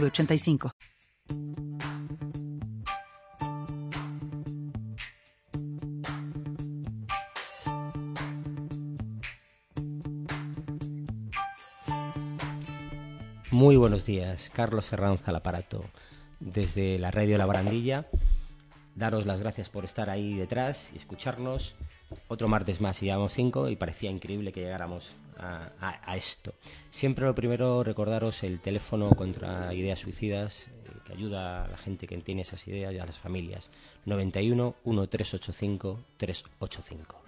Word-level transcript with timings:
906985. 0.00 0.72
Muy 13.50 13.76
buenos 13.76 14.04
días, 14.04 14.50
Carlos 14.52 14.84
Serranza 14.86 15.30
al 15.30 15.36
aparato, 15.36 15.84
desde 16.40 16.98
la 16.98 17.12
radio 17.12 17.38
La 17.38 17.46
Barandilla. 17.46 18.08
Daros 18.96 19.26
las 19.26 19.38
gracias 19.40 19.70
por 19.70 19.84
estar 19.84 20.10
ahí 20.10 20.34
detrás 20.34 20.90
y 20.92 20.98
escucharnos. 20.98 21.76
Otro 22.26 22.48
martes 22.48 22.80
más 22.80 23.00
y 23.02 23.06
llevamos 23.06 23.32
cinco 23.32 23.68
y 23.68 23.76
parecía 23.76 24.10
increíble 24.10 24.52
que 24.52 24.60
llegáramos 24.60 25.14
a, 25.38 26.16
esto. 26.16 26.54
Siempre 26.90 27.24
lo 27.24 27.34
primero 27.34 27.82
recordaros 27.82 28.42
el 28.42 28.60
teléfono 28.60 29.10
contra 29.10 29.72
ideas 29.74 29.98
suicidas 29.98 30.66
eh, 30.68 30.90
que 31.04 31.12
ayuda 31.12 31.64
a 31.64 31.68
la 31.68 31.76
gente 31.76 32.06
que 32.06 32.16
tiene 32.18 32.42
esas 32.42 32.66
ideas 32.68 32.92
y 32.94 32.98
a 32.98 33.06
las 33.06 33.18
familias. 33.18 33.70
91 34.04 34.76
1385 34.84 36.00
385. 36.16 37.24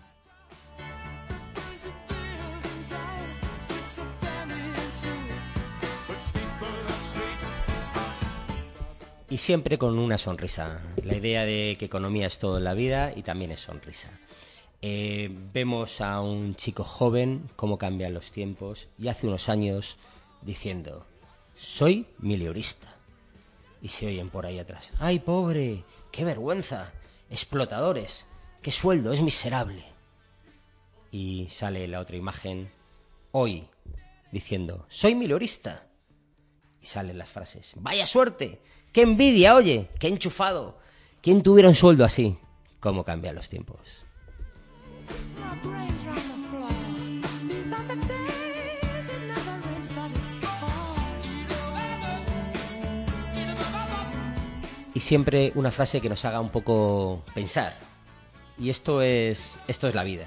Y 9.29 9.39
siempre 9.39 9.77
con 9.77 9.99
una 9.99 10.19
sonrisa. 10.19 10.81
La 11.03 11.17
idea 11.17 11.45
de 11.45 11.77
que 11.79 11.87
economía 11.87 12.29
es 12.29 12.39
todo 12.39 12.59
en 12.59 12.65
la 12.65 12.75
vida 12.75 13.13
y 13.15 13.23
también 13.23 13.51
es 13.51 13.61
sonrisa. 13.61 14.11
Eh, 14.83 15.31
vemos 15.53 16.01
a 16.01 16.21
un 16.21 16.55
chico 16.55 16.85
joven 16.85 17.49
cómo 17.57 17.79
cambian 17.79 18.15
los 18.15 18.31
tiempos 18.31 18.89
y 18.99 19.09
hace 19.09 19.27
unos 19.27 19.49
años 19.49 19.97
diciendo, 20.43 21.07
soy 21.57 22.07
miliorista. 22.19 22.95
Y 23.83 23.89
se 23.89 24.07
oyen 24.07 24.31
por 24.31 24.47
ahí 24.47 24.59
atrás, 24.59 24.93
¡ay 24.99 25.21
pobre! 25.21 25.85
¡Qué 26.11 26.25
vergüenza! 26.25 26.93
¡Explotadores! 27.31 28.27
¡Qué 28.63 28.73
sueldo! 28.73 29.13
¡Es 29.13 29.21
miserable! 29.21 29.85
Y 31.13 31.47
sale 31.51 31.87
la 31.87 32.01
otra 32.01 32.17
imagen, 32.17 32.71
hoy, 33.33 33.69
diciendo, 34.33 34.87
soy 34.89 35.15
miliorista. 35.15 35.87
Y 36.81 36.87
salen 36.87 37.19
las 37.19 37.29
frases. 37.29 37.73
¡Vaya 37.77 38.07
suerte! 38.07 38.61
¡Qué 38.93 39.03
envidia, 39.03 39.55
oye! 39.55 39.89
¡Qué 39.99 40.09
enchufado! 40.09 40.79
¿Quién 41.21 41.43
tuviera 41.43 41.69
un 41.69 41.75
sueldo 41.75 42.05
así? 42.05 42.39
¿Cómo 42.81 43.05
cambian 43.05 43.35
los 43.35 43.51
tiempos? 43.51 44.06
Y 54.95 55.01
siempre 55.01 55.53
una 55.55 55.71
frase 55.71 56.01
que 56.01 56.09
nos 56.09 56.25
haga 56.25 56.41
un 56.41 56.49
poco 56.49 57.23
pensar. 57.35 57.77
Y 58.59 58.71
esto 58.71 59.03
es, 59.03 59.59
esto 59.69 59.89
es 59.89 59.95
la 59.95 60.05
vida. 60.05 60.27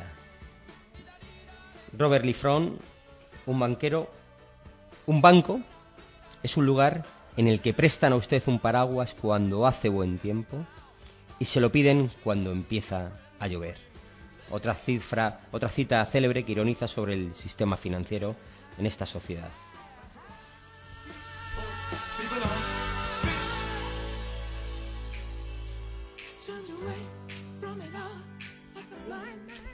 Robert 1.98 2.23
Lifron, 2.23 2.78
un 3.48 3.60
banquero, 3.60 4.12
un 5.08 5.22
banco 5.22 5.60
es 6.44 6.56
un 6.56 6.68
lugar 6.68 7.04
en 7.36 7.48
el 7.48 7.62
que 7.62 7.73
prestan 7.73 8.14
a 8.14 8.16
usted 8.16 8.44
un 8.45 8.60
paraguas 8.60 9.16
cuando 9.20 9.66
hace 9.66 9.89
buen 9.89 10.20
tiempo 10.20 10.58
y 11.39 11.45
se 11.45 11.62
lo 11.62 11.72
piden 11.72 12.12
cuando 12.23 12.52
empieza 12.52 13.12
a 13.39 13.48
llover. 13.48 13.89
Otra 14.52 14.73
cifra, 14.73 15.42
otra 15.52 15.70
cita 15.70 16.05
célebre 16.05 16.43
que 16.43 16.54
ironiza 16.54 16.87
sobre 16.87 17.14
el 17.14 17.36
sistema 17.36 17.77
financiero 17.77 18.36
en 18.77 18.86
esta 18.86 19.05
sociedad. 19.05 19.49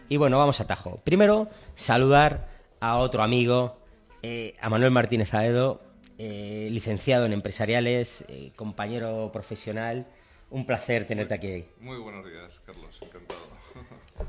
Y 0.08 0.18
bueno, 0.18 0.38
vamos 0.38 0.60
a 0.62 0.68
Tajo. 0.68 1.02
Primero, 1.04 1.50
saludar 1.74 2.48
a 2.80 2.98
otro 2.98 3.24
amigo, 3.24 3.80
eh, 4.22 4.56
a 4.62 4.70
Manuel 4.70 4.92
Martínez 4.92 5.34
Aedo, 5.34 5.82
eh, 6.18 6.68
licenciado 6.72 7.26
en 7.26 7.34
empresariales, 7.34 8.24
eh, 8.28 8.52
compañero 8.56 9.32
profesional. 9.34 10.06
Un 10.52 10.66
placer 10.66 11.08
tenerte 11.08 11.34
aquí. 11.34 11.66
Muy 11.80 11.98
buenos 11.98 12.26
días, 12.26 12.62
Carlos, 12.66 13.00
encantado. 13.02 13.55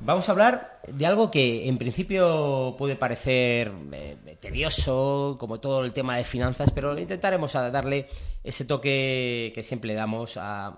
Vamos 0.00 0.28
a 0.28 0.32
hablar 0.32 0.80
de 0.88 1.06
algo 1.06 1.30
que 1.30 1.68
en 1.68 1.78
principio 1.78 2.74
puede 2.76 2.96
parecer 2.96 3.72
eh, 3.92 4.36
tedioso, 4.40 5.36
como 5.38 5.60
todo 5.60 5.84
el 5.84 5.92
tema 5.92 6.16
de 6.16 6.24
finanzas, 6.24 6.70
pero 6.72 6.98
intentaremos 6.98 7.52
darle 7.52 8.08
ese 8.42 8.64
toque 8.64 9.52
que 9.54 9.62
siempre 9.62 9.94
damos 9.94 10.36
a, 10.36 10.76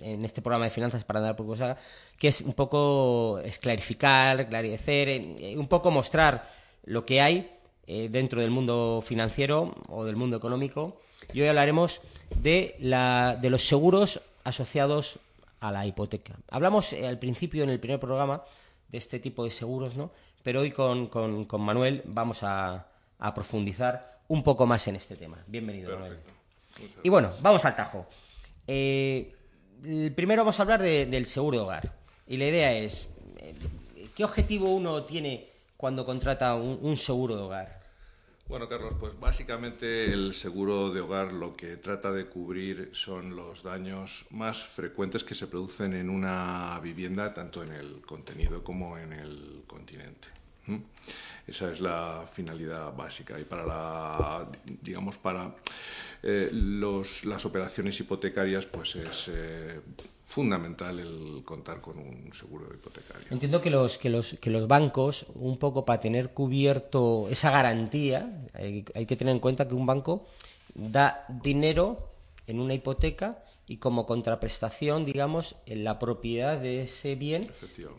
en 0.00 0.24
este 0.24 0.42
programa 0.42 0.66
de 0.66 0.70
finanzas 0.70 1.04
para 1.04 1.20
andar 1.20 1.36
por 1.36 1.46
cosa, 1.46 1.76
que 2.18 2.28
es 2.28 2.42
un 2.42 2.52
poco 2.52 3.40
esclarificar, 3.44 4.48
clarecer, 4.48 5.08
eh, 5.08 5.54
un 5.56 5.66
poco 5.66 5.90
mostrar 5.90 6.50
lo 6.84 7.06
que 7.06 7.20
hay 7.20 7.50
eh, 7.86 8.08
dentro 8.10 8.40
del 8.40 8.50
mundo 8.50 9.02
financiero 9.04 9.74
o 9.88 10.04
del 10.04 10.16
mundo 10.16 10.36
económico. 10.36 10.98
Y 11.32 11.40
hoy 11.40 11.48
hablaremos 11.48 12.00
de, 12.36 12.76
la, 12.78 13.38
de 13.40 13.50
los 13.50 13.66
seguros 13.66 14.20
asociados 14.44 15.18
a 15.60 15.70
la 15.70 15.86
hipoteca. 15.86 16.34
Hablamos 16.50 16.92
eh, 16.92 17.06
al 17.06 17.18
principio, 17.18 17.62
en 17.64 17.70
el 17.70 17.78
primer 17.80 18.00
programa, 18.00 18.42
de 18.88 18.98
este 18.98 19.20
tipo 19.20 19.44
de 19.44 19.50
seguros, 19.50 19.96
¿no? 19.96 20.10
Pero 20.42 20.60
hoy 20.60 20.70
con, 20.72 21.06
con- 21.08 21.44
con 21.44 21.60
Manuel 21.60 22.02
vamos 22.06 22.42
a, 22.42 22.86
a 23.18 23.34
profundizar 23.34 24.20
un 24.28 24.42
poco 24.42 24.66
más 24.66 24.86
en 24.88 24.96
este 24.96 25.16
tema. 25.16 25.38
Bienvenido, 25.46 25.92
Manuel. 25.98 26.18
Y 27.02 27.08
bueno, 27.08 27.30
vamos 27.42 27.64
al 27.64 27.76
tajo. 27.76 28.06
Eh, 28.66 29.34
primero 30.14 30.42
vamos 30.42 30.58
a 30.58 30.62
hablar 30.62 30.82
de- 30.82 31.06
del 31.06 31.26
seguro 31.26 31.58
de 31.58 31.64
hogar. 31.64 31.92
Y 32.26 32.36
la 32.36 32.46
idea 32.46 32.72
es, 32.72 33.08
eh, 33.38 33.54
¿qué 34.14 34.24
objetivo 34.24 34.68
uno 34.70 35.02
tiene 35.04 35.48
cuando 35.76 36.04
contrata 36.06 36.54
un, 36.54 36.78
un 36.82 36.96
seguro 36.96 37.36
de 37.36 37.42
hogar? 37.42 37.79
Bueno, 38.50 38.68
Carlos, 38.68 38.94
pues 38.98 39.18
básicamente 39.20 40.12
el 40.12 40.34
seguro 40.34 40.90
de 40.90 41.00
hogar 41.00 41.32
lo 41.32 41.54
que 41.54 41.76
trata 41.76 42.10
de 42.10 42.26
cubrir 42.26 42.90
son 42.92 43.36
los 43.36 43.62
daños 43.62 44.26
más 44.30 44.64
frecuentes 44.64 45.22
que 45.22 45.36
se 45.36 45.46
producen 45.46 45.94
en 45.94 46.10
una 46.10 46.80
vivienda, 46.82 47.32
tanto 47.32 47.62
en 47.62 47.70
el 47.70 48.00
contenido 48.00 48.64
como 48.64 48.98
en 48.98 49.12
el 49.12 49.62
continente. 49.68 50.26
Esa 51.50 51.72
es 51.72 51.80
la 51.80 52.24
finalidad 52.30 52.94
básica. 52.94 53.38
Y 53.38 53.42
para 53.42 53.66
la, 53.66 54.48
digamos, 54.80 55.18
para 55.18 55.52
eh, 56.22 56.48
los, 56.52 57.24
las 57.24 57.44
operaciones 57.44 57.98
hipotecarias, 57.98 58.66
pues 58.66 58.94
es 58.94 59.28
eh, 59.32 59.80
fundamental 60.22 61.00
el 61.00 61.42
contar 61.44 61.80
con 61.80 61.98
un 61.98 62.32
seguro 62.32 62.66
hipotecario. 62.72 63.26
Entiendo 63.30 63.60
que 63.60 63.70
los, 63.70 63.98
que 63.98 64.10
los, 64.10 64.36
que 64.40 64.48
los 64.48 64.68
bancos, 64.68 65.26
un 65.34 65.58
poco 65.58 65.84
para 65.84 66.00
tener 66.00 66.30
cubierto 66.30 67.26
esa 67.28 67.50
garantía, 67.50 68.46
hay, 68.54 68.84
hay 68.94 69.06
que 69.06 69.16
tener 69.16 69.34
en 69.34 69.40
cuenta 69.40 69.66
que 69.66 69.74
un 69.74 69.86
banco 69.86 70.28
da 70.74 71.26
dinero 71.42 72.12
en 72.46 72.60
una 72.60 72.74
hipoteca 72.74 73.42
y 73.70 73.76
como 73.76 74.04
contraprestación, 74.04 75.04
digamos, 75.04 75.54
en 75.64 75.84
la 75.84 76.00
propiedad 76.00 76.58
de 76.58 76.82
ese 76.82 77.14
bien 77.14 77.48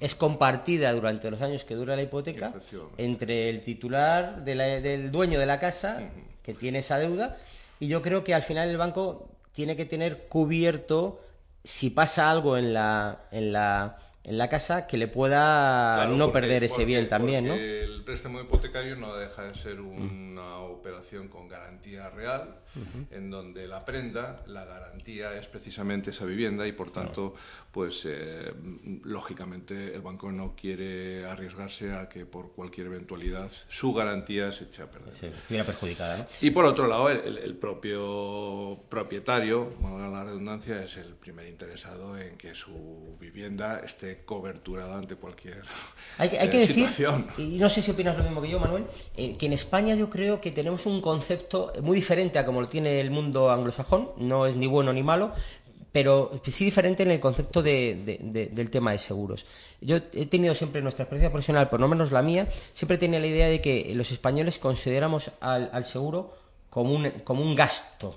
es 0.02 0.16
compartida 0.16 0.92
durante 0.92 1.32
los 1.32 1.42
años 1.42 1.64
que 1.64 1.76
dura 1.76 1.96
la 1.96 2.02
hipoteca 2.02 2.52
entre 2.98 3.48
el 3.50 3.62
titular 3.62 4.44
de 4.44 4.56
la- 4.56 4.66
del 4.82 5.12
dueño 5.12 5.40
de 5.40 5.46
la 5.46 5.62
casa 5.62 6.02
que 6.44 6.54
tiene 6.54 6.80
esa 6.80 6.98
deuda 6.98 7.38
y 7.80 7.88
yo 7.88 8.02
creo 8.02 8.22
que 8.26 8.34
al 8.34 8.42
final 8.42 8.68
el 8.68 8.76
banco 8.76 9.30
tiene 9.54 9.78
que 9.78 9.86
tener 9.86 10.28
cubierto 10.28 11.22
si 11.64 11.90
pasa 11.90 12.30
algo 12.30 12.58
en 12.58 12.74
la 12.74 13.22
en 13.32 13.54
la 13.54 13.96
en 14.24 14.38
la 14.38 14.50
casa 14.50 14.86
que 14.88 14.98
le 14.98 15.08
pueda 15.08 16.06
no 16.18 16.32
perder 16.34 16.64
ese 16.66 16.86
bien 16.86 17.08
también, 17.08 17.48
¿no? 17.48 17.56
El 17.56 18.04
préstamo 18.04 18.40
hipotecario 18.42 18.96
no 18.96 19.16
deja 19.16 19.44
de 19.44 19.56
ser 19.56 19.80
una 19.80 20.60
operación 20.60 21.28
con 21.28 21.48
garantía 21.48 22.10
real, 22.10 22.58
en 23.12 23.30
donde 23.30 23.68
la 23.68 23.84
prenda, 23.84 24.44
la 24.48 24.66
garantía 24.66 25.36
es 25.36 25.48
precisamente 25.48 26.12
esa 26.12 26.26
vivienda 26.26 26.68
y 26.68 26.72
por 26.72 26.92
tanto, 26.92 27.36
pues 27.72 28.04
eh, 28.06 28.54
lógicamente 29.04 29.94
el 29.96 30.02
banco 30.02 30.32
no 30.32 30.56
quiere 30.56 31.26
arriesgarse 31.26 31.94
a 31.94 32.08
que 32.08 32.26
por 32.26 32.52
cualquier 32.54 32.88
eventualidad 32.88 33.52
su 33.68 33.94
garantía 33.94 34.52
se 34.52 34.66
eche 34.66 34.84
a 34.84 34.90
perder. 34.90 35.14
Sí, 35.14 35.26
estuviera 35.28 35.66
perjudicada, 35.66 36.18
¿no? 36.20 36.26
Y 36.42 36.52
por 36.52 36.66
otro 36.66 36.88
lado, 36.88 37.10
el, 37.10 37.56
propio 37.56 38.80
propietario, 38.90 39.74
la 39.82 40.24
redundancia, 40.24 40.84
es 40.84 40.98
el 40.98 41.14
primer 41.16 41.48
interesado 41.48 42.18
en 42.18 42.38
que 42.38 42.56
su 42.56 43.18
vivienda 43.20 43.82
esté 43.84 44.24
cobertura 44.26 44.98
ante 44.98 45.16
cualquier 45.16 45.62
hay, 46.18 46.30
hay 46.30 46.50
que 46.50 46.60
decir, 46.60 46.88
y 47.38 47.58
no 47.58 47.70
sé 47.70 47.82
si 47.82 47.92
opinas 47.92 48.18
lo 48.18 48.24
mismo 48.24 48.42
que 48.42 48.50
yo, 48.50 48.60
Manuel, 48.60 48.86
eh, 49.16 49.36
que 49.38 49.46
en 49.46 49.54
España 49.54 49.96
yo 49.96 50.10
creo 50.10 50.42
que 50.42 50.52
tenemos 50.52 50.86
un 50.86 51.02
concepto 51.02 51.74
muy 51.82 51.96
diferente 51.96 52.40
a 52.40 52.46
como 52.46 52.61
lo 52.62 52.70
tiene 52.70 53.02
el 53.02 53.12
mundo 53.12 53.52
anglosajón, 53.52 54.12
no 54.18 54.46
es 54.46 54.56
ni 54.56 54.68
bueno 54.68 54.94
ni 54.94 55.04
malo, 55.04 55.32
pero 55.92 56.32
sí 56.46 56.64
diferente 56.64 57.04
en 57.04 57.12
el 57.12 57.20
concepto 57.20 57.62
del 57.62 58.70
tema 58.72 58.92
de 58.92 58.98
seguros. 58.98 59.46
Yo 59.82 59.98
he 59.98 60.26
tenido 60.26 60.56
siempre 60.56 60.82
nuestra 60.82 61.04
experiencia 61.04 61.32
profesional, 61.32 61.70
por 61.70 61.82
lo 61.82 61.88
menos 61.88 62.12
la 62.12 62.22
mía, 62.22 62.48
siempre 62.74 62.98
tenía 62.98 63.20
la 63.20 63.28
idea 63.28 63.48
de 63.48 63.62
que 63.62 63.92
los 63.94 64.12
españoles 64.12 64.58
consideramos 64.58 65.32
al, 65.42 65.84
seguro 65.84 66.34
como 66.70 66.94
un, 66.94 67.10
como 67.24 67.42
un 67.42 67.56
gasto. 67.56 68.16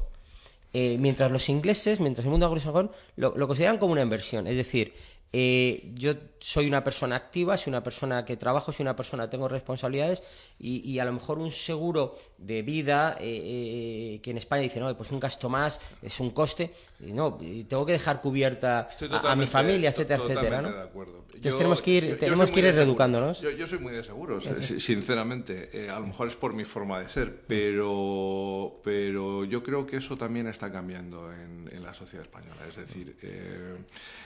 Eh, 0.73 0.97
mientras 0.99 1.31
los 1.31 1.49
ingleses, 1.49 2.01
mientras 2.01 2.25
el 2.25 2.31
mundo 2.31 2.47
anglosajón, 2.47 2.91
lo, 3.17 3.37
lo 3.37 3.47
consideran 3.47 3.79
como 3.79 3.93
una 3.93 4.03
inversión. 4.03 4.47
Es 4.47 4.57
decir, 4.57 4.93
eh, 5.37 5.91
yo 5.95 6.15
soy 6.39 6.69
una 6.69 6.85
persona 6.85 7.17
activa, 7.17 7.57
soy 7.57 7.73
una 7.73 7.83
persona 7.83 8.25
que 8.25 8.37
trabajo, 8.37 8.71
soy 8.71 8.85
una 8.85 8.95
persona 8.95 9.25
que 9.25 9.31
tengo 9.31 9.49
responsabilidades 9.49 10.23
y, 10.61 10.97
a 11.01 11.05
lo 11.05 11.13
mejor 11.13 11.41
un 11.41 11.51
seguro 11.51 12.17
de 12.39 12.63
vida 12.63 13.17
eh, 13.19 13.25
eh, 13.25 14.21
que 14.23 14.31
en 14.31 14.39
España 14.39 14.63
dice, 14.63 14.79
no, 14.79 14.97
pues 14.97 15.11
un 15.11 15.19
gasto 15.19 15.49
más, 15.49 15.81
es 16.01 16.21
un 16.21 16.31
coste, 16.31 16.73
y 17.01 17.13
no, 17.13 17.37
tengo 17.69 17.85
que 17.85 17.93
dejar 17.93 18.21
cubierta 18.21 18.89
a, 19.25 19.35
mi 19.35 19.49
familia, 19.49 19.91
etcétera, 19.91 20.23
etcétera. 20.23 20.63
¿no? 20.63 20.73
de 20.73 20.83
acuerdo. 20.83 21.25
Entonces 21.35 21.57
tenemos 21.57 21.83
que 21.83 21.91
ir, 21.91 22.19
tenemos 22.19 22.51
que 22.53 22.61
ir 22.61 22.67
reeducándonos. 22.73 23.41
Yo, 23.41 23.67
soy 23.67 23.81
muy 23.81 23.93
de 23.93 24.05
seguros, 24.05 24.49
sinceramente. 24.79 25.91
a 25.91 25.99
lo 25.99 26.07
mejor 26.07 26.29
es 26.29 26.37
por 26.37 26.53
mi 26.53 26.65
forma 26.65 27.01
de 27.01 27.09
ser, 27.09 27.43
pero, 27.49 28.81
pero 28.85 29.45
yo 29.45 29.65
creo 29.65 29.85
que 29.85 29.97
eso 29.97 30.17
también 30.17 30.47
está 30.47 30.71
cambiando 30.71 31.33
en, 31.33 31.69
en 31.73 31.83
la 31.83 31.93
sociedad 31.93 32.25
española. 32.25 32.61
Es 32.69 32.77
decir, 32.77 33.17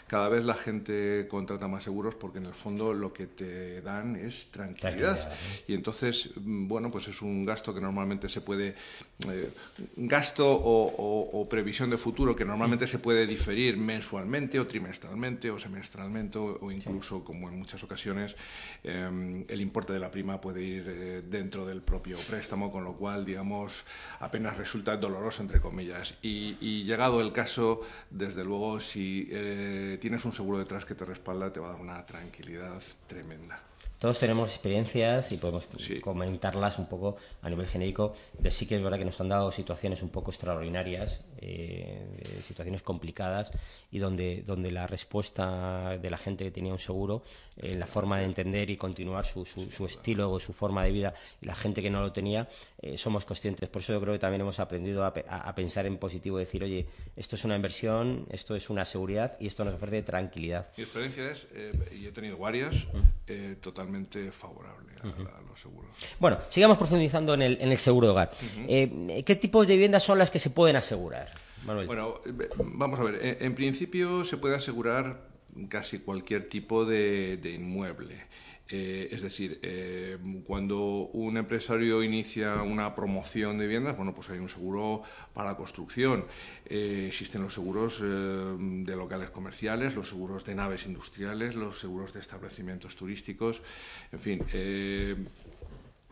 cada 0.06 0.28
vez 0.28 0.44
la 0.44 0.54
gente 0.54 0.97
contrata 1.28 1.68
más 1.68 1.84
seguros 1.84 2.14
porque 2.14 2.38
en 2.38 2.46
el 2.46 2.54
fondo 2.54 2.92
lo 2.92 3.12
que 3.12 3.26
te 3.26 3.80
dan 3.82 4.16
es 4.16 4.48
tranquilidad. 4.50 5.30
Y 5.66 5.74
entonces, 5.74 6.30
mm, 6.36 6.68
bueno, 6.68 6.90
pues 6.90 7.08
es 7.08 7.22
un 7.22 7.44
gasto 7.44 7.74
que 7.74 7.80
normalmente 7.80 8.28
se 8.28 8.40
puede, 8.40 8.74
eh, 9.28 9.50
gasto 9.96 10.46
o, 10.48 11.48
previsión 11.48 11.88
de 11.88 11.96
futuro 11.96 12.36
que 12.36 12.44
normalmente 12.44 12.86
se 12.86 12.98
puede 12.98 13.26
diferir 13.26 13.78
mensualmente 13.78 14.60
o 14.60 14.66
trimestralmente 14.66 15.50
o 15.50 15.58
semestralmente 15.58 16.38
o, 16.38 16.70
incluso, 16.70 17.24
como 17.24 17.48
en 17.48 17.58
muchas 17.58 17.82
ocasiones, 17.82 18.36
em, 18.84 19.44
el 19.48 19.60
importe 19.60 19.92
de 19.92 19.98
la 19.98 20.10
prima 20.10 20.40
puede 20.40 20.62
ir 20.62 20.84
eh, 20.88 21.22
dentro 21.28 21.64
del 21.64 21.80
propio 21.80 22.18
préstamo, 22.18 22.70
con 22.70 22.84
lo 22.84 22.94
cual, 22.94 23.24
digamos, 23.24 23.84
apenas 24.20 24.56
resulta 24.58 24.96
doloroso, 24.96 25.42
entre 25.42 25.60
comillas. 25.60 26.14
Y, 26.22 26.84
llegado 26.84 27.20
el 27.20 27.32
caso, 27.32 27.82
desde 28.10 28.44
luego, 28.44 28.80
si 28.80 29.28
eh, 29.30 29.98
tienes 30.00 30.24
un 30.24 30.32
seguro 30.32 30.58
detrás 30.58 30.84
que 30.88 30.94
te 30.94 31.04
respalda, 31.04 31.52
te 31.52 31.60
va 31.60 31.68
a 31.68 31.72
dar 31.72 31.80
una 31.80 32.04
tranquilidad 32.06 32.82
tremenda. 33.06 33.62
Todos 33.98 34.20
tenemos 34.20 34.50
experiencias 34.50 35.32
y 35.32 35.38
podemos 35.38 35.68
comentarlas 36.00 36.78
un 36.78 36.86
poco 36.86 37.16
a 37.42 37.50
nivel 37.50 37.66
genérico. 37.66 38.14
De 38.38 38.52
sí 38.52 38.64
que 38.64 38.76
es 38.76 38.82
verdad 38.82 38.96
que 38.96 39.04
nos 39.04 39.20
han 39.20 39.28
dado 39.28 39.50
situaciones 39.50 40.02
un 40.02 40.10
poco 40.10 40.30
extraordinarias, 40.30 41.20
eh, 41.38 42.40
situaciones 42.46 42.82
complicadas 42.82 43.50
y 43.90 43.98
donde, 43.98 44.44
donde 44.46 44.70
la 44.70 44.86
respuesta 44.86 45.98
de 45.98 46.10
la 46.10 46.16
gente 46.16 46.44
que 46.44 46.52
tenía 46.52 46.72
un 46.72 46.78
seguro, 46.78 47.24
eh, 47.56 47.74
la 47.74 47.88
forma 47.88 48.18
de 48.18 48.26
entender 48.26 48.70
y 48.70 48.76
continuar 48.76 49.26
su, 49.26 49.44
su, 49.44 49.86
estilo 49.86 50.30
o 50.30 50.38
su 50.38 50.52
forma 50.52 50.84
de 50.84 50.92
vida 50.92 51.14
y 51.40 51.46
la 51.46 51.56
gente 51.56 51.82
que 51.82 51.90
no 51.90 52.00
lo 52.00 52.12
tenía, 52.12 52.48
eh, 52.80 52.96
somos 52.96 53.24
conscientes. 53.24 53.68
Por 53.68 53.82
eso 53.82 53.92
yo 53.92 54.00
creo 54.00 54.12
que 54.12 54.20
también 54.20 54.40
hemos 54.42 54.60
aprendido 54.60 55.04
a, 55.04 55.08
a, 55.08 55.54
pensar 55.54 55.86
en 55.86 55.98
positivo, 55.98 56.38
decir, 56.38 56.62
oye, 56.62 56.86
esto 57.16 57.34
es 57.34 57.44
una 57.44 57.56
inversión, 57.56 58.26
esto 58.30 58.54
es 58.54 58.70
una 58.70 58.84
seguridad 58.84 59.36
y 59.40 59.48
esto 59.48 59.64
nos 59.64 59.74
ofrece 59.74 60.02
tranquilidad. 60.02 60.68
Mi 60.76 60.84
experiencia 60.84 61.28
es, 61.30 61.48
y 61.92 62.06
he 62.06 62.12
tenido 62.12 62.38
varias, 62.38 62.86
totalmente 63.60 64.30
favorable 64.32 64.92
a, 65.02 65.40
los 65.48 65.60
seguros. 65.60 65.90
Bueno, 66.18 66.38
sigamos 66.50 66.78
profundizando 66.78 67.34
en 67.34 67.42
el, 67.42 67.58
en 67.60 67.70
el 67.70 67.78
seguro 67.78 68.08
de 68.08 68.12
hogar. 68.12 68.30
Eh, 68.68 69.24
¿Qué 69.26 69.36
tipos 69.36 69.66
de 69.66 69.74
viviendas 69.74 70.02
son 70.02 70.18
las 70.18 70.30
que 70.30 70.38
se 70.38 70.50
pueden 70.50 70.76
asegurar? 70.76 71.30
Manuel? 71.66 71.86
Bueno, 71.86 72.20
eh, 72.24 72.48
vamos 72.58 73.00
a 73.00 73.02
ver. 73.02 73.38
En, 73.40 73.54
principio 73.54 74.24
se 74.24 74.36
puede 74.36 74.54
asegurar 74.54 75.28
casi 75.68 75.98
cualquier 75.98 76.46
tipo 76.46 76.84
de 76.84 77.40
inmueble. 77.54 78.28
Eh, 78.70 79.08
es 79.12 79.22
decir, 79.22 79.58
eh, 79.62 80.18
cuando 80.46 81.08
un 81.12 81.38
empresario 81.38 82.02
inicia 82.02 82.62
una 82.62 82.94
promoción 82.94 83.56
de 83.56 83.66
viviendas, 83.66 83.96
bueno, 83.96 84.14
pues 84.14 84.28
hay 84.28 84.38
un 84.38 84.48
seguro 84.48 85.02
para 85.32 85.56
construcción. 85.56 86.26
Eh, 86.66 87.06
existen 87.08 87.42
los 87.42 87.54
seguros 87.54 88.00
de 88.00 88.96
locales 88.96 89.30
comerciales, 89.30 89.94
los 89.94 90.08
seguros 90.08 90.44
de 90.44 90.54
naves 90.54 90.86
industriales, 90.86 91.54
los 91.54 91.78
seguros 91.78 92.12
de 92.12 92.20
establecimientos 92.20 92.96
turísticos, 92.96 93.62
en 94.12 94.18
fin. 94.18 94.38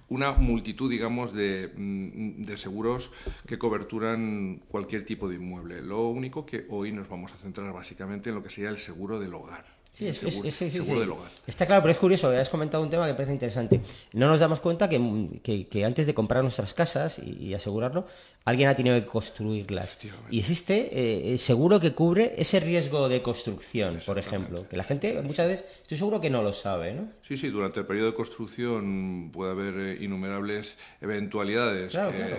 una 0.08 0.30
multitud, 0.32 0.88
digamos, 0.88 1.32
de, 1.32 1.72
mm, 1.74 2.42
de 2.42 2.56
seguros 2.56 3.10
que 3.46 3.58
coberturan 3.58 4.62
cualquier 4.68 5.04
tipo 5.04 5.28
de 5.28 5.34
inmueble. 5.34 5.82
Lo 5.82 6.08
único 6.08 6.46
que 6.46 6.64
hoy 6.70 6.92
nos 6.92 7.08
vamos 7.08 7.32
a 7.32 7.36
centrar 7.36 7.72
básicamente 7.72 8.28
en 8.28 8.36
lo 8.36 8.42
que 8.42 8.50
sería 8.50 8.70
el 8.70 8.78
seguro 8.78 9.18
del 9.18 9.34
hogar. 9.34 9.75
Sí, 9.96 10.06
es, 10.08 10.18
seguro, 10.18 11.00
del 11.00 11.10
hogar. 11.10 11.30
Está 11.46 11.64
claro, 11.64 11.80
pero 11.80 11.92
es 11.92 11.96
curioso, 11.96 12.28
has 12.28 12.50
comentado 12.50 12.82
un 12.82 12.90
tema 12.90 13.06
que 13.06 13.12
me 13.12 13.16
parece 13.16 13.32
interesante. 13.32 13.80
No 14.12 14.28
nos 14.28 14.38
damos 14.38 14.60
cuenta 14.60 14.90
que, 14.90 15.66
que, 15.70 15.84
antes 15.86 16.04
de 16.04 16.12
comprar 16.12 16.42
nuestras 16.42 16.74
casas 16.74 17.18
y, 17.18 17.54
asegurarlo, 17.54 18.06
alguien 18.46 18.68
ha 18.68 18.74
tenido 18.74 18.98
que 18.98 19.06
construirlas. 19.06 19.98
Y 20.30 20.38
existe 20.38 21.32
eh, 21.32 21.36
seguro 21.36 21.80
que 21.80 21.92
cubre 21.92 22.34
ese 22.38 22.60
riesgo 22.60 23.08
de 23.08 23.20
construcción, 23.20 23.98
por 24.06 24.18
ejemplo. 24.18 24.68
Que 24.68 24.76
la 24.76 24.84
gente 24.84 25.20
muchas 25.22 25.48
veces, 25.48 25.66
estoy 25.82 25.98
seguro 25.98 26.20
que 26.20 26.30
no 26.30 26.42
lo 26.42 26.52
sabe, 26.52 26.94
¿no? 26.94 27.08
Sí, 27.22 27.36
sí, 27.36 27.48
durante 27.48 27.80
el 27.80 27.86
periodo 27.86 28.12
de 28.12 28.14
construcción 28.14 29.30
puede 29.32 29.50
haber 29.50 29.74
eh, 29.78 29.98
innumerables 30.00 30.78
eventualidades 31.00 31.92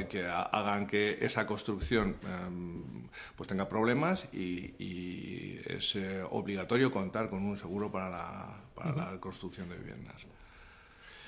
que, 0.09 0.25
hagan 0.25 0.87
que 0.87 1.17
esa 1.19 1.45
construcción 1.45 2.15
em, 2.23 3.09
pues 3.35 3.49
tenga 3.49 3.67
problemas 3.67 4.25
y, 4.31 5.59
es 5.67 5.95
eh, 5.97 6.23
obligatorio 6.31 6.89
contar 6.89 7.29
con 7.29 7.43
un 7.43 7.57
seguro 7.57 7.91
para 7.91 8.09
la, 8.09 8.61
para 8.73 8.95
la 8.95 9.19
construcción 9.19 9.67
de 9.67 9.75
viviendas. 9.75 10.25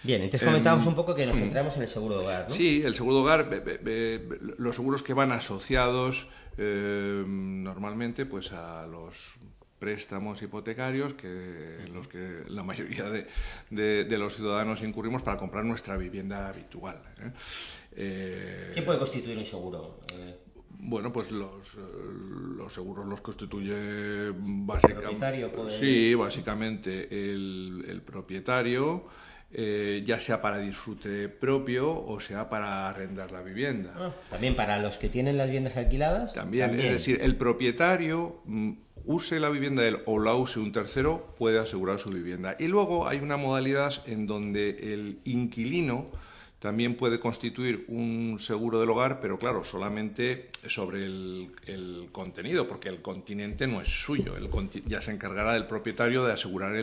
Bien, 0.04 0.22
entonces 0.22 0.48
comentábamos 0.48 0.86
em, 0.86 0.90
un 0.90 0.96
poco 0.96 1.14
que 1.14 1.26
nos 1.26 1.38
centramos 1.38 1.76
en 1.76 1.82
el 1.82 1.88
seguro 1.88 2.20
de 2.20 2.24
hogar. 2.26 2.46
¿no? 2.50 2.56
Sí, 2.56 2.82
el 2.84 2.96
seguro 2.96 3.16
de 3.16 3.22
hogar, 3.22 3.64
los 4.58 4.76
seguros 4.76 5.04
que 5.04 5.14
van 5.14 5.32
asociados 5.32 6.28
em, 6.58 7.64
normalmente 7.64 8.26
pues 8.26 8.52
a 8.52 8.86
los 8.88 9.36
préstamos 9.80 10.42
hipotecarios 10.42 11.14
que 11.14 11.84
en 11.86 11.94
los 11.94 12.08
que 12.08 12.44
la 12.48 12.64
mayoría 12.64 13.06
de, 13.10 13.26
de, 14.04 14.18
los 14.18 14.36
ciudadanos 14.36 14.84
incurrimos 14.84 15.22
para 15.22 15.38
comprar 15.38 15.64
nuestra 15.64 15.96
vivienda 15.96 16.50
habitual. 16.50 17.02
¿eh? 17.18 17.32
Eh, 17.94 18.72
¿Qué 18.76 18.82
puede 18.82 19.00
constituir 19.00 19.38
un 19.38 19.46
seguro? 19.46 20.00
Eh, 20.18 20.38
bueno, 20.82 21.12
pues 21.12 21.32
los, 21.32 21.76
los 21.76 22.74
seguros 22.74 23.06
los 23.06 23.22
constituye 23.22 24.32
básicamente. 24.38 25.78
Sí, 25.78 26.14
básicamente 26.16 27.08
el, 27.12 27.86
el 27.88 28.02
propietario. 28.02 29.08
Eh, 29.52 30.04
ya 30.06 30.20
sea 30.20 30.44
para 30.44 30.60
disfrute 30.60 31.28
propio 31.28 31.92
o 31.92 32.20
sea 32.20 32.50
para 32.50 32.88
arrendar 32.88 33.32
la 33.32 33.42
vivienda. 33.42 33.94
Ah, 33.98 34.12
también 34.30 34.56
para 34.56 34.78
los 34.78 34.98
que 34.98 35.10
tienen 35.10 35.38
las 35.38 35.48
viviendas 35.48 35.76
alquiladas. 35.76 36.34
También, 36.34 36.80
es 36.80 36.92
decir, 36.92 37.20
el 37.24 37.36
propietario 37.36 38.44
mm, 38.46 38.74
use 39.06 39.40
la 39.40 39.50
vivienda 39.50 39.88
él 39.88 40.02
o 40.06 40.20
la 40.20 40.36
use 40.36 40.60
un 40.60 40.72
tercero 40.72 41.34
puede 41.40 41.58
asegurar 41.58 41.98
su 41.98 42.12
vivienda. 42.12 42.56
Y 42.60 42.68
luego 42.68 43.08
hay 43.08 43.18
una 43.22 43.38
modalidad 43.38 44.04
en 44.06 44.28
donde 44.28 44.94
el 44.94 45.20
inquilino 45.24 46.06
también 46.60 46.96
puede 46.96 47.20
constituir 47.20 47.86
un 47.88 48.38
seguro 48.38 48.82
del 48.82 48.90
hogar, 48.90 49.22
pero 49.22 49.40
claro, 49.40 49.64
solamente 49.64 50.50
sobre 50.68 51.06
el, 51.06 52.10
contenido, 52.12 52.68
porque 52.68 52.90
el 52.90 53.02
continente 53.02 53.66
no 53.66 53.82
es 53.82 53.88
suyo, 53.88 54.36
el, 54.36 54.50
ya 54.86 55.02
se 55.02 55.12
encargará 55.12 55.54
del 55.54 55.68
propietario 55.68 56.26
de 56.26 56.34
asegurar 56.34 56.76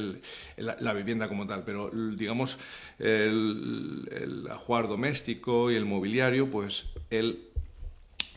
la, 0.56 0.92
vivienda 0.94 1.28
como 1.28 1.46
tal, 1.46 1.62
pero 1.64 1.90
digamos 1.90 2.58
el, 2.98 4.08
el 4.10 4.50
ajuar 4.50 4.88
doméstico 4.88 5.70
y 5.70 5.74
el 5.74 5.84
mobiliario, 5.84 6.50
pues 6.50 6.86
él 7.10 7.50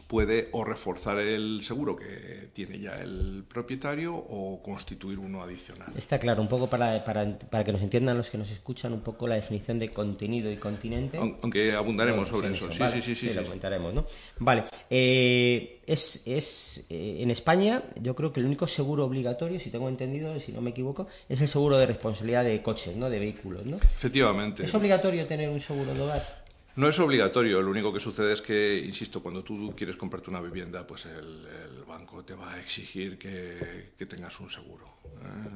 puede 0.10 0.50
o 0.54 0.64
reforzar 0.64 1.20
el 1.20 1.62
seguro 1.62 1.96
que 1.96 2.50
tiene 2.52 2.80
ya 2.80 2.96
el 2.96 3.44
propietario 3.48 4.16
o 4.16 4.60
constituir 4.64 5.20
uno 5.20 5.44
adicional. 5.44 5.94
Está 5.96 6.18
claro, 6.18 6.42
un 6.42 6.48
poco 6.48 6.68
para, 6.68 7.06
para, 7.06 7.38
para 7.38 7.64
que 7.64 7.72
nos 7.72 7.84
entiendan 7.84 8.18
los 8.18 8.32
que 8.32 8.40
nos 8.40 8.50
escuchan, 8.50 8.92
un 8.92 9.02
poco 9.02 9.28
la 9.28 9.36
definición 9.36 9.78
de 9.78 9.92
contenido 9.92 10.52
y 10.52 10.58
continente. 10.58 11.20
Aunque 11.20 11.74
abundaremos 11.74 12.28
sobre 12.28 12.52
eso. 12.52 12.72
Sí, 12.72 12.84
sí, 12.92 13.02
sí, 13.04 13.14
sí, 13.14 13.34
lo 13.36 13.44
comentaremos, 13.44 13.94
¿no? 13.94 14.06
Vale. 14.40 14.64
Eh, 14.90 15.82
es, 15.86 16.24
es 16.26 16.88
eh, 16.90 17.18
en 17.20 17.30
España, 17.30 17.84
yo 18.02 18.16
creo 18.16 18.34
que 18.34 18.40
el 18.40 18.48
único 18.48 18.66
seguro 18.66 19.06
obligatorio, 19.06 19.60
si 19.60 19.70
tengo 19.70 19.88
entendido, 19.90 20.40
si 20.40 20.52
no 20.52 20.60
me 20.60 20.72
equivoco, 20.72 21.06
es 21.30 21.40
el 21.40 21.48
seguro 21.48 21.78
de 21.78 21.86
responsabilidad 21.86 22.44
de 22.44 22.64
coches, 22.64 22.96
¿no? 22.96 23.12
De 23.12 23.20
vehículos, 23.20 23.64
¿no? 23.68 23.78
Efectivamente. 23.78 24.64
¿Es 24.64 24.74
obligatorio 24.74 25.28
tener 25.28 25.50
un 25.50 25.60
seguro 25.60 25.94
de 25.94 26.02
hogar? 26.02 26.49
No 26.76 26.88
es 26.88 27.00
obligatorio, 27.00 27.62
lo 27.62 27.72
único 27.72 27.92
que 27.92 28.00
sucede 28.00 28.34
es 28.34 28.42
que, 28.42 28.78
insisto, 28.86 29.22
cuando 29.22 29.44
tú 29.44 29.74
quieres 29.76 29.98
comprarte 29.98 30.30
una 30.30 30.40
vivienda, 30.40 30.86
pues 30.86 31.06
el, 31.06 31.48
banco 31.88 32.24
te 32.24 32.36
va 32.36 32.54
a 32.54 32.60
exigir 32.60 33.18
que, 33.18 34.06
tengas 34.06 34.40
un 34.40 34.50
seguro. 34.50 34.86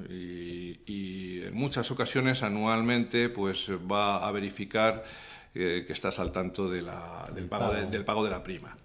¿eh? 0.10 0.80
Y, 0.86 1.42
en 1.44 1.54
muchas 1.54 1.90
ocasiones, 1.92 2.44
anualmente, 2.44 3.30
pues 3.30 3.70
va 3.70 4.28
a 4.28 4.32
verificar 4.32 5.04
eh, 5.54 5.84
que 5.86 5.94
estás 5.94 6.20
al 6.20 6.32
tanto 6.32 6.70
del, 6.70 6.86
pago 7.48 7.74
del 7.74 8.04
pago 8.04 8.24
de 8.24 8.30
la 8.30 8.44
prima. 8.44 8.76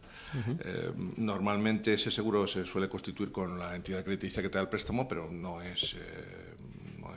Eh, 0.62 0.92
normalmente 1.16 1.94
ese 1.94 2.10
seguro 2.10 2.46
se 2.46 2.66
suele 2.66 2.88
constituir 2.88 3.32
con 3.32 3.58
la 3.58 3.74
entidad 3.74 4.04
crediticia 4.04 4.42
que 4.42 4.50
te 4.50 4.58
da 4.58 4.62
el 4.62 4.68
préstamo, 4.68 5.08
pero 5.08 5.30
no 5.30 5.62
es 5.62 5.96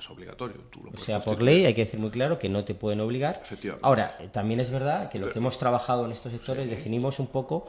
es 0.01 0.09
obligatorio. 0.09 0.57
o 0.93 0.97
sea, 0.97 1.19
por 1.19 1.41
ley 1.41 1.65
hay 1.65 1.73
que 1.73 1.85
decir 1.85 1.99
muy 1.99 2.09
claro 2.09 2.39
que 2.39 2.49
no 2.49 2.65
te 2.65 2.73
pueden 2.73 2.99
obligar. 2.99 3.41
Ahora, 3.81 4.15
eh, 4.19 4.27
también 4.31 4.59
es 4.59 4.71
verdad 4.71 5.09
que 5.09 5.19
lo 5.19 5.31
que 5.31 5.39
hemos 5.39 5.57
trabajado 5.57 6.05
en 6.05 6.11
estos 6.11 6.31
sectores 6.31 6.69
definimos 6.69 7.19
un 7.19 7.27
poco, 7.27 7.67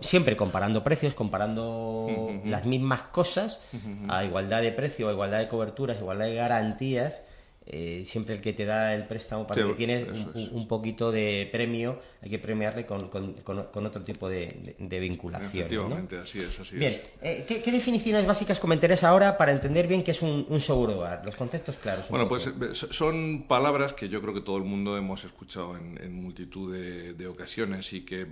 siempre 0.00 0.36
comparando 0.36 0.82
precios, 0.82 1.14
comparando 1.14 2.30
las 2.44 2.64
mismas 2.64 3.02
cosas, 3.02 3.60
a 4.08 4.24
igualdad 4.24 4.62
de 4.62 4.72
precio, 4.72 5.08
a 5.08 5.12
igualdad 5.12 5.38
de 5.38 5.48
coberturas, 5.48 5.98
a 5.98 6.00
igualdad 6.00 6.26
de 6.26 6.34
garantías 6.34 7.22
eh, 7.68 8.02
siempre 8.04 8.36
el 8.36 8.40
que 8.40 8.52
te 8.52 8.64
da 8.64 8.94
el 8.94 9.08
préstamo 9.08 9.44
para 9.44 9.66
que 9.66 9.74
tienes 9.74 10.06
un, 10.52 10.68
poquito 10.68 11.10
de 11.10 11.48
premio, 11.50 12.00
hay 12.22 12.30
que 12.30 12.38
premiarle 12.38 12.86
con, 12.86 13.08
con, 13.08 13.86
otro 13.86 14.02
tipo 14.04 14.28
de, 14.28 14.76
vinculación. 14.78 15.50
Efectivamente, 15.50 16.16
así 16.16 16.38
es. 16.38 16.60
Así 16.60 16.76
bien, 16.76 17.00
eh, 17.20 17.44
¿qué, 17.48 17.72
definiciones 17.72 18.24
básicas 18.24 18.60
comentarías 18.60 19.02
ahora 19.02 19.36
para 19.36 19.50
entender 19.50 19.88
bien 19.88 20.04
qué 20.04 20.12
es 20.12 20.22
un, 20.22 20.60
seguro 20.60 20.98
hogar? 20.98 21.22
Los 21.24 21.34
conceptos 21.34 21.76
claros. 21.76 22.08
Bueno, 22.08 22.28
pues 22.28 22.46
eh, 22.46 22.52
son 22.72 23.46
palabras 23.48 23.94
que 23.94 24.08
yo 24.08 24.22
creo 24.22 24.32
que 24.32 24.42
todo 24.42 24.58
el 24.58 24.64
mundo 24.64 24.96
hemos 24.96 25.24
escuchado 25.24 25.76
en, 25.76 26.14
multitud 26.14 26.72
de, 26.72 27.26
ocasiones 27.26 27.92
y 27.92 28.02
que, 28.02 28.28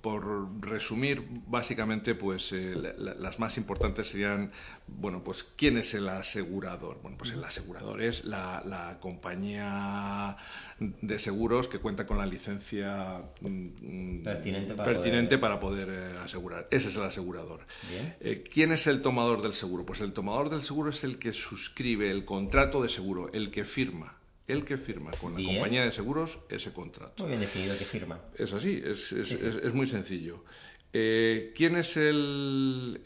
por 0.00 0.48
resumir, 0.60 1.24
básicamente, 1.46 2.16
pues 2.16 2.52
las 2.96 3.38
más 3.38 3.56
importantes 3.56 4.08
serían, 4.08 4.50
bueno, 4.88 5.22
pues 5.22 5.44
¿quién 5.44 5.78
es 5.78 5.94
el 5.94 6.08
asegurador? 6.08 6.98
Bueno, 7.00 7.16
pues 7.16 7.30
el 7.30 7.44
asegurador 7.44 7.83
es 8.00 8.24
la, 8.24 8.98
compañía 9.00 10.36
de 10.78 11.18
seguros 11.18 11.68
que 11.68 11.78
cuenta 11.78 12.06
con 12.06 12.18
la 12.18 12.26
licencia 12.26 13.20
mm, 13.40 14.22
pertinente 14.22 15.38
para 15.38 15.60
poder, 15.60 15.88
eh, 15.90 16.18
asegurar. 16.22 16.68
Ese 16.70 16.88
es 16.88 16.96
el 16.96 17.02
asegurador. 17.02 17.60
Eh, 18.20 18.44
¿Quién 18.50 18.72
es 18.72 18.86
el 18.86 19.02
tomador 19.02 19.42
del 19.42 19.52
seguro? 19.52 19.84
Pues 19.84 20.00
el 20.00 20.12
tomador 20.12 20.50
del 20.50 20.62
seguro 20.62 20.90
es 20.90 21.04
el 21.04 21.18
que 21.18 21.32
suscribe 21.32 22.10
el 22.10 22.24
contrato 22.24 22.82
de 22.82 22.88
seguro, 22.88 23.30
el 23.32 23.50
que 23.50 23.64
firma 23.64 24.18
el 24.46 24.62
que 24.62 24.76
firma 24.76 25.10
con 25.12 25.32
la 25.32 25.42
compañía 25.42 25.86
de 25.86 25.90
seguros 25.90 26.38
ese 26.50 26.70
contrato. 26.70 27.22
Muy 27.22 27.30
bien 27.30 27.40
definido 27.40 27.78
que 27.78 27.84
firma. 27.86 28.20
Es 28.36 28.52
así, 28.52 28.82
es, 28.84 29.10
es 29.10 29.72
muy 29.72 29.86
sencillo. 29.86 30.44
Eh, 30.96 31.52
¿Quién 31.56 31.74
es 31.74 31.96
el, 31.96 33.02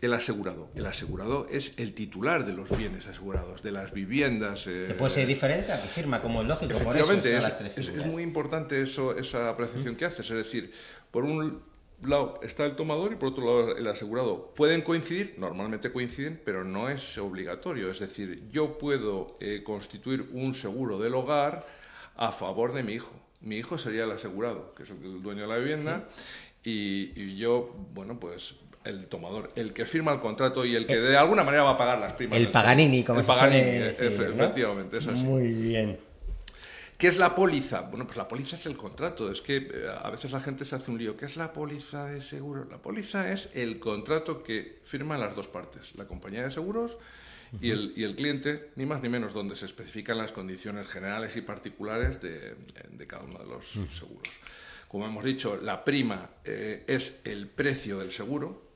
el, 0.00 0.14
asegurado? 0.14 0.70
El 0.76 0.86
asegurado 0.86 1.48
es 1.50 1.74
el 1.76 1.92
titular 1.92 2.46
de 2.46 2.52
los 2.52 2.70
bienes 2.78 3.08
asegurados, 3.08 3.64
de 3.64 3.72
las 3.72 3.92
viviendas. 3.92 4.68
Eh, 4.68 4.94
puede 4.96 5.10
ser 5.10 5.26
diferente 5.26 5.72
a 5.72 5.82
que 5.82 5.88
firma, 5.88 6.22
como 6.22 6.40
es 6.40 6.46
lógico. 6.46 6.72
Efectivamente, 6.72 7.36
es, 7.76 8.06
muy 8.06 8.22
importante 8.22 8.80
eso, 8.80 9.18
esa 9.18 9.48
apreciación 9.48 9.96
que 9.96 10.04
haces. 10.04 10.30
Es 10.30 10.36
decir, 10.36 10.72
por 11.10 11.24
un 11.24 11.64
lado 12.00 12.38
está 12.44 12.64
el 12.64 12.76
tomador 12.76 13.12
y 13.12 13.16
por 13.16 13.30
otro 13.30 13.44
lado 13.44 13.76
el 13.76 13.88
asegurado. 13.88 14.54
Pueden 14.54 14.82
coincidir, 14.82 15.34
normalmente 15.38 15.90
coinciden, 15.90 16.40
pero 16.44 16.62
no 16.62 16.88
es 16.88 17.18
obligatorio. 17.18 17.90
Es 17.90 17.98
decir, 17.98 18.44
yo 18.52 18.78
puedo 18.78 19.36
eh, 19.40 19.62
constituir 19.64 20.28
un 20.32 20.54
seguro 20.54 21.00
del 21.00 21.14
hogar 21.14 21.66
a 22.14 22.30
favor 22.30 22.72
de 22.72 22.84
mi 22.84 22.92
hijo. 22.92 23.12
Mi 23.40 23.56
hijo 23.56 23.76
sería 23.76 24.04
el 24.04 24.12
asegurado, 24.12 24.72
que 24.74 24.84
es 24.84 24.90
el 24.90 25.20
dueño 25.20 25.42
de 25.42 25.48
la 25.48 25.58
vivienda, 25.58 26.06
y, 26.64 27.36
yo, 27.36 27.74
bueno, 27.92 28.18
pues 28.18 28.54
el 28.84 29.06
tomador, 29.06 29.52
el 29.56 29.72
que 29.72 29.86
firma 29.86 30.12
el 30.12 30.20
contrato 30.20 30.64
y 30.64 30.74
el 30.74 30.86
que 30.86 30.96
de 30.98 31.16
alguna 31.16 31.44
manera 31.44 31.62
va 31.62 31.70
a 31.70 31.76
pagar 31.76 31.98
las 31.98 32.14
primas. 32.14 32.38
El 32.38 32.48
Paganini, 32.48 33.04
como 33.04 33.20
el 33.20 33.26
Paganini, 33.26 33.84
efectivamente, 33.98 34.98
es 34.98 35.06
así. 35.06 35.24
Muy 35.24 35.52
bien. 35.52 35.98
¿Qué 37.02 37.08
es 37.08 37.16
la 37.16 37.34
póliza? 37.34 37.80
Bueno, 37.80 38.06
pues 38.06 38.16
la 38.16 38.28
póliza 38.28 38.54
es 38.54 38.64
el 38.66 38.76
contrato. 38.76 39.28
Es 39.28 39.40
que 39.40 39.56
eh, 39.56 39.70
a 40.00 40.08
veces 40.08 40.30
la 40.30 40.40
gente 40.40 40.64
se 40.64 40.76
hace 40.76 40.88
un 40.88 40.98
lío. 40.98 41.16
¿Qué 41.16 41.24
es 41.24 41.36
la 41.36 41.52
póliza 41.52 42.06
de 42.06 42.22
seguro? 42.22 42.64
La 42.70 42.78
póliza 42.78 43.32
es 43.32 43.48
el 43.54 43.80
contrato 43.80 44.44
que 44.44 44.78
firman 44.84 45.18
las 45.18 45.34
dos 45.34 45.48
partes, 45.48 45.96
la 45.96 46.06
compañía 46.06 46.44
de 46.44 46.52
seguros 46.52 46.98
y, 47.60 47.72
el, 47.72 47.92
y 47.96 48.04
el 48.04 48.14
cliente, 48.14 48.70
ni 48.76 48.86
más 48.86 49.02
ni 49.02 49.08
menos, 49.08 49.32
donde 49.32 49.56
se 49.56 49.66
especifican 49.66 50.16
las 50.16 50.30
condiciones 50.30 50.86
generales 50.86 51.36
y 51.36 51.40
particulares 51.40 52.20
de, 52.22 52.54
de 52.92 53.06
cada 53.08 53.24
uno 53.24 53.40
de 53.40 53.46
los 53.46 53.66
seguros. 53.90 54.28
Como 54.92 55.06
hemos 55.06 55.24
dicho, 55.24 55.56
la 55.56 55.82
prima 55.86 56.28
eh, 56.44 56.84
es 56.86 57.22
el 57.24 57.48
precio 57.48 57.98
del 57.98 58.12
seguro. 58.12 58.70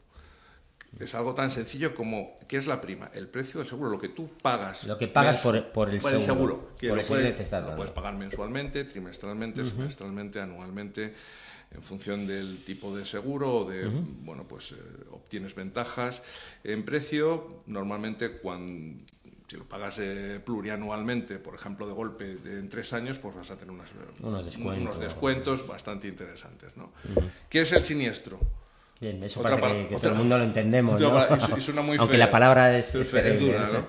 Es 0.98 1.14
algo 1.14 1.34
tan 1.34 1.50
sencillo 1.50 1.94
como 1.94 2.38
¿qué 2.48 2.56
es 2.56 2.66
la 2.66 2.80
prima? 2.80 3.10
El 3.12 3.28
precio 3.28 3.60
del 3.60 3.68
seguro, 3.68 3.90
lo 3.90 4.00
que 4.00 4.08
tú 4.08 4.30
pagas. 4.40 4.84
Lo 4.84 4.96
que 4.96 5.08
pagas 5.08 5.42
por, 5.42 5.56
el 5.90 6.00
seguro. 6.00 6.70
Que 6.78 6.86
lo, 6.86 7.02
puedes, 7.02 7.52
lo 7.52 7.76
puedes 7.76 7.92
pagar 7.92 8.14
mensualmente, 8.14 8.84
trimestralmente, 8.84 9.66
semestralmente, 9.66 10.40
anualmente 10.40 11.12
en 11.70 11.82
función 11.82 12.26
del 12.26 12.64
tipo 12.64 12.96
de 12.96 13.04
seguro, 13.04 13.66
de, 13.66 13.86
bueno, 13.86 14.48
pues 14.48 14.72
eh, 14.72 14.76
obtienes 15.10 15.54
ventajas. 15.54 16.22
En 16.64 16.82
precio, 16.82 17.62
normalmente 17.66 18.38
cuando 18.38 19.04
si 19.46 19.56
lo 19.56 19.64
pagas 19.64 19.98
eh, 20.00 20.40
plurianualmente, 20.44 21.38
por 21.38 21.54
ejemplo, 21.54 21.86
de 21.86 21.92
golpe 21.92 22.36
en 22.44 22.68
tres 22.68 22.92
años, 22.92 23.18
pues 23.18 23.34
vas 23.34 23.50
a 23.50 23.56
tener 23.56 23.72
unos, 23.72 24.44
descuentos. 25.00 25.66
bastante 25.66 26.08
interesantes. 26.08 26.76
¿no? 26.76 26.92
¿Qué 27.48 27.60
es 27.60 27.72
el 27.72 27.82
siniestro? 27.82 28.40
Bien, 29.00 29.22
eso 29.22 29.42
para 29.42 29.56
que, 29.56 29.96
todo 29.96 30.10
el 30.10 30.18
mundo 30.18 30.38
lo 30.38 30.44
entendemos, 30.44 31.00
¿no? 31.00 31.18
Aunque 31.98 32.18
la 32.18 32.30
palabra 32.30 32.76
es, 32.76 32.92
dura, 32.92 33.68
¿no? 33.68 33.86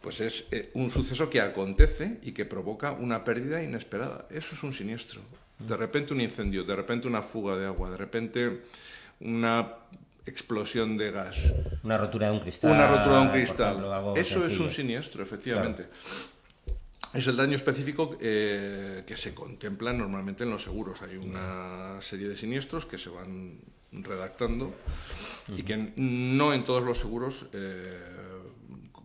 Pues 0.00 0.20
es 0.20 0.48
eh, 0.50 0.70
un 0.74 0.90
suceso 0.90 1.30
que 1.30 1.40
acontece 1.40 2.18
y 2.22 2.32
que 2.32 2.44
provoca 2.44 2.92
una 2.92 3.22
pérdida 3.22 3.62
inesperada. 3.62 4.26
Eso 4.30 4.56
es 4.56 4.62
un 4.64 4.72
siniestro. 4.72 5.20
De 5.60 5.76
repente 5.76 6.12
un 6.12 6.20
incendio, 6.20 6.64
de 6.64 6.74
repente 6.74 7.06
una 7.06 7.22
fuga 7.22 7.56
de 7.56 7.66
agua, 7.66 7.90
de 7.90 7.96
repente 7.96 8.62
una 9.20 9.74
explosión 10.26 10.96
de 10.96 11.10
gas. 11.10 11.52
Una 11.82 11.98
rotura 11.98 12.28
de 12.28 12.34
un 12.34 12.40
cristal. 12.40 12.72
Una 12.72 12.86
rotura 12.86 13.18
de 13.18 13.22
un 13.22 13.30
cristal. 13.30 14.14
Eso 14.16 14.46
es 14.46 14.58
un 14.58 14.70
siniestro, 14.70 15.22
efectivamente. 15.22 15.88
Es 17.14 17.26
el 17.26 17.36
daño 17.36 17.56
específico 17.56 18.16
eh, 18.20 19.02
que 19.06 19.16
se 19.18 19.34
contempla 19.34 19.92
normalmente 19.92 20.44
en 20.44 20.50
los 20.50 20.62
seguros. 20.62 21.02
Hay 21.02 21.16
una 21.16 22.00
serie 22.00 22.28
de 22.28 22.36
siniestros 22.36 22.86
que 22.86 22.96
se 22.96 23.10
van 23.10 23.58
redactando 23.92 24.74
y 25.48 25.62
que 25.62 25.92
no 25.96 26.54
en 26.54 26.64
todos 26.64 26.82
los 26.82 26.98
seguros 26.98 27.46
eh, 27.52 27.82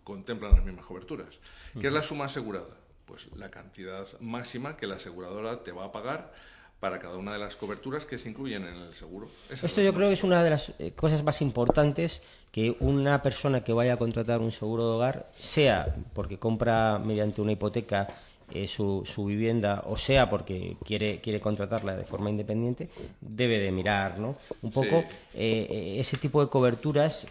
contemplan 0.05 0.53
las 0.53 0.63
mismas 0.63 0.85
coberturas. 0.85 1.39
¿Qué 1.79 1.87
es 1.87 1.93
la 1.93 2.01
suma 2.01 2.25
asegurada? 2.25 2.77
Pues 3.05 3.29
la 3.35 3.51
cantidad 3.51 4.07
máxima 4.21 4.77
que 4.77 4.87
la 4.87 4.95
aseguradora 4.95 5.63
te 5.63 5.73
va 5.73 5.85
a 5.85 5.91
pagar 5.91 6.33
para 6.79 6.99
cada 6.99 7.17
una 7.17 7.33
de 7.33 7.39
las 7.39 7.55
coberturas 7.55 8.05
que 8.05 8.17
se 8.17 8.29
incluyen 8.29 8.63
en 8.63 8.75
el 8.75 8.93
seguro. 8.93 9.29
Esto 9.49 9.81
yo 9.81 9.93
creo 9.93 10.09
que 10.09 10.13
es 10.13 10.23
una 10.23 10.43
de 10.43 10.49
las 10.51 10.73
eh, 10.77 10.91
cosas 10.95 11.23
más 11.23 11.41
importantes 11.41 12.21
que 12.51 12.75
una 12.79 13.21
persona 13.21 13.63
que 13.63 13.73
vaya 13.73 13.93
a 13.93 13.97
contratar 13.97 14.41
un 14.41 14.51
seguro 14.51 14.87
de 14.87 14.95
hogar, 14.95 15.29
sea 15.33 15.95
porque 16.13 16.37
compra 16.37 16.99
mediante 16.99 17.41
una 17.41 17.53
hipoteca 17.53 18.07
eh, 18.49 18.65
su, 18.65 19.03
su, 19.05 19.25
vivienda 19.25 19.83
o 19.87 19.97
sea 19.97 20.29
porque 20.29 20.77
quiere, 20.85 21.19
quiere 21.19 21.41
contratarla 21.41 21.97
de 21.97 22.05
forma 22.05 22.29
independiente, 22.29 22.89
debe 23.19 23.59
de 23.59 23.71
mirar 23.71 24.19
¿no? 24.19 24.37
un 24.61 24.71
poco 24.71 25.03
eh, 25.33 25.97
ese 25.99 26.15
tipo 26.17 26.41
de 26.41 26.49
coberturas, 26.49 27.27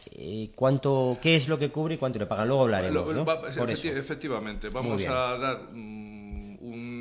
cuánto, 0.55 1.17
qué 1.23 1.37
es 1.37 1.49
lo 1.49 1.59
que 1.59 1.71
cubre 1.71 1.95
y 1.95 1.99
cuánto 1.99 2.19
le 2.19 2.27
pagan. 2.27 2.49
Luego 2.49 2.65
hablaremos. 2.65 3.15
¿no? 3.15 3.25
efectivamente, 3.97 4.69
vamos 4.69 5.03
a 5.07 5.39
dar 5.39 5.69
un 5.73 6.16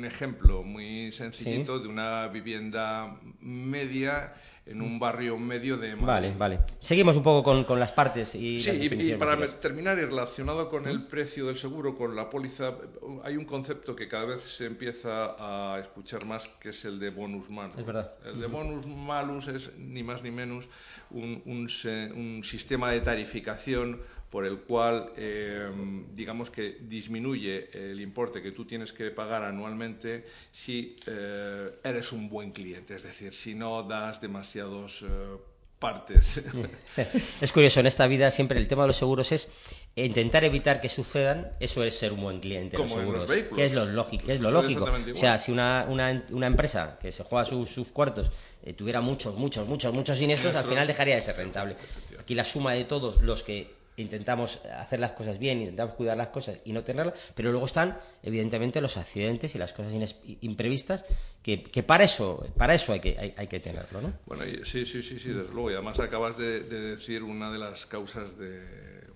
ejemplo 0.06 0.62
muy 0.62 1.12
sencillito 1.12 1.78
de 1.78 1.88
una 1.88 2.28
vivienda 2.28 3.18
media 3.40 4.34
en 4.68 4.82
un 4.82 4.98
barrio 4.98 5.38
medio 5.38 5.76
de 5.76 5.90
Madrid. 5.94 6.06
Vale, 6.06 6.34
vale. 6.36 6.60
Seguimos 6.80 7.16
un 7.16 7.22
poco 7.22 7.44
con, 7.44 7.62
con 7.62 7.78
las 7.78 7.92
partes 7.92 8.34
y 8.34 8.58
Sí, 8.58 8.72
las 8.72 8.92
y- 9.02 9.14
para 9.14 9.36
terminar, 9.60 9.96
y 9.96 10.00
relacionado 10.00 10.68
con 10.68 10.88
el 10.88 11.04
precio 11.06 11.46
del 11.46 11.56
seguro, 11.56 11.96
con 11.96 12.16
la 12.16 12.28
póliza, 12.28 12.74
hay 13.22 13.36
un 13.36 13.44
concepto 13.44 13.94
que 13.94 14.08
cada 14.08 14.24
vez 14.24 14.40
se 14.42 14.66
empieza 14.66 15.36
a 15.38 15.78
escuchar 15.78 16.24
más, 16.24 16.48
que 16.60 16.70
es 16.70 16.84
el 16.84 16.98
de 16.98 17.10
bonus 17.10 17.48
malus. 17.48 17.76
Es 17.78 17.86
verdad. 17.86 18.14
El 18.24 18.40
de 18.40 18.46
bonus 18.48 18.86
malus 18.86 19.46
es 19.46 19.70
ni 19.78 20.02
más 20.02 20.22
ni 20.24 20.32
menos 20.32 20.68
un, 21.10 21.42
un 21.44 21.68
un 22.16 22.42
sistema 22.42 22.90
de 22.90 23.00
tarificación 23.02 24.00
por 24.30 24.44
el 24.44 24.58
cual, 24.58 25.12
eh, 25.16 25.68
digamos 26.12 26.50
que 26.50 26.78
disminuye 26.80 27.68
el 27.72 28.00
importe 28.00 28.42
que 28.42 28.52
tú 28.52 28.64
tienes 28.64 28.92
que 28.92 29.10
pagar 29.10 29.44
anualmente 29.44 30.26
si 30.52 30.96
eh, 31.06 31.70
eres 31.84 32.12
un 32.12 32.28
buen 32.28 32.50
cliente, 32.52 32.96
es 32.96 33.04
decir, 33.04 33.32
si 33.32 33.54
no 33.54 33.82
das 33.84 34.20
demasiados 34.20 35.02
eh, 35.02 35.06
partes. 35.78 36.40
Es 37.40 37.52
curioso, 37.52 37.80
en 37.80 37.86
esta 37.86 38.06
vida 38.06 38.30
siempre 38.30 38.58
el 38.58 38.66
tema 38.66 38.82
de 38.84 38.88
los 38.88 38.96
seguros 38.96 39.30
es 39.32 39.48
intentar 39.94 40.42
evitar 40.44 40.80
que 40.80 40.88
sucedan, 40.88 41.50
eso 41.60 41.84
es 41.84 41.98
ser 41.98 42.12
un 42.12 42.22
buen 42.22 42.40
cliente 42.40 42.76
los 42.78 42.88
Como 42.90 43.00
en 43.00 43.06
los 43.12 43.26
seguros. 43.26 43.28
vehículos. 43.28 43.56
que 43.58 43.64
es 43.66 43.74
lo 43.74 43.84
lógico, 43.86 44.26
que 44.26 44.32
es 44.32 44.40
lo 44.40 44.48
Sucede 44.50 44.62
lógico. 44.62 44.80
exactamente 44.84 45.12
O 45.12 45.20
sea, 45.20 45.38
si 45.38 45.52
una, 45.52 45.86
una, 45.88 46.24
una 46.30 46.46
empresa 46.46 46.98
que 47.00 47.12
se 47.12 47.22
juega 47.22 47.44
sus, 47.44 47.68
sus 47.70 47.88
cuartos 47.88 48.32
eh, 48.64 48.72
tuviera 48.72 49.00
muchos, 49.00 49.36
muchos, 49.36 49.68
muchos, 49.68 49.92
muchos 49.94 50.18
siniestros, 50.18 50.54
al 50.54 50.64
final 50.64 50.86
dejaría 50.86 51.14
de 51.14 51.22
ser 51.22 51.36
rentable. 51.36 51.76
Aquí 52.18 52.34
la 52.34 52.44
suma 52.44 52.72
de 52.72 52.84
todos 52.84 53.22
los 53.22 53.42
que 53.42 53.75
intentamos 53.96 54.60
hacer 54.64 55.00
las 55.00 55.12
cosas 55.12 55.38
bien, 55.38 55.60
intentamos 55.60 55.94
cuidar 55.94 56.16
las 56.16 56.28
cosas 56.28 56.60
y 56.64 56.72
no 56.72 56.84
tenerlas, 56.84 57.14
pero 57.34 57.50
luego 57.50 57.66
están, 57.66 57.98
evidentemente, 58.22 58.80
los 58.80 58.96
accidentes 58.96 59.54
y 59.54 59.58
las 59.58 59.72
cosas 59.72 59.92
imprevistas, 60.40 61.04
que, 61.42 61.62
que 61.62 61.82
para 61.82 62.04
eso, 62.04 62.46
para 62.56 62.74
eso 62.74 62.92
hay 62.92 63.00
que, 63.00 63.34
hay, 63.36 63.46
que 63.46 63.60
tenerlo, 63.60 64.02
¿no? 64.02 64.12
Bueno, 64.26 64.44
sí, 64.64 64.84
sí, 64.84 65.02
sí, 65.02 65.18
sí, 65.18 65.30
desde 65.30 65.52
luego. 65.52 65.70
Y 65.70 65.74
además 65.74 65.98
acabas 66.00 66.36
de, 66.36 66.60
de 66.60 66.80
decir 66.80 67.22
una 67.22 67.50
de 67.50 67.58
las 67.58 67.86
causas 67.86 68.36
de, 68.36 68.64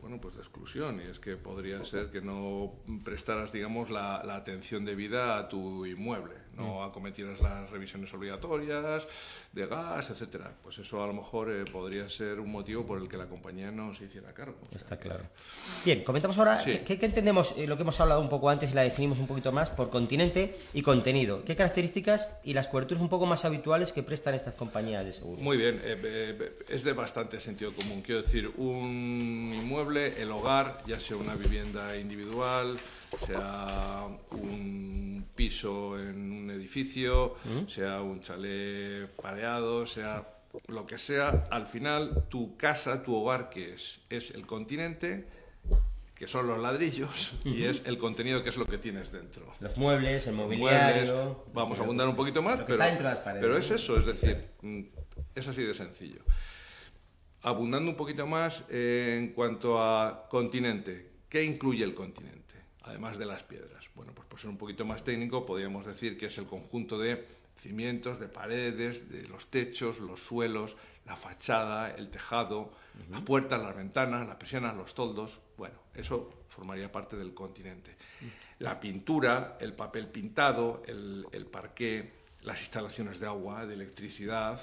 bueno, 0.00 0.20
pues 0.20 0.34
de 0.34 0.40
exclusión, 0.40 1.00
y 1.00 1.10
es 1.10 1.18
que 1.18 1.36
podría 1.36 1.84
ser 1.84 2.10
que 2.10 2.20
no 2.20 2.74
prestaras, 3.04 3.52
digamos, 3.52 3.90
la 3.90 4.20
atención 4.34 4.84
debida 4.84 5.38
a 5.38 5.48
tu 5.48 5.84
inmueble, 5.86 6.36
no 6.60 6.84
acometieras 6.84 7.40
las 7.40 7.70
revisiones 7.70 8.12
obligatorias 8.14 9.06
de 9.52 9.66
gas, 9.66 10.10
etcétera. 10.10 10.52
Pues 10.62 10.78
eso 10.78 11.02
a 11.02 11.06
lo 11.06 11.12
mejor 11.12 11.50
eh, 11.50 11.64
podría 11.70 12.08
ser 12.08 12.38
un 12.40 12.50
motivo 12.52 12.84
por 12.86 13.00
el 13.00 13.08
que 13.08 13.16
la 13.16 13.26
compañía 13.26 13.70
no 13.70 13.92
se 13.94 14.04
hiciera 14.04 14.32
cargo. 14.32 14.58
O 14.66 14.68
sea 14.70 14.78
Está 14.78 14.98
que- 14.98 15.08
claro. 15.08 15.24
Bien, 15.84 16.04
comentamos 16.04 16.38
ahora 16.38 16.60
Sí. 16.60 16.80
¿qué, 16.84 16.98
qué 16.98 17.06
entendemos, 17.06 17.54
eh, 17.56 17.66
lo 17.66 17.76
que 17.76 17.82
hemos 17.82 17.98
hablado 18.00 18.20
un 18.20 18.28
poco 18.28 18.48
antes 18.50 18.70
y 18.70 18.74
la 18.74 18.82
definimos 18.82 19.18
un 19.18 19.26
poquito 19.26 19.52
más 19.52 19.70
por 19.70 19.90
continente 19.90 20.56
y 20.74 20.82
contenido. 20.82 21.44
¿Qué 21.44 21.56
características 21.56 22.28
y 22.44 22.52
las 22.52 22.68
coberturas 22.68 23.02
un 23.02 23.08
poco 23.08 23.26
más 23.26 23.44
habituales 23.44 23.92
que 23.92 24.02
prestan 24.02 24.34
estas 24.34 24.54
compañías 24.54 25.04
de 25.04 25.12
seguro? 25.12 25.40
Muy 25.42 25.56
bien, 25.56 25.80
eh, 25.84 25.96
eh, 26.02 26.58
es 26.68 26.84
de 26.84 26.92
bastante 26.92 27.40
sentido 27.40 27.72
común. 27.72 28.02
Quiero 28.02 28.22
decir, 28.22 28.50
un 28.56 29.52
inmueble, 29.54 30.20
el 30.20 30.30
hogar, 30.30 30.78
ya 30.86 31.00
sea 31.00 31.16
una 31.16 31.34
vivienda 31.34 31.96
individual, 31.96 32.78
sea 33.18 34.06
un 34.30 35.26
piso 35.34 35.98
en 35.98 36.32
un 36.32 36.50
edificio, 36.50 37.36
sea 37.68 38.02
un 38.02 38.20
chalet 38.20 39.08
pareado, 39.10 39.86
sea 39.86 40.26
lo 40.68 40.86
que 40.86 40.98
sea, 40.98 41.46
al 41.50 41.66
final 41.66 42.24
tu 42.28 42.56
casa, 42.56 43.02
tu 43.02 43.14
hogar, 43.14 43.50
¿qué 43.50 43.74
es? 43.74 44.00
Es 44.10 44.32
el 44.32 44.46
continente, 44.46 45.26
que 46.14 46.26
son 46.28 46.46
los 46.46 46.58
ladrillos, 46.58 47.32
y 47.44 47.64
es 47.64 47.82
el 47.86 47.98
contenido 47.98 48.42
que 48.42 48.50
es 48.50 48.56
lo 48.56 48.66
que 48.66 48.78
tienes 48.78 49.12
dentro 49.12 49.52
Los 49.60 49.76
muebles, 49.76 50.26
el 50.26 50.34
muebles, 50.34 50.58
mobiliario. 50.58 51.44
vamos 51.54 51.78
a 51.78 51.82
abundar 51.82 52.08
un 52.08 52.16
poquito 52.16 52.42
más, 52.42 52.56
que 52.56 52.64
pero, 52.64 52.74
está 52.74 52.86
dentro 52.86 53.08
de 53.08 53.14
las 53.14 53.22
paredes, 53.22 53.42
pero 53.42 53.56
es 53.56 53.70
eso, 53.70 53.98
es 53.98 54.06
decir, 54.06 54.48
mm, 54.62 54.80
es 55.34 55.48
así 55.48 55.62
de 55.62 55.74
sencillo. 55.74 56.20
Abundando 57.42 57.90
un 57.90 57.96
poquito 57.96 58.26
más 58.26 58.64
eh, 58.68 59.16
en 59.18 59.32
cuanto 59.32 59.80
a 59.80 60.28
continente, 60.28 61.10
¿qué 61.28 61.42
incluye 61.42 61.82
el 61.82 61.94
continente? 61.94 62.49
Además 62.82 63.18
de 63.18 63.26
las 63.26 63.42
piedras. 63.42 63.90
Bueno, 63.94 64.12
pues 64.14 64.26
por 64.26 64.40
ser 64.40 64.50
un 64.50 64.56
poquito 64.56 64.84
más 64.84 65.04
técnico, 65.04 65.44
podríamos 65.44 65.84
decir 65.84 66.16
que 66.16 66.26
es 66.26 66.38
el 66.38 66.46
conjunto 66.46 66.98
de 66.98 67.26
cimientos, 67.56 68.18
de 68.18 68.28
paredes, 68.28 69.10
de 69.10 69.28
los 69.28 69.48
techos, 69.48 70.00
los 70.00 70.22
suelos, 70.22 70.76
la 71.04 71.16
fachada, 71.16 71.90
el 71.90 72.08
tejado, 72.08 72.72
las 73.10 73.20
puertas, 73.20 73.62
las 73.62 73.76
ventanas, 73.76 74.26
las 74.26 74.36
persianas, 74.36 74.76
los 74.76 74.94
toldos. 74.94 75.40
Bueno, 75.56 75.76
eso 75.94 76.42
formaría 76.46 76.90
parte 76.90 77.16
del 77.16 77.34
continente. 77.34 77.96
La 78.58 78.80
pintura, 78.80 79.58
el 79.60 79.74
papel 79.74 80.08
pintado, 80.08 80.82
el, 80.86 81.26
el 81.32 81.46
parqué, 81.46 82.19
las 82.42 82.60
instalaciones 82.60 83.20
de 83.20 83.26
agua, 83.26 83.66
de 83.66 83.74
electricidad, 83.74 84.58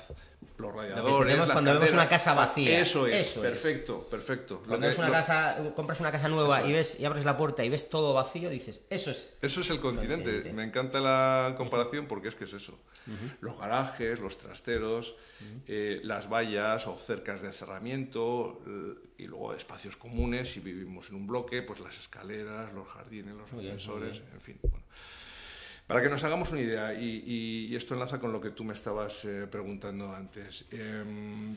los 0.58 0.74
radiadores. 0.74 1.28
tenemos 1.28 1.48
las 1.48 1.54
cuando 1.56 1.74
vemos 1.74 1.92
una 1.94 2.10
casa 2.10 2.34
vacía. 2.34 2.80
Eso 2.80 3.06
es, 3.06 3.28
Eso 3.28 3.44
es. 3.46 3.52
perfecto, 3.52 4.08
perfecto. 4.10 4.56
Lo 4.64 4.68
Cuando 4.68 4.86
que- 4.86 4.90
ves 4.90 4.98
una 4.98 5.08
lo- 5.08 5.14
casa, 5.14 5.58
compras 5.76 6.00
una 6.00 6.12
casa 6.12 6.28
nueva 6.28 6.60
Eso 6.62 6.70
y 6.70 6.74
ves 6.74 7.00
y 7.00 7.06
abres 7.06 7.24
la 7.26 7.38
puerta 7.38 7.64
y 7.64 7.70
ves 7.70 7.88
todo 7.90 8.14
vacío, 8.16 8.50
dices, 8.50 8.86
eso 8.90 9.12
es. 9.12 9.36
Eso 9.42 9.62
es 9.62 9.70
el 9.70 9.80
continente. 9.80 10.24
Continente. 10.32 10.54
Me 10.54 10.64
encanta 10.64 11.00
la 11.00 11.54
comparación 11.56 12.08
porque 12.08 12.30
es 12.30 12.36
que 12.36 12.46
es 12.46 12.54
eso. 12.54 12.80
Los 13.40 13.58
garajes, 13.58 14.20
los 14.20 14.38
trasteros, 14.38 15.16
eh, 15.68 16.02
las 16.04 16.28
vallas 16.30 16.88
o 16.88 16.98
cercas 16.98 17.42
de 17.42 17.54
cerramiento 17.54 18.60
y 19.18 19.28
luego 19.28 19.54
espacios 19.54 19.96
comunes. 19.96 20.52
Si 20.52 20.60
vivimos 20.60 21.10
en 21.10 21.16
un 21.16 21.28
bloque, 21.28 21.62
pues 21.62 21.80
las 21.80 21.98
escaleras, 21.98 22.74
los 22.74 22.88
jardines, 22.88 23.34
los 23.36 23.54
ascensores, 23.54 24.22
en 24.34 24.42
fin. 24.42 24.60
bueno. 24.64 24.84
Para 25.88 26.02
que 26.02 26.10
nos 26.10 26.24
hagamos 26.26 26.52
una 26.52 26.62
idea, 26.62 26.94
y, 26.94 27.24
y- 27.26 27.68
y 27.72 27.76
esto 27.76 27.94
enlaza 27.94 28.20
con 28.20 28.34
lo 28.34 28.42
que 28.42 28.50
tú 28.50 28.64
me 28.66 28.74
estabas 28.74 29.24
eh, 29.26 29.48
preguntando 29.50 30.14
antes. 30.14 30.66
em, 30.72 31.56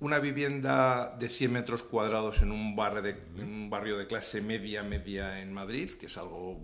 una 0.00 0.18
vivienda 0.20 1.16
de 1.18 1.28
100 1.28 1.52
metros 1.52 1.82
cuadrados 1.82 2.40
en 2.42 2.52
un, 2.52 2.76
barrio 2.76 3.02
de, 3.02 3.10
en 3.36 3.44
un 3.52 3.70
barrio 3.70 3.96
de 3.98 4.06
clase 4.06 4.40
media, 4.40 4.82
media 4.84 5.40
en 5.40 5.52
Madrid, 5.52 5.90
que 5.98 6.06
es 6.06 6.16
algo 6.18 6.60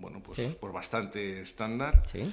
bueno, 0.00 0.22
pues, 0.22 0.38
Sí. 0.38 0.56
bastante 0.72 1.40
estándar, 1.40 2.02
Sí. 2.06 2.32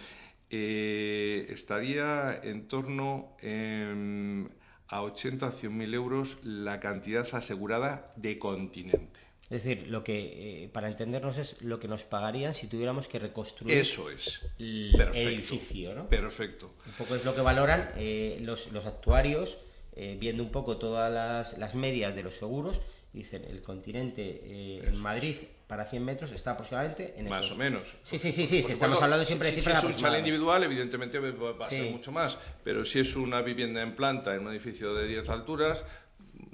eh, 0.49 1.47
estaría 1.49 2.39
en 2.43 2.67
torno 2.67 3.35
em, 3.41 4.47
a 4.87 5.01
80 5.01 5.47
a 5.47 5.51
100 5.51 5.75
mil 5.75 5.93
euros 5.93 6.37
la 6.43 6.79
cantidad 6.79 7.27
asegurada 7.33 8.13
de 8.15 8.37
continente. 8.39 9.19
Es 9.49 9.63
decir, 9.63 9.87
lo 9.87 10.03
que, 10.03 10.63
eh, 10.65 10.69
para 10.69 10.87
entendernos, 10.89 11.37
es 11.37 11.61
lo 11.61 11.79
que 11.79 11.87
nos 11.87 12.03
pagarían 12.03 12.53
si 12.53 12.67
tuviéramos 12.67 13.07
que 13.07 13.17
reconstruir 13.17 13.77
Eso 13.77 14.09
es. 14.09 14.41
el 14.59 14.93
Perfecto. 14.97 15.29
edificio, 15.29 15.95
¿no? 15.95 16.09
Perfecto. 16.09 16.73
Un 16.85 16.91
poco 16.93 17.15
es 17.15 17.23
lo 17.23 17.33
que 17.33 17.41
valoran 17.41 17.89
eh, 17.95 18.39
los, 18.41 18.71
los 18.73 18.85
actuarios, 18.85 19.57
eh, 19.95 20.17
viendo 20.19 20.43
un 20.43 20.51
poco 20.51 20.77
todas 20.77 21.11
las, 21.11 21.57
las 21.57 21.75
medias 21.75 22.13
de 22.13 22.23
los 22.23 22.35
seguros. 22.35 22.81
Dicen, 23.13 23.45
el 23.49 23.61
continente 23.61 24.41
eh, 24.43 24.81
en 24.85 24.97
Madrid 24.97 25.35
para 25.65 25.85
100 25.85 26.03
metros 26.03 26.31
está 26.33 26.51
aproximadamente 26.51 27.13
en 27.17 27.27
Más 27.29 27.45
esos. 27.45 27.53
o 27.53 27.55
menos. 27.57 27.95
Sí, 28.03 28.19
sí, 28.19 28.31
sí, 28.33 28.45
sí, 28.47 28.61
Por 28.61 28.71
estamos 28.71 28.97
supuesto, 28.97 29.03
hablando 29.05 29.25
siempre 29.25 29.49
si, 29.49 29.55
de 29.55 29.61
si 29.61 29.65
cifras 29.65 29.83
es 29.83 29.89
un 29.89 29.95
chalet 29.95 30.19
individual, 30.19 30.63
evidentemente 30.63 31.19
va 31.19 31.65
a 31.65 31.69
ser 31.69 31.89
mucho 31.91 32.11
más. 32.11 32.37
Pero 32.65 32.83
si 32.85 32.99
es 32.99 33.15
una 33.15 33.41
vivienda 33.41 33.81
en 33.81 33.95
planta, 33.95 34.35
en 34.35 34.45
un 34.45 34.51
edificio 34.51 34.93
de 34.93 35.07
10 35.07 35.29
alturas, 35.29 35.83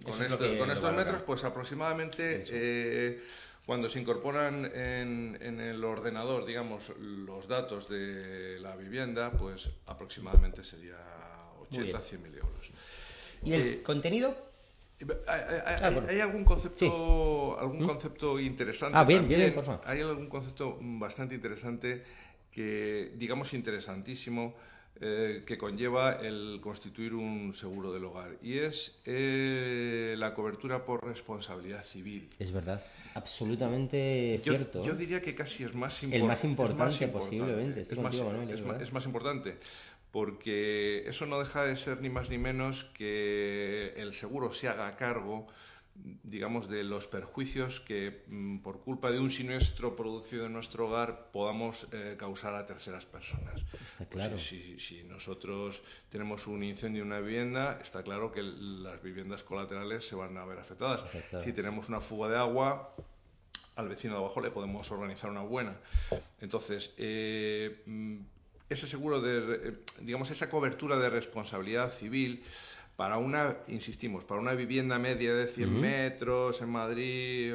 con, 0.04 0.22
es 0.24 0.32
esto- 0.32 0.46
estos 0.46 0.96
metros, 0.96 1.22
pues 1.24 1.44
aproximadamente 1.44 2.44
eh, 2.50 3.24
cuando 3.66 3.90
se 3.90 4.00
incorporan 4.00 4.66
en, 4.66 5.38
en 5.42 5.60
el 5.62 5.84
ordenador, 5.84 6.46
digamos, 6.46 6.92
los 7.00 7.48
datos 7.48 7.88
de 7.90 8.60
la 8.60 8.76
vivienda, 8.76 9.32
pues 9.32 9.70
aproximadamente 9.86 10.64
sería 10.64 10.98
Muy 11.58 11.68
80 11.68 11.84
bien. 11.98 12.02
100 12.02 12.24
mil 12.24 12.36
euros. 12.36 12.72
¿Y 13.44 13.54
el 13.54 13.62
Eh, 13.62 13.84
contenido? 13.84 14.36
¿Hay, 15.00 15.08
hay- 15.28 15.62
Ah, 15.66 15.78
hay- 15.88 15.94
bueno. 15.94 16.08
hay 16.10 16.20
algún 16.22 16.44
concepto, 16.46 17.58
algún 17.60 17.86
concepto 17.88 18.40
interesante? 18.40 18.98
Ah, 18.98 19.04
bien, 19.04 19.28
bien, 19.28 19.54
por 19.54 19.66
favor. 19.66 19.82
Hay 19.86 20.02
algún 20.02 20.28
concepto 20.28 20.78
mm, 20.80 21.00
bastante 21.00 21.36
interesante 21.36 22.04
que, 22.52 23.12
digamos, 23.16 23.54
interesantísimo, 23.54 24.56
eh, 25.06 25.44
que 25.46 25.58
conlleva 25.58 26.14
el 26.14 26.60
constituir 26.62 27.14
un 27.14 27.52
seguro 27.54 27.92
del 27.92 28.06
hogar. 28.06 28.38
Y 28.42 28.60
es 28.60 28.96
eh, 29.06 30.16
la 30.18 30.34
cobertura 30.34 30.86
por 30.86 31.06
responsabilidad 31.06 31.84
civil. 31.84 32.30
Es 32.40 32.52
verdad, 32.54 32.82
absolutamente 33.14 34.40
Yo, 34.44 34.54
cierto. 34.54 34.84
yo 34.84 34.94
diría 34.96 35.22
que 35.22 35.36
casi 35.36 35.64
es 35.66 35.76
más, 35.76 36.02
El 36.04 36.14
impor- 36.14 36.28
más 36.28 36.40
es 36.40 36.46
importante 36.46 37.08
posiblemente, 37.10 37.82
estoy 37.82 37.98
Es 37.98 38.04
más, 38.04 38.16
contigo, 38.16 38.32
Manuel, 38.32 38.50
es 38.58 38.64
verdad. 38.64 38.82
es 38.82 38.94
más 38.94 39.06
importante 39.06 39.58
porque 40.12 41.04
eso 41.08 41.26
no 41.26 41.40
deja 41.40 41.66
de 41.66 41.76
ser 41.76 42.00
ni 42.02 42.10
más 42.10 42.30
ni 42.30 42.38
menos 42.38 42.86
que 42.94 43.94
el 43.98 44.14
seguro 44.14 44.54
se 44.54 44.68
haga 44.68 44.96
cargo 44.96 45.48
digamos, 45.96 46.68
de 46.68 46.84
los 46.84 47.08
perjuicios 47.08 47.80
que 47.80 48.24
mm, 48.28 48.60
por 48.60 48.82
culpa 48.82 49.12
de 49.12 49.20
un 49.20 49.30
siniestro 49.30 49.96
producido 49.96 50.48
en 50.48 50.54
nuestro 50.54 50.88
hogar 50.88 51.30
podamos 51.32 51.88
eh, 51.92 52.16
causar 52.18 52.56
a 52.56 52.66
terceras 52.66 53.06
personas. 53.06 53.62
Está 53.62 53.98
Pues 54.10 54.26
claro. 54.26 54.38
si, 54.40 54.62
si- 54.62 54.80
si 54.80 55.04
nosotros 55.04 55.84
tenemos 56.10 56.48
un 56.48 56.64
incendio 56.64 57.04
en 57.04 57.08
una 57.10 57.20
vivienda, 57.20 57.80
está 57.82 58.02
claro 58.04 58.32
que 58.32 58.42
las 58.42 59.02
viviendas 59.04 59.44
colaterales 59.44 60.08
se 60.08 60.16
van 60.16 60.36
a 60.38 60.46
ver 60.46 60.58
afectadas. 60.60 61.04
Afectadas. 61.04 61.46
Si 61.46 61.54
tenemos 61.54 61.88
una 61.90 62.02
fuga 62.02 62.30
de 62.30 62.38
agua, 62.38 62.96
al 63.76 63.88
vecino 63.88 64.14
de 64.16 64.20
abajo 64.20 64.42
le 64.42 64.52
podemos 64.52 64.90
organizar 64.92 65.30
una 65.30 65.42
buena. 65.42 65.78
Entonces, 66.42 66.94
eh, 66.98 67.84
mm, 67.86 68.18
ese 68.70 68.88
seguro 68.88 69.22
de, 69.22 69.78
digamos, 70.02 70.32
esa 70.32 70.50
cobertura 70.50 70.98
de 70.98 71.10
responsabilidad 71.12 71.92
civil 71.92 72.44
para 72.96 73.18
una, 73.18 73.58
insistimos, 73.68 74.24
para 74.26 74.40
una 74.40 74.54
vivienda 74.54 75.00
media 75.00 75.34
de 75.34 75.48
100 75.48 75.82
metros 75.82 76.62
en 76.62 76.70
Madrid, 76.70 77.54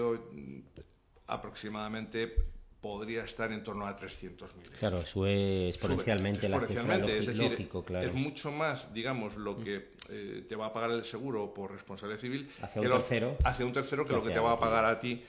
aproximadamente 1.26 2.34
podría 2.80 3.24
estar 3.24 3.52
en 3.52 3.62
torno 3.62 3.86
a 3.86 3.96
300.000 3.96 4.30
euros. 4.30 4.50
Claro, 4.78 5.04
sube 5.04 5.68
exponencialmente, 5.68 6.46
exponencialmente 6.46 7.08
la 7.08 7.18
es 7.18 7.26
decir, 7.26 7.50
lógico, 7.50 7.84
claro. 7.84 8.06
es 8.06 8.14
mucho 8.14 8.52
más, 8.52 8.92
digamos, 8.94 9.36
lo 9.36 9.58
que 9.58 9.90
eh, 10.08 10.44
te 10.48 10.56
va 10.56 10.66
a 10.66 10.72
pagar 10.72 10.92
el 10.92 11.04
seguro 11.04 11.52
por 11.52 11.72
responsabilidad 11.72 12.20
civil 12.20 12.50
hacia 12.62 12.80
un 12.80 12.88
tercero, 12.88 13.36
hacia 13.44 13.66
un 13.66 13.72
tercero 13.72 14.06
que, 14.06 14.12
lo 14.12 14.22
que 14.22 14.30
te 14.30 14.38
va 14.38 14.52
a 14.52 14.60
pagar 14.60 14.84
a 14.84 15.00
ti 15.00 15.22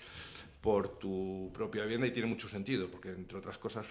por 0.62 1.00
tu 1.00 1.52
propia 1.54 1.84
vivienda 1.84 2.08
y 2.08 2.12
tiene 2.12 2.28
mucho 2.28 2.50
sentido, 2.50 2.90
porque 2.90 3.10
entre 3.12 3.38
otras 3.38 3.58
cosas 3.58 3.86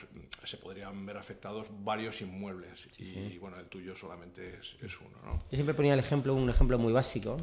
se 0.44 0.56
podrían 0.58 1.04
ver 1.06 1.16
afectados 1.16 1.68
varios 1.82 2.20
inmuebles 2.20 2.88
y 2.98 3.38
bueno, 3.38 3.58
el 3.58 3.66
tuyo 3.66 3.96
solamente 3.96 4.58
es, 4.60 5.00
uno. 5.00 5.16
¿no? 5.24 5.32
Yo 5.50 5.56
siempre 5.56 5.72
ponía 5.72 5.94
el 5.94 6.00
ejemplo, 6.00 6.34
un 6.34 6.50
ejemplo 6.50 6.78
muy 6.78 6.92
básico, 6.92 7.38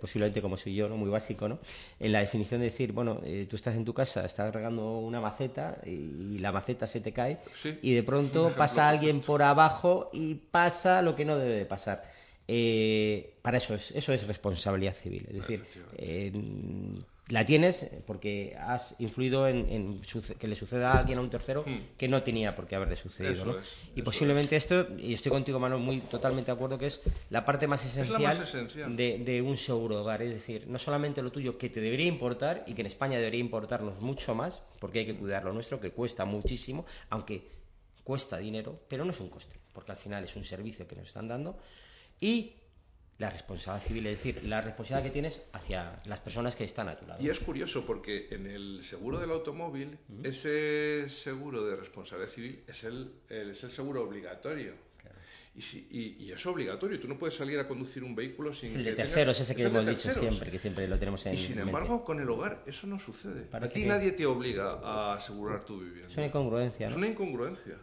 posiblemente 0.00 0.42
como 0.42 0.56
soy 0.56 0.74
yo, 0.74 0.88
¿no? 0.88 0.96
muy 0.96 1.08
básico, 1.08 1.48
¿no? 1.48 1.60
en 2.00 2.10
la 2.10 2.18
definición 2.18 2.60
de 2.60 2.66
decir, 2.66 2.92
bueno, 2.92 3.20
eh, 3.22 3.46
tú 3.48 3.54
estás 3.54 3.76
en 3.76 3.84
tu 3.84 3.94
casa, 3.94 4.24
estás 4.24 4.52
regando 4.52 4.98
una 4.98 5.20
maceta 5.20 5.78
y, 5.86 6.38
la 6.38 6.50
maceta 6.50 6.86
se 6.86 7.00
te 7.00 7.12
cae 7.12 7.38
y 7.80 7.94
de 7.94 8.02
pronto 8.02 8.52
pasa 8.56 8.88
alguien 8.88 9.20
por 9.20 9.42
abajo 9.42 10.10
y 10.12 10.34
pasa 10.34 11.00
lo 11.00 11.14
que 11.14 11.24
no 11.24 11.38
debe 11.38 11.54
de 11.54 11.64
pasar. 11.64 12.02
Eh, 12.46 13.36
para 13.40 13.56
eso 13.56 13.74
es, 13.74 13.92
eso 13.92 14.12
es 14.12 14.26
responsabilidad 14.26 14.94
civil. 14.94 15.26
Es 15.28 15.34
decir, 15.34 15.64
la 17.28 17.46
tienes 17.46 17.86
porque 18.06 18.54
has 18.60 18.96
influido 18.98 19.48
en, 19.48 20.02
que 20.38 20.46
le 20.46 20.56
suceda 20.56 20.92
a 20.92 20.98
alguien 20.98 21.18
a 21.18 21.22
un 21.22 21.30
tercero 21.30 21.64
hmm. 21.66 21.96
que 21.96 22.06
no 22.06 22.22
tenía 22.22 22.54
por 22.54 22.66
qué 22.66 22.76
haberle 22.76 22.96
sucedido. 22.96 23.46
¿no? 23.46 23.56
y 23.96 24.02
posiblemente 24.02 24.56
esto, 24.56 24.88
y 24.98 25.14
estoy 25.14 25.32
contigo, 25.32 25.58
Manuel, 25.58 25.82
muy 25.82 26.00
totalmente 26.00 26.50
de 26.50 26.56
acuerdo, 26.56 26.76
que 26.76 26.86
es 26.86 27.00
la 27.30 27.44
parte 27.44 27.66
más 27.66 27.84
esencial, 27.84 28.38
De, 28.94 29.42
un 29.42 29.56
seguro 29.56 30.02
hogar. 30.02 30.22
Es 30.22 30.34
decir, 30.34 30.66
no 30.68 30.78
solamente 30.78 31.22
lo 31.22 31.32
tuyo 31.32 31.56
que 31.56 31.70
te 31.70 31.80
debería 31.80 32.06
importar 32.06 32.64
y 32.66 32.74
que 32.74 32.82
en 32.82 32.86
España 32.86 33.16
debería 33.16 33.40
importarnos 33.40 34.00
mucho 34.00 34.34
más, 34.34 34.60
porque 34.78 35.00
hay 35.00 35.06
que 35.06 35.16
cuidar 35.16 35.44
lo 35.44 35.52
nuestro, 35.52 35.80
que 35.80 35.90
cuesta 35.90 36.26
muchísimo, 36.26 36.84
aunque 37.08 37.48
cuesta 38.02 38.36
dinero, 38.36 38.80
pero 38.86 39.04
no 39.04 39.12
es 39.12 39.20
un 39.20 39.30
coste, 39.30 39.56
porque 39.72 39.92
al 39.92 39.98
final 39.98 40.24
es 40.24 40.36
un 40.36 40.44
servicio 40.44 40.86
que 40.86 40.96
nos 40.96 41.08
están 41.08 41.26
dando. 41.26 41.58
Y 42.20 42.52
la 43.18 43.30
responsabilidad 43.30 43.86
civil, 43.86 44.06
es 44.06 44.16
decir, 44.16 44.44
la 44.44 44.60
responsabilidad 44.60 45.08
que 45.08 45.12
tienes 45.12 45.42
hacia 45.52 45.96
las 46.06 46.20
personas 46.20 46.56
que 46.56 46.64
están 46.64 46.88
a 46.88 46.96
tu 46.96 47.06
lado. 47.06 47.22
Y 47.22 47.28
es 47.28 47.38
curioso 47.38 47.86
porque 47.86 48.28
en 48.30 48.46
el 48.46 48.82
seguro 48.82 49.20
del 49.20 49.30
automóvil, 49.30 49.98
ese 50.22 51.08
seguro 51.08 51.64
de 51.64 51.76
responsabilidad 51.76 52.32
civil 52.32 52.64
es 52.66 52.84
el, 52.84 53.12
es 53.28 53.62
el 53.62 53.70
seguro 53.70 54.02
obligatorio. 54.02 54.72
Y, 55.56 56.16
y, 56.18 56.32
es 56.32 56.44
obligatorio, 56.46 56.98
tú 56.98 57.06
no 57.06 57.16
puedes 57.16 57.36
salir 57.36 57.60
a 57.60 57.68
conducir 57.68 58.02
un 58.02 58.12
vehículo 58.12 58.52
sin... 58.52 58.70
Es 58.70 58.74
el 58.74 58.82
de 58.82 58.92
terceros, 58.94 59.38
ese 59.38 59.54
que 59.54 59.62
hemos 59.62 59.86
dicho 59.86 60.12
siempre, 60.12 60.50
que 60.50 60.58
siempre 60.58 60.88
lo 60.88 60.98
tenemos 60.98 61.24
en 61.26 61.34
Y 61.34 61.36
sin 61.36 61.60
embargo, 61.60 62.04
con 62.04 62.20
el 62.20 62.28
hogar 62.28 62.64
eso 62.66 62.88
no 62.88 62.98
sucede. 62.98 63.46
a 63.52 63.68
ti 63.68 63.84
nadie 63.84 64.10
te 64.10 64.26
obliga 64.26 64.80
a 64.82 65.14
asegurar 65.14 65.64
tu 65.64 65.78
vivienda. 65.78 66.08
Es 66.08 66.16
una 66.16 66.26
incongruencia. 66.26 66.88
Es 66.88 66.96
una 66.96 67.06
incongruencia. 67.06 67.76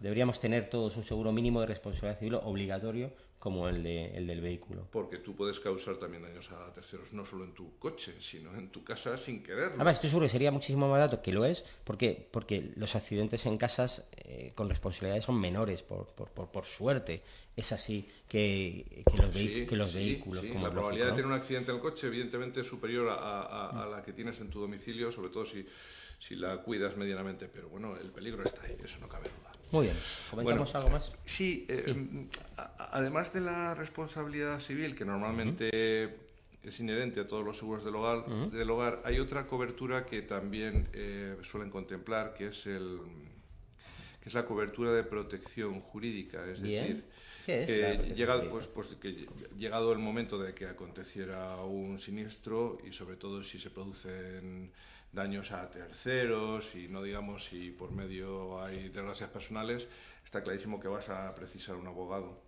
Deberíamos 0.00 0.40
tener 0.40 0.68
todos 0.68 0.96
un 0.96 1.04
seguro 1.04 1.30
mínimo 1.30 1.60
de 1.60 1.68
responsabilidad 1.68 2.18
civil 2.18 2.34
obligatorio 2.34 3.12
como 3.44 3.68
el, 3.68 3.82
de, 3.82 4.06
el 4.16 4.26
del 4.26 4.40
vehículo. 4.40 4.88
Porque 4.90 5.18
tú 5.18 5.36
puedes 5.36 5.60
causar 5.60 5.96
también 5.96 6.22
daños 6.22 6.50
a 6.50 6.72
terceros, 6.72 7.12
no 7.12 7.26
solo 7.26 7.44
en 7.44 7.52
tu 7.52 7.78
coche, 7.78 8.14
sino 8.18 8.54
en 8.54 8.70
tu 8.70 8.82
casa 8.82 9.18
sin 9.18 9.42
quererlo. 9.42 9.74
Además, 9.74 9.96
estoy 9.96 10.08
seguro 10.08 10.24
que 10.24 10.30
sería 10.32 10.50
muchísimo 10.50 10.88
más 10.88 10.92
barato, 10.92 11.20
que 11.20 11.30
lo 11.30 11.44
es, 11.44 11.62
porque, 11.84 12.26
porque 12.30 12.72
los 12.76 12.96
accidentes 12.96 13.44
en 13.44 13.58
casas 13.58 14.06
eh, 14.16 14.52
con 14.54 14.70
responsabilidades 14.70 15.26
son 15.26 15.38
menores, 15.38 15.82
por, 15.82 16.06
por, 16.06 16.30
por, 16.30 16.64
suerte. 16.64 17.20
Es 17.54 17.70
así 17.72 18.08
que, 18.26 19.04
que 19.04 19.22
los, 19.22 19.30
que 19.30 19.76
los 19.76 19.94
vehículos. 19.94 20.42
la 20.42 20.70
probabilidad 20.70 21.08
de 21.08 21.12
tener 21.12 21.26
un 21.26 21.34
accidente 21.34 21.70
en 21.70 21.76
el 21.76 21.82
coche, 21.82 22.06
evidentemente, 22.06 22.62
es 22.62 22.66
superior 22.66 23.10
a, 23.10 23.82
a, 23.82 23.86
la 23.90 24.02
que 24.02 24.14
tienes 24.14 24.40
en 24.40 24.48
tu 24.48 24.58
domicilio, 24.58 25.12
sobre 25.12 25.28
todo 25.28 25.44
si, 25.44 25.66
si 26.18 26.34
la 26.34 26.62
cuidas 26.62 26.96
medianamente. 26.96 27.48
Pero 27.48 27.68
bueno, 27.68 27.94
el 27.94 28.10
peligro 28.10 28.42
está 28.42 28.62
ahí, 28.62 28.78
eso 28.82 28.98
no 29.00 29.06
cabe 29.06 29.28
duda. 29.28 29.53
Muy 29.72 29.86
bien. 29.86 29.96
¿Comentamos 30.30 30.74
algo 30.74 30.90
más? 30.90 31.12
Sí, 31.24 31.66
eh, 31.68 32.26
además 32.78 33.32
de 33.32 33.40
la 33.40 33.74
responsabilidad 33.74 34.60
civil, 34.60 34.94
que 34.94 35.04
normalmente 35.04 36.12
es 36.62 36.80
inherente 36.80 37.20
a 37.20 37.26
todos 37.26 37.44
los 37.44 37.58
seguros 37.58 37.84
del 37.84 37.94
hogar, 37.96 38.26
del 38.50 38.70
hogar 38.70 39.02
hay 39.04 39.18
otra 39.18 39.46
cobertura 39.46 40.06
que 40.06 40.22
también 40.22 40.88
eh, 40.92 41.36
suelen 41.42 41.70
contemplar, 41.70 42.34
que 42.34 42.46
es 42.46 42.66
el 42.66 43.00
que 44.24 44.30
es 44.30 44.34
la 44.34 44.46
cobertura 44.46 44.90
de 44.92 45.04
protección 45.04 45.80
jurídica, 45.80 46.50
es 46.50 46.62
decir, 46.62 47.04
llegado, 48.16 48.48
pues, 48.48 48.66
pues, 48.68 48.88
que 48.98 49.28
llegado 49.58 49.92
el 49.92 49.98
momento 49.98 50.38
de 50.38 50.54
que 50.54 50.64
aconteciera 50.64 51.56
un 51.56 51.98
siniestro 51.98 52.78
y 52.86 52.92
sobre 52.92 53.16
todo 53.16 53.42
si 53.42 53.58
se 53.58 53.68
producen 53.68 54.72
daños 55.14 55.52
a 55.52 55.70
terceros 55.70 56.74
y 56.74 56.88
no 56.88 57.02
digamos 57.02 57.44
si 57.44 57.70
por 57.70 57.92
medio 57.92 58.62
hay 58.62 58.88
desgracias 58.88 59.30
personales, 59.30 59.88
está 60.24 60.42
clarísimo 60.42 60.80
que 60.80 60.88
vas 60.88 61.08
a 61.08 61.34
precisar 61.34 61.76
un 61.76 61.86
abogado. 61.86 62.42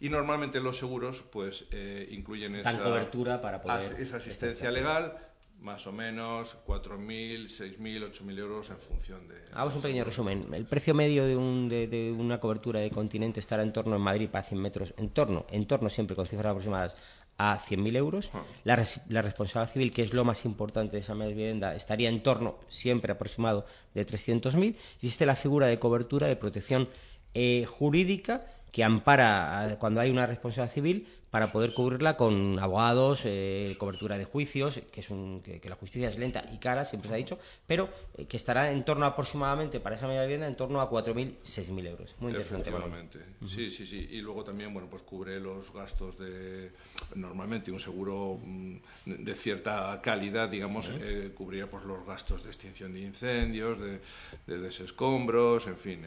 Y 0.00 0.08
normalmente 0.08 0.60
los 0.60 0.78
seguros 0.78 1.22
pues 1.30 1.66
eh, 1.70 2.08
incluyen 2.10 2.56
esa, 2.56 2.78
cobertura 2.78 3.40
para 3.40 3.60
poder 3.60 4.00
esa 4.00 4.16
asistencia 4.16 4.70
legal, 4.70 5.16
más 5.60 5.86
o 5.88 5.92
menos 5.92 6.56
4.000, 6.66 7.48
6.000, 7.48 8.12
8.000 8.12 8.38
euros 8.38 8.70
en 8.70 8.78
función 8.78 9.26
de... 9.26 9.34
Hagamos 9.52 9.74
un 9.74 9.82
pequeño 9.82 10.04
resumen. 10.04 10.54
El 10.54 10.66
precio 10.66 10.94
medio 10.94 11.26
de, 11.26 11.36
un, 11.36 11.68
de, 11.68 12.14
una 12.16 12.38
cobertura 12.38 12.78
de 12.78 12.90
continente 12.90 13.40
estará 13.40 13.64
en 13.64 13.72
torno 13.72 13.96
en 13.96 14.02
Madrid 14.02 14.28
para 14.28 14.44
100 14.44 14.60
metros, 14.60 14.94
en 14.96 15.10
torno, 15.10 15.46
en 15.50 15.66
torno 15.66 15.90
siempre 15.90 16.14
con 16.14 16.26
cifras 16.26 16.50
aproximadas 16.50 16.96
a 17.38 17.58
100.000 17.58 17.96
euros. 17.96 18.30
Ah. 18.34 18.42
La, 18.64 18.76
responsabilidad 19.22 19.72
civil, 19.72 19.92
que 19.92 20.02
es 20.02 20.12
lo 20.12 20.24
más 20.24 20.44
importante 20.44 20.96
de 20.96 21.02
esa 21.02 21.14
vivienda, 21.14 21.74
estaría 21.74 22.08
en 22.08 22.22
torno, 22.22 22.56
siempre 22.68 23.12
aproximado, 23.12 23.64
de 23.94 24.06
300.000. 24.06 24.74
Existe 24.96 25.24
la 25.24 25.36
figura 25.36 25.68
de 25.68 25.78
cobertura 25.78 26.26
de 26.26 26.36
protección 26.36 26.88
eh, 27.34 27.64
jurídica 27.66 28.44
que 28.72 28.84
ampara 28.84 29.76
cuando 29.78 30.00
hay 30.00 30.10
una 30.10 30.26
responsabilidad 30.26 30.72
civil 30.72 31.06
para 31.30 31.52
poder 31.52 31.74
cubrirla 31.74 32.16
con 32.16 32.58
abogados, 32.58 33.22
eh, 33.24 33.76
cobertura 33.78 34.16
de 34.16 34.24
juicios, 34.24 34.80
que, 34.90 35.00
es 35.00 35.10
un, 35.10 35.42
que, 35.42 35.60
la 35.68 35.74
justicia 35.74 36.08
es 36.08 36.16
lenta 36.18 36.44
y 36.52 36.58
cara, 36.58 36.84
siempre 36.84 37.08
se 37.08 37.14
ha 37.14 37.18
dicho, 37.18 37.38
pero 37.66 37.90
eh, 38.16 38.26
que 38.26 38.38
estará 38.38 38.72
en 38.72 38.82
torno 38.84 39.04
aproximadamente, 39.04 39.78
para 39.78 39.96
esa 39.96 40.06
media 40.06 40.22
vivienda, 40.22 40.46
en 40.46 40.56
torno 40.56 40.80
a 40.80 40.90
4.000, 40.90 41.34
6.000 41.44 41.86
euros. 41.86 42.14
Muy 42.18 42.30
interesante. 42.30 42.70
Efectivamente. 42.70 43.18
Sí, 43.46 43.70
sí, 43.70 43.86
sí. 43.86 44.08
Y 44.10 44.22
luego 44.22 44.42
también, 44.42 44.72
bueno, 44.72 44.88
pues 44.88 45.02
cubre 45.02 45.38
los 45.38 45.72
gastos 45.72 46.18
de... 46.18 46.70
Normalmente 47.14 47.70
un 47.70 47.80
seguro 47.80 48.38
mm, 48.42 48.76
de 49.04 49.34
cierta 49.34 50.00
calidad, 50.02 50.48
digamos, 50.48 50.90
eh, 51.00 51.32
cubriría 51.34 51.66
pues, 51.66 51.84
los 51.84 52.06
gastos 52.06 52.42
de 52.42 52.48
extinción 52.48 52.94
de 52.94 53.00
incendios, 53.00 53.78
de, 53.78 54.00
de 54.46 54.58
desescombros, 54.58 55.66
en 55.66 55.76
fin, 55.76 56.06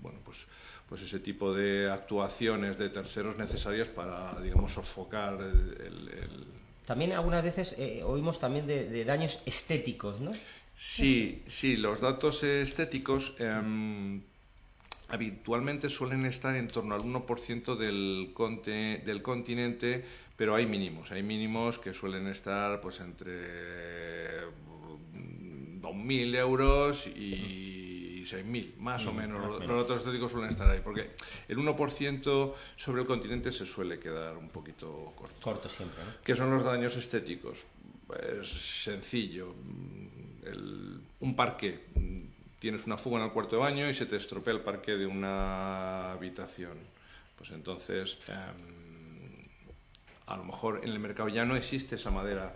bueno, 0.00 0.18
pues 0.24 0.46
pues 0.92 1.00
ese 1.00 1.20
tipo 1.20 1.54
de 1.54 1.90
actuaciones 1.90 2.76
de 2.76 2.90
terceros 2.90 3.38
necesarias 3.38 3.88
para, 3.88 4.38
digamos, 4.42 4.74
sofocar 4.74 5.40
el... 5.40 6.46
También 6.84 7.12
algunas 7.12 7.42
veces 7.42 7.74
eh, 7.78 8.02
oímos 8.04 8.38
también 8.38 8.66
de, 8.66 9.02
daños 9.06 9.40
estéticos, 9.46 10.20
¿no? 10.20 10.32
Sí, 10.76 11.44
sí, 11.46 11.78
los 11.78 12.02
datos 12.02 12.42
estéticos 12.42 13.34
em, 13.38 14.20
habitualmente 15.08 15.88
suelen 15.88 16.26
estar 16.26 16.54
en 16.56 16.68
torno 16.68 16.94
al 16.94 17.00
1% 17.00 17.74
del, 17.74 18.34
del 19.02 19.22
continente, 19.22 20.04
pero 20.36 20.54
hay 20.54 20.66
mínimos, 20.66 21.10
hay 21.10 21.22
mínimos 21.22 21.78
que 21.78 21.94
suelen 21.94 22.26
estar 22.26 22.82
pues 22.82 23.00
entre 23.00 24.42
2.000 25.80 26.36
euros 26.36 27.06
y 27.06 27.81
6.000, 28.24 28.76
más 28.78 29.06
o 29.06 29.12
mm, 29.12 29.16
menos. 29.16 29.60
los, 29.60 29.68
datos 29.68 29.98
estéticos 29.98 30.32
suelen 30.32 30.50
estar 30.50 30.68
ahí, 30.70 30.80
porque 30.82 31.10
el 31.48 31.58
1% 31.58 32.54
sobre 32.76 33.02
el 33.02 33.06
continente 33.06 33.52
se 33.52 33.66
suele 33.66 33.98
quedar 33.98 34.36
un 34.36 34.48
poquito 34.48 35.12
corto. 35.16 35.40
Corto 35.40 35.68
siempre, 35.68 36.02
¿no? 36.04 36.10
¿Qué 36.24 36.34
son 36.36 36.50
los 36.50 36.64
daños 36.64 36.96
estéticos? 36.96 37.58
Es 38.40 38.48
sencillo. 38.48 39.54
un 41.20 41.36
parque. 41.36 41.86
Tienes 42.58 42.86
una 42.86 42.96
fuga 42.96 43.18
en 43.18 43.24
el 43.24 43.32
cuarto 43.32 43.56
de 43.56 43.62
baño 43.62 43.88
y 43.88 43.94
se 43.94 44.06
te 44.06 44.16
estropea 44.16 44.54
el 44.54 44.60
parque 44.60 44.96
de 44.96 45.06
una 45.06 46.12
habitación. 46.12 46.78
Pues 47.36 47.50
entonces, 47.50 48.18
em, 48.28 49.48
a 50.26 50.36
lo 50.36 50.44
mejor 50.44 50.80
en 50.84 50.90
el 50.90 51.00
mercado 51.00 51.28
ya 51.28 51.44
no 51.44 51.56
existe 51.56 51.96
esa 51.96 52.10
madera 52.10 52.54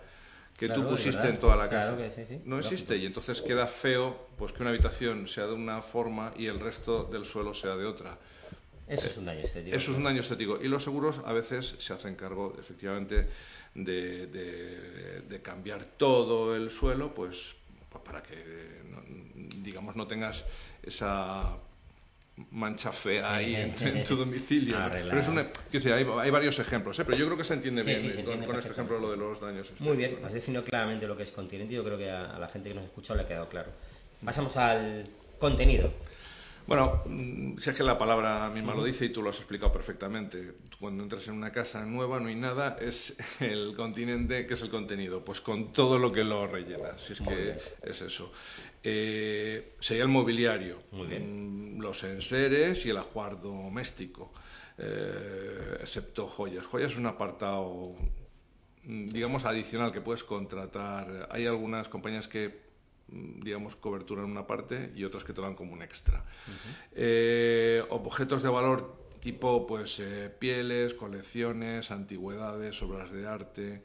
que 0.56 0.68
tú 0.68 0.88
pusiste 0.88 1.28
en 1.28 1.38
toda 1.38 1.56
la 1.56 1.68
casa. 1.68 1.96
No 2.44 2.58
existe 2.58 2.96
y 2.96 3.06
entonces 3.06 3.42
queda 3.42 3.66
feo 3.66 4.28
pues 4.38 4.52
que 4.52 4.62
una 4.62 4.70
habitación 4.70 5.28
sea 5.28 5.46
de 5.46 5.54
una 5.54 5.82
forma 5.82 6.32
y 6.36 6.46
el 6.46 6.60
resto 6.60 7.04
del 7.04 7.24
suelo 7.24 7.54
sea 7.54 7.76
de 7.76 7.84
otra. 7.84 8.18
Eso 8.88 9.08
es 9.08 9.16
un 9.16 9.24
daño 9.24 9.40
estético. 9.40 9.76
Eso 9.76 9.90
es 9.90 9.96
un 9.96 10.04
daño 10.04 10.20
estético. 10.20 10.58
Y 10.62 10.68
los 10.68 10.84
seguros 10.84 11.20
a 11.24 11.32
veces 11.32 11.74
se 11.78 11.92
hacen 11.92 12.14
cargo, 12.14 12.54
efectivamente, 12.58 13.26
de, 13.74 14.26
de, 14.26 15.42
cambiar 15.42 15.84
todo 15.84 16.54
el 16.54 16.70
suelo, 16.70 17.12
pues 17.14 17.56
para 18.04 18.22
que, 18.22 18.82
digamos, 19.62 19.96
no 19.96 20.06
tengas 20.06 20.44
esa 20.82 21.56
mancha 22.50 22.92
fea 22.92 23.34
ahí 23.34 23.54
en, 23.54 24.04
tu 24.04 24.16
domicilio. 24.16 24.76
Pero 24.90 25.18
es 25.18 25.28
una, 25.28 25.50
que 25.50 25.78
hay, 25.78 26.06
hay, 26.20 26.30
varios 26.30 26.58
ejemplos, 26.58 26.98
¿eh? 26.98 27.04
pero 27.04 27.16
yo 27.16 27.26
creo 27.26 27.38
que 27.38 27.44
se 27.44 27.54
entiende 27.54 27.82
bien 27.82 28.24
con, 28.24 28.56
este 28.56 28.72
ejemplo 28.72 28.98
lo 28.98 29.10
de 29.10 29.16
los 29.16 29.40
daños. 29.40 29.72
Muy 29.80 29.96
bien, 29.96 30.18
has 30.24 30.32
definido 30.32 30.62
claramente 30.64 31.06
lo 31.06 31.16
que 31.16 31.22
es 31.22 31.30
continente 31.30 31.72
y 31.72 31.76
yo 31.76 31.84
creo 31.84 31.96
que 31.96 32.10
a, 32.10 32.38
la 32.38 32.48
gente 32.48 32.68
que 32.68 32.74
nos 32.74 32.84
ha 32.84 32.86
escuchado 32.86 33.16
le 33.16 33.24
ha 33.24 33.26
quedado 33.26 33.48
claro. 33.48 33.70
Pasamos 34.24 34.56
al 34.56 35.08
contenido. 35.38 35.92
Bueno, 36.66 37.04
mm, 37.06 37.58
si 37.58 37.70
es 37.70 37.76
que 37.76 37.84
la 37.84 37.96
palabra 37.96 38.50
misma 38.50 38.74
lo 38.74 38.82
dice 38.82 39.04
y 39.04 39.10
tú 39.10 39.22
lo 39.22 39.30
has 39.30 39.36
explicado 39.36 39.72
perfectamente. 39.72 40.54
Cuando 40.80 41.04
entras 41.04 41.28
en 41.28 41.34
una 41.34 41.52
casa 41.52 41.84
nueva 41.84 42.18
no 42.18 42.28
hay 42.28 42.34
nada, 42.34 42.76
es 42.80 43.14
el 43.40 43.74
continente 43.76 44.46
que 44.46 44.54
es 44.54 44.62
el 44.62 44.70
contenido, 44.70 45.24
pues 45.24 45.40
con 45.40 45.72
todo 45.72 45.98
lo 45.98 46.10
que 46.10 46.24
lo 46.24 46.46
rellena, 46.46 46.98
si 46.98 47.12
es 47.12 47.20
que 47.20 47.56
es 47.82 48.02
eso. 48.02 48.32
Eh, 48.82 49.74
sería 49.78 50.02
el 50.02 50.08
mobiliario, 50.08 50.82
mm, 50.90 51.80
los 51.80 52.02
enseres 52.02 52.84
y 52.84 52.90
el 52.90 52.96
ajuar 52.96 53.40
doméstico, 53.40 54.32
eh, 54.78 55.78
excepto 55.80 56.26
joyas. 56.26 56.66
Joyas 56.66 56.92
es 56.92 56.98
un 56.98 57.06
apartado, 57.06 57.94
mm, 58.82 59.06
digamos, 59.08 59.44
adicional 59.44 59.92
que 59.92 60.00
puedes 60.00 60.24
contratar. 60.24 61.28
Hay 61.30 61.46
algunas 61.46 61.88
compañías 61.88 62.26
que 62.26 62.65
digamos, 63.08 63.76
cobertura 63.76 64.22
en 64.22 64.30
una 64.30 64.46
parte 64.46 64.92
y 64.94 65.04
otras 65.04 65.24
que 65.24 65.32
te 65.32 65.40
dan 65.40 65.54
como 65.54 65.72
un 65.72 65.82
extra. 65.82 66.24
Eh, 66.92 67.84
objetos 67.90 68.42
de 68.42 68.48
valor 68.48 69.06
tipo, 69.20 69.66
pues, 69.66 69.98
eh, 70.00 70.30
pieles, 70.38 70.94
colecciones, 70.94 71.90
antigüedades, 71.90 72.80
obras 72.82 73.10
de 73.10 73.26
arte. 73.26 73.82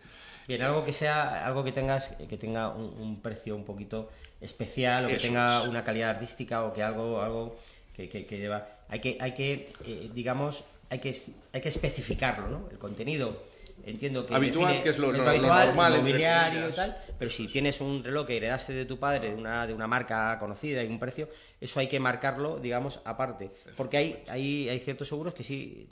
Bien, 0.47 0.61
algo 0.61 0.83
que 0.83 0.93
sea, 0.93 1.45
algo 1.45 1.63
que 1.63 1.71
tengas, 1.71 2.11
que 2.29 2.37
tenga 2.37 2.69
un, 2.69 3.21
precio 3.21 3.55
un 3.55 3.63
poquito 3.63 4.09
especial 4.39 5.05
o 5.05 5.07
que 5.07 5.17
tenga 5.17 5.63
una 5.63 5.83
calidad 5.83 6.09
artística 6.09 6.63
o 6.63 6.73
que 6.73 6.83
algo, 6.83 7.21
algo 7.21 7.57
que, 7.93 8.09
que, 8.09 8.37
lleva, 8.37 8.67
hay 8.89 8.99
que, 8.99 9.17
hay 9.19 9.33
que, 9.33 9.73
eh, 9.85 10.09
digamos, 10.13 10.63
hay 10.89 10.99
que, 10.99 11.15
hay 11.53 11.61
que 11.61 11.69
especificarlo, 11.69 12.49
¿no? 12.49 12.69
El 12.69 12.77
contenido 12.77 13.43
entiendo 13.85 14.25
que 14.25 14.35
habitual 14.35 14.83
que 14.83 14.89
es 14.89 14.97
lo, 14.97 15.11
normal 15.11 15.73
mobiliario 15.99 16.69
y 16.69 16.71
tal 16.71 16.97
pero 17.17 17.31
si 17.31 17.47
tienes 17.47 17.81
un 17.81 18.03
reloj 18.03 18.27
que 18.27 18.37
heredaste 18.37 18.73
de 18.73 18.85
tu 18.85 18.99
padre 18.99 19.29
de 19.29 19.35
una 19.35 19.65
de 19.67 19.73
una 19.73 19.87
marca 19.87 20.37
conocida 20.39 20.83
y 20.83 20.87
un 20.87 20.99
precio 20.99 21.29
eso 21.59 21.79
hay 21.79 21.87
que 21.87 21.99
marcarlo 21.99 22.59
digamos 22.59 23.01
aparte 23.05 23.51
porque 23.75 23.97
hay 23.97 24.23
hay, 24.27 24.69
hay 24.69 24.79
ciertos 24.79 25.07
seguros 25.07 25.33
que 25.33 25.43
sí 25.43 25.87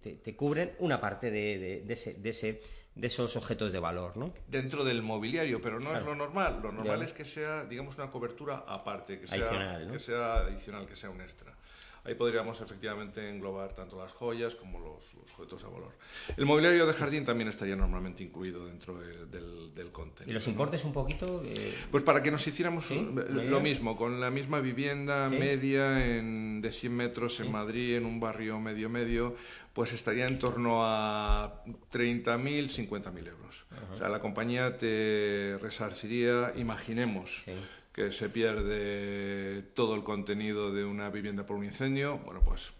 te, 0.00 0.36
cubren 0.36 0.72
una 0.78 1.00
parte 1.00 1.30
de, 1.30 1.82
de, 1.84 1.92
ese, 1.92 2.14
de 2.14 2.28
ese 2.30 2.60
de 2.94 3.06
esos 3.06 3.36
objetos 3.36 3.72
de 3.72 3.78
valor, 3.78 4.16
¿no? 4.16 4.32
Dentro 4.48 4.84
del 4.84 5.02
mobiliario, 5.02 5.60
pero 5.60 5.80
no 5.80 5.96
es 5.96 6.04
lo 6.04 6.14
normal. 6.14 6.60
Lo 6.62 6.72
normal 6.72 7.02
es 7.02 7.12
que 7.12 7.24
sea, 7.24 7.64
digamos, 7.64 7.96
una 7.96 8.10
cobertura 8.10 8.64
aparte, 8.66 9.20
que 9.20 9.26
sea, 9.26 9.86
que 9.90 9.98
sea 9.98 10.34
adicional, 10.38 10.86
que 10.86 10.96
sea 10.96 11.10
un 11.10 11.20
extra. 11.20 11.56
Ahí 12.04 12.14
podríamos 12.14 12.60
efectivamente 12.60 13.28
englobar 13.28 13.74
tanto 13.74 13.98
las 13.98 14.12
joyas 14.12 14.54
como 14.54 14.78
los, 14.78 15.14
objetos 15.14 15.62
de 15.62 15.68
valor. 15.68 15.92
El 16.36 16.46
mobiliario 16.46 16.86
de 16.86 16.92
jardín 16.92 17.24
también 17.24 17.48
estaría 17.48 17.76
normalmente 17.76 18.22
incluido 18.22 18.66
dentro 18.66 18.98
del, 18.98 19.74
del 19.74 19.92
contenido. 19.92 20.30
¿Y 20.30 20.34
los 20.34 20.46
importes 20.48 20.84
un 20.84 20.92
poquito? 20.92 21.42
Eh, 21.44 21.74
pues 21.90 22.02
para 22.02 22.22
que 22.22 22.30
nos 22.30 22.46
hiciéramos 22.46 22.90
lo 22.90 23.60
mismo, 23.60 23.96
con 23.96 24.20
la 24.20 24.30
misma 24.30 24.60
vivienda 24.60 25.28
media 25.28 26.16
en, 26.16 26.60
de 26.62 26.72
100 26.72 26.94
metros 26.94 27.40
en 27.40 27.52
Madrid, 27.52 27.96
en 27.96 28.06
un 28.06 28.20
barrio 28.20 28.58
medio-medio, 28.60 29.36
pues 29.72 29.92
estaría 29.92 30.26
en 30.26 30.38
torno 30.38 30.84
a 30.84 31.62
30.000, 31.92 32.88
50.000 32.88 33.28
euros. 33.28 33.64
O 33.92 33.96
sea, 33.96 34.08
la 34.08 34.20
compañía 34.20 34.78
te 34.78 35.58
resarciría, 35.60 36.52
imaginemos, 36.56 37.44
que 37.92 38.12
se 38.12 38.28
pierde 38.28 39.62
todo 39.74 39.94
el 39.94 40.02
contenido 40.02 40.72
de 40.72 40.84
una 40.84 41.10
vivienda 41.10 41.44
por 41.44 41.56
un 41.56 41.64
incendio, 41.64 42.18
bueno, 42.18 42.40
pues 42.44 42.72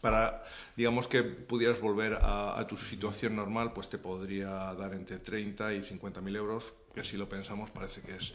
para, 0.00 0.44
digamos 0.76 1.08
que 1.08 1.22
pudieras 1.22 1.80
volver 1.80 2.18
a, 2.20 2.64
tu 2.68 2.76
situación 2.76 3.34
normal, 3.34 3.72
pues 3.72 3.88
te 3.88 3.98
podría 3.98 4.48
dar 4.74 4.94
entre 4.94 5.18
30 5.18 5.74
y 5.74 5.82
50 5.82 6.20
mil 6.20 6.36
euros, 6.36 6.72
que 6.94 7.02
si 7.02 7.16
lo 7.16 7.28
pensamos 7.28 7.70
parece 7.70 8.02
que 8.02 8.16
es 8.16 8.34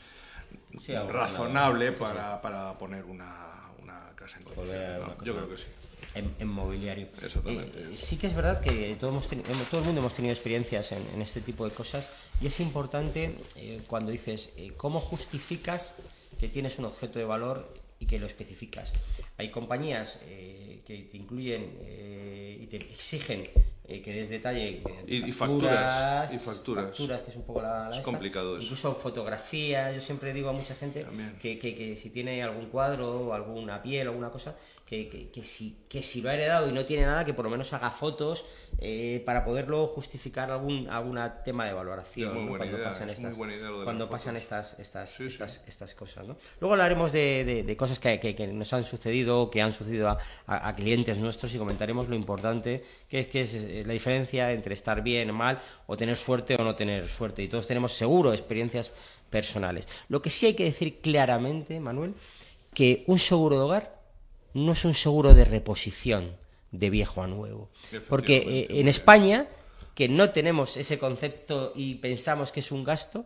razonable 1.09 1.91
para, 1.91 2.41
para, 2.41 2.77
poner 2.77 3.05
una, 3.05 3.69
una 3.79 4.15
casa 4.15 4.39
en 4.39 4.43
condiciones. 4.43 4.99
Yo 5.23 5.35
creo 5.35 5.49
que 5.49 5.57
sí. 5.57 5.67
En, 6.13 6.47
mobiliario. 6.47 7.07
Exactamente. 7.23 7.79
Eh, 7.79 7.95
sí 7.95 8.17
que 8.17 8.27
es 8.27 8.35
verdad 8.35 8.59
que 8.59 8.97
todo, 8.99 9.11
hemos 9.11 9.27
todo 9.27 9.79
el 9.79 9.85
mundo 9.85 10.01
hemos 10.01 10.13
tenido 10.13 10.33
experiencias 10.33 10.91
en, 10.91 11.21
este 11.21 11.39
tipo 11.39 11.63
de 11.63 11.71
cosas 11.73 12.07
y 12.41 12.47
es 12.47 12.59
importante 12.59 13.35
eh, 13.55 13.81
cuando 13.87 14.11
dices 14.11 14.53
eh, 14.57 14.73
cómo 14.75 14.99
justificas 14.99 15.93
que 16.39 16.47
tienes 16.47 16.79
un 16.79 16.85
objeto 16.85 17.19
de 17.19 17.25
valor 17.25 17.73
y 17.99 18.07
que 18.07 18.17
lo 18.19 18.25
especificas. 18.25 18.91
Hay 19.37 19.51
compañías 19.51 20.19
que 20.85 21.07
te 21.11 21.17
incluyen 21.17 21.77
y 22.59 22.65
te 22.65 22.77
exigen 22.77 23.43
que 23.85 24.13
des 24.13 24.29
detalle 24.29 24.81
y, 25.05 25.31
facturas, 25.31 26.33
y 26.33 26.37
facturas, 26.39 26.95
que 26.95 27.29
es 27.29 27.35
un 27.35 27.43
poco 27.43 27.61
la, 27.61 27.91
es 27.91 27.99
complicado 27.99 28.55
eso. 28.55 28.63
incluso 28.63 28.95
fotografía 28.95 29.91
yo 29.91 30.01
siempre 30.01 30.33
digo 30.33 30.49
a 30.49 30.53
mucha 30.53 30.73
gente 30.73 31.05
que, 31.39 31.59
que, 31.59 31.75
que, 31.75 31.95
si 31.95 32.09
tiene 32.09 32.41
algún 32.41 32.67
cuadro 32.67 33.27
o 33.27 33.33
alguna 33.33 33.83
piel 33.83 34.07
o 34.07 34.11
alguna 34.11 34.31
cosa 34.31 34.55
que, 34.91 35.29
que, 35.31 35.41
si, 35.41 35.77
que 35.87 36.03
si 36.03 36.21
lo 36.21 36.29
ha 36.29 36.33
heredado 36.33 36.67
y 36.67 36.73
no 36.73 36.83
tiene 36.83 37.05
nada, 37.05 37.23
que 37.23 37.33
por 37.33 37.45
lo 37.45 37.51
menos 37.51 37.71
haga 37.71 37.91
fotos 37.91 38.43
eh, 38.77 39.23
para 39.25 39.45
poderlo 39.45 39.87
justificar 39.87 40.51
algún 40.51 40.89
alguna 40.89 41.43
tema 41.43 41.65
de 41.65 41.71
valoración 41.71 42.57
cuando 42.57 42.83
pasan 42.83 43.09
estas 43.09 43.37
cuando 43.85 44.09
pasan 44.09 44.35
estas 44.35 44.77
estas, 44.81 45.61
estas, 45.65 45.95
cosas. 45.95 46.27
¿no? 46.27 46.35
Luego 46.59 46.73
hablaremos 46.73 47.13
de, 47.13 47.63
de, 47.65 47.77
cosas 47.77 47.99
que, 47.99 48.19
que, 48.19 48.47
nos 48.47 48.73
han 48.73 48.83
sucedido, 48.83 49.49
que 49.49 49.61
han 49.61 49.71
sucedido 49.71 50.09
a, 50.09 50.17
a, 50.45 50.75
clientes 50.75 51.17
nuestros 51.19 51.55
y 51.55 51.57
comentaremos 51.57 52.09
lo 52.09 52.15
importante 52.15 52.83
que 53.07 53.21
es, 53.21 53.27
que 53.27 53.41
es 53.41 53.87
la 53.87 53.93
diferencia 53.93 54.51
entre 54.51 54.73
estar 54.73 55.01
bien, 55.01 55.33
mal, 55.33 55.61
o 55.87 55.95
tener 55.95 56.17
suerte 56.17 56.55
o 56.55 56.63
no 56.65 56.75
tener 56.75 57.07
suerte. 57.07 57.41
Y 57.43 57.47
todos 57.47 57.65
tenemos 57.65 57.93
seguro 57.93 58.33
experiencias 58.33 58.91
personales. 59.29 59.87
Lo 60.09 60.21
que 60.21 60.29
sí 60.29 60.47
hay 60.47 60.53
que 60.53 60.65
decir 60.65 60.99
claramente, 60.99 61.79
Manuel, 61.79 62.13
que 62.73 63.05
un 63.07 63.19
seguro 63.19 63.57
de 63.57 63.63
hogar 63.63 64.00
no 64.53 64.73
es 64.73 64.85
un 64.85 64.93
seguro 64.93 65.33
de 65.33 65.45
reposición 65.45 66.37
de 66.71 66.89
viejo 66.89 67.21
a 67.21 67.27
nuevo. 67.27 67.69
Porque 68.07 68.37
eh, 68.37 68.67
en 68.79 68.87
España, 68.87 69.47
que 69.93 70.07
no 70.07 70.31
tenemos 70.31 70.77
ese 70.77 70.97
concepto 70.97 71.73
y 71.75 71.95
pensamos 71.95 72.51
que 72.51 72.61
es 72.61 72.71
un 72.71 72.83
gasto, 72.83 73.25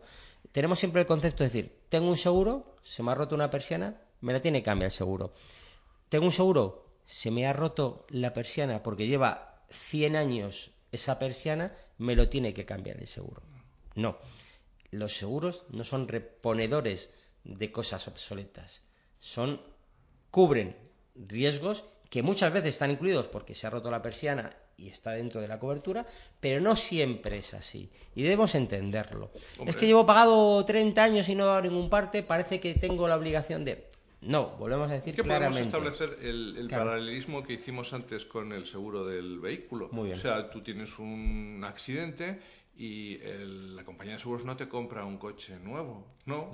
tenemos 0.52 0.80
siempre 0.80 1.02
el 1.02 1.08
concepto 1.08 1.44
de 1.44 1.50
decir, 1.50 1.80
tengo 1.90 2.08
un 2.08 2.18
seguro, 2.18 2.76
se 2.84 3.04
me 3.04 3.12
ha 3.12 3.16
roto 3.16 3.36
una 3.36 3.50
persiana, 3.50 4.02
me 4.22 4.34
la 4.34 4.42
tiene 4.42 4.60
que 4.60 4.66
cambiar 4.66 4.88
el 4.88 4.92
seguro. 4.92 5.32
Tengo 6.10 6.26
un 6.26 6.32
seguro, 6.32 6.86
se 7.06 7.32
me 7.32 7.46
ha 7.46 7.54
roto 7.54 8.06
la 8.10 8.34
persiana 8.34 8.82
porque 8.82 9.08
lleva 9.08 9.64
100 9.70 10.16
años 10.16 10.72
esa 10.92 11.20
persiana, 11.20 11.76
me 11.98 12.16
lo 12.16 12.30
tiene 12.30 12.54
que 12.54 12.66
cambiar 12.66 12.98
el 12.98 13.08
seguro. 13.08 13.42
No, 13.96 14.18
los 14.92 15.18
seguros 15.18 15.64
no 15.70 15.84
son 15.84 16.08
reponedores 16.08 17.10
de 17.44 17.72
cosas 17.72 18.08
obsoletas, 18.08 18.84
son 19.20 19.62
cubren 20.32 20.85
riesgos 21.16 21.86
que 22.10 22.24
muchas 22.24 22.54
veces 22.54 22.70
están 22.70 22.92
incluidos 22.92 23.28
porque 23.28 23.56
se 23.56 23.68
ha 23.68 23.70
roto 23.70 23.92
la 23.92 24.02
persiana 24.02 24.56
y 24.78 24.90
está 24.90 25.12
dentro 25.12 25.42
de 25.42 25.48
la 25.48 25.60
cobertura, 25.60 26.06
pero 26.40 26.60
no 26.62 26.76
siempre 26.76 27.38
es 27.38 27.54
así. 27.54 27.90
Y 28.14 28.24
debemos 28.24 28.56
entenderlo. 28.56 29.32
Es 29.66 29.76
que 29.76 29.86
llevo 29.86 30.06
pagado 30.06 30.64
30 30.66 31.04
años 31.04 31.30
y 31.30 31.36
no 31.36 31.46
hago 31.46 31.62
ningún 31.62 31.90
parte, 31.90 32.24
parece 32.24 32.60
que 32.60 32.76
tengo 32.76 33.08
la 33.08 33.18
obligación 33.18 33.64
de... 33.66 33.90
No, 34.22 34.52
volvemos 34.58 34.90
a 34.90 34.94
decir 34.94 35.14
que 35.16 35.24
podemos 35.24 35.58
establecer 35.58 36.18
el, 36.22 36.68
paralelismo 36.70 37.44
que 37.44 37.54
hicimos 37.54 37.94
antes 37.94 38.26
con 38.26 38.54
el 38.54 38.66
seguro 38.66 39.06
del 39.06 39.40
vehículo. 39.40 39.90
O 39.92 40.18
sea, 40.18 40.50
tú 40.50 40.62
tienes 40.62 40.98
un 40.98 41.62
accidente 41.64 42.40
y 42.76 43.20
la 43.20 43.86
compañía 43.86 44.14
de 44.14 44.20
seguros 44.20 44.44
no 44.44 44.58
te 44.58 44.68
compra 44.68 45.06
un 45.06 45.18
coche 45.18 45.60
nuevo, 45.60 46.08
¿no? 46.26 46.52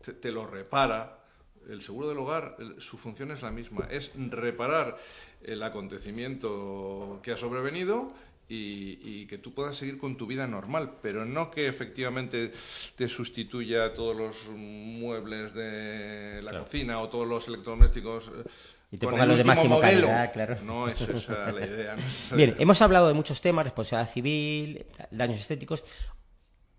te 0.00 0.32
lo 0.32 0.46
repara 0.46 1.21
el 1.68 1.82
seguro 1.82 2.08
del 2.08 2.18
hogar, 2.18 2.56
su 2.78 2.98
función 2.98 3.30
es 3.30 3.42
la 3.42 3.50
misma, 3.50 3.88
es 3.90 4.12
reparar 4.30 4.98
el 5.42 5.62
acontecimiento 5.62 7.20
que 7.22 7.32
ha 7.32 7.36
sobrevenido 7.36 8.12
y, 8.48 9.26
que 9.26 9.38
tú 9.38 9.54
puedas 9.54 9.76
seguir 9.76 9.98
con 9.98 10.16
tu 10.16 10.26
vida 10.26 10.46
normal, 10.46 10.94
pero 11.00 11.24
no 11.24 11.50
que 11.50 11.68
efectivamente 11.68 12.52
te 12.96 13.08
sustituya 13.08 13.94
todos 13.94 14.14
los 14.14 14.48
muebles 14.48 15.54
de 15.54 16.40
la 16.42 16.58
cocina 16.58 17.00
o 17.00 17.08
todos 17.08 17.26
los 17.26 17.48
electrodomésticos. 17.48 18.28
Eh, 18.28 18.50
y 18.90 18.98
te 18.98 19.06
pongan 19.06 19.28
los 19.28 19.38
de 19.38 19.44
máximo 19.44 19.76
modelo. 19.76 20.08
claro. 20.34 20.58
No 20.62 20.88
es 20.88 21.00
esa 21.00 21.50
la 21.50 21.66
idea. 21.66 21.96
Bien, 22.36 22.54
hemos 22.58 22.82
hablado 22.82 23.08
de 23.08 23.14
muchos 23.14 23.40
temas, 23.40 23.64
responsabilidad 23.64 24.12
civil, 24.12 24.86
daños 25.10 25.40
estéticos. 25.40 25.82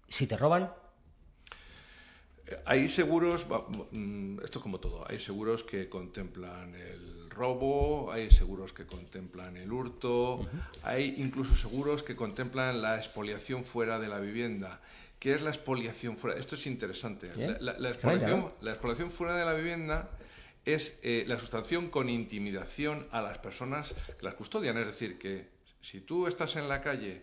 Si 0.08 0.28
te 0.28 0.38
roban, 0.38 0.72
hay 2.66 2.90
seguros, 2.90 3.46
mm, 3.92 4.40
esto 4.44 4.60
es 4.60 4.64
como 4.64 4.80
todo, 4.80 5.06
hay 5.10 5.20
seguros 5.20 5.64
que 5.64 5.90
contemplan 5.90 6.76
el 6.76 7.30
robo, 7.30 8.12
hay 8.12 8.30
seguros 8.32 8.74
que 8.74 8.86
contemplan 8.86 9.58
el 9.58 9.72
hurto, 9.72 10.48
hay 10.84 11.16
incluso 11.18 11.56
seguros 11.56 12.04
que 12.04 12.16
contemplan 12.16 12.82
la 12.82 12.98
expoliación 12.98 13.64
fuera 13.64 14.00
de 14.00 14.08
la 14.08 14.20
vivienda. 14.20 14.82
¿Qué 15.20 15.34
es 15.34 15.42
la 15.42 15.52
expoliación 15.52 16.18
fuera? 16.18 16.38
Esto 16.38 16.56
es 16.56 16.68
interesante. 16.68 17.32
La, 17.60 17.90
expoliación, 17.90 19.10
fuera 19.10 19.38
de 19.38 19.46
la 19.46 19.54
vivienda 19.54 20.10
es 20.66 21.00
eh, 21.02 21.24
la 21.28 21.40
sustracción 21.40 21.90
con 21.90 22.10
intimidación 22.10 23.08
a 23.12 23.22
las 23.22 23.38
personas 23.38 23.94
que 24.18 24.26
las 24.26 24.34
custodian. 24.34 24.78
Es 24.78 24.88
decir, 24.88 25.18
que 25.18 25.48
si 25.80 26.02
tú 26.02 26.28
estás 26.28 26.56
en 26.58 26.68
la 26.68 26.82
calle 26.82 27.22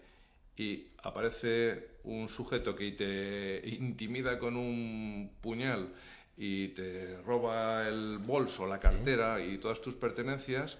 y 0.57 0.89
aparece 1.03 1.90
un 2.05 2.29
sujeto 2.29 2.75
que 2.75 2.93
te 2.93 3.63
intimida 3.69 4.39
con 4.39 4.57
un 4.57 5.33
puñal 5.41 5.93
y 6.37 6.69
te 6.69 7.21
roba 7.23 7.89
el 7.89 8.19
bolso, 8.19 8.67
la 8.67 8.81
cartera 8.81 9.45
y 9.45 9.59
todas 9.59 9.81
tus 9.81 9.95
pertenencias, 9.95 10.79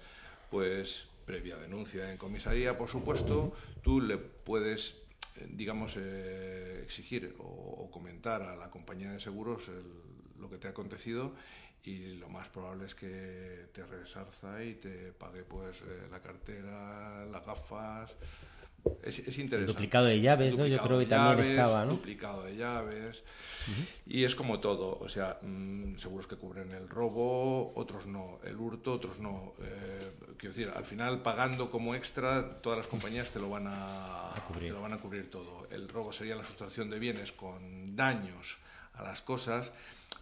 pues 0.49 1.07
previa 1.25 1.57
denuncia 1.57 2.11
en 2.11 2.17
comisaría, 2.17 2.77
por 2.77 2.89
supuesto, 2.89 3.53
tú 3.83 4.01
le 4.01 4.17
puedes, 4.17 4.95
eh, 5.37 5.47
digamos, 5.49 5.95
eh, 5.97 6.81
exigir 6.83 7.35
o, 7.39 7.89
comentar 7.91 8.41
a 8.41 8.55
la 8.55 8.71
compañía 8.71 9.11
de 9.11 9.19
seguros 9.19 9.69
lo 10.39 10.49
que 10.49 10.57
te 10.57 10.67
ha 10.67 10.71
acontecido 10.71 11.33
y 11.83 12.15
lo 12.15 12.29
más 12.29 12.49
probable 12.49 12.85
es 12.85 12.95
que 12.95 13.67
te 13.73 13.85
resarza 13.85 14.63
y 14.63 14.75
te 14.75 15.11
pague 15.13 15.43
pues 15.43 15.81
eh, 15.81 16.07
la 16.11 16.21
cartera, 16.21 17.25
las 17.25 17.45
gafas. 17.45 18.15
Es, 19.03 19.19
interesante. 19.19 19.65
Duplicado 19.65 20.05
de 20.05 20.21
llaves, 20.21 20.55
¿no? 20.55 20.65
Yo 20.65 20.79
creo 20.79 20.99
que 20.99 21.05
también 21.05 21.49
estaba, 21.49 21.85
¿no? 21.85 21.91
Duplicado 21.91 22.43
de 22.43 22.55
llaves. 22.55 23.23
Y 24.07 24.23
es 24.23 24.35
como 24.35 24.59
todo, 24.59 24.97
o 24.99 25.07
sea, 25.07 25.37
mm, 25.41 25.95
seguros 25.97 26.27
que 26.27 26.35
cubren 26.35 26.71
el 26.71 26.89
robo, 26.89 27.73
otros 27.75 28.07
no, 28.07 28.39
el 28.43 28.55
hurto, 28.57 28.93
otros 28.93 29.19
no. 29.19 29.53
Eh, 29.61 30.11
quiero 30.37 30.55
decir, 30.55 30.73
al 30.75 30.85
final 30.85 31.21
pagando 31.21 31.69
como 31.69 31.93
extra, 31.93 32.61
todas 32.61 32.79
las 32.79 32.87
compañías 32.87 33.31
te 33.31 33.39
lo 33.39 33.49
van 33.49 33.65
a, 33.67 34.33
cubrir. 34.47 34.69
Te 34.69 34.73
lo 34.73 34.81
van 34.81 34.93
a 34.93 34.97
cubrir 34.97 35.29
todo. 35.29 35.67
El 35.69 35.87
robo 35.87 36.11
sería 36.11 36.35
la 36.35 36.43
sustracción 36.43 36.89
de 36.89 36.99
bienes 36.99 37.31
con 37.31 37.95
daños 37.95 38.57
a 38.93 39.03
las 39.03 39.21
cosas 39.21 39.71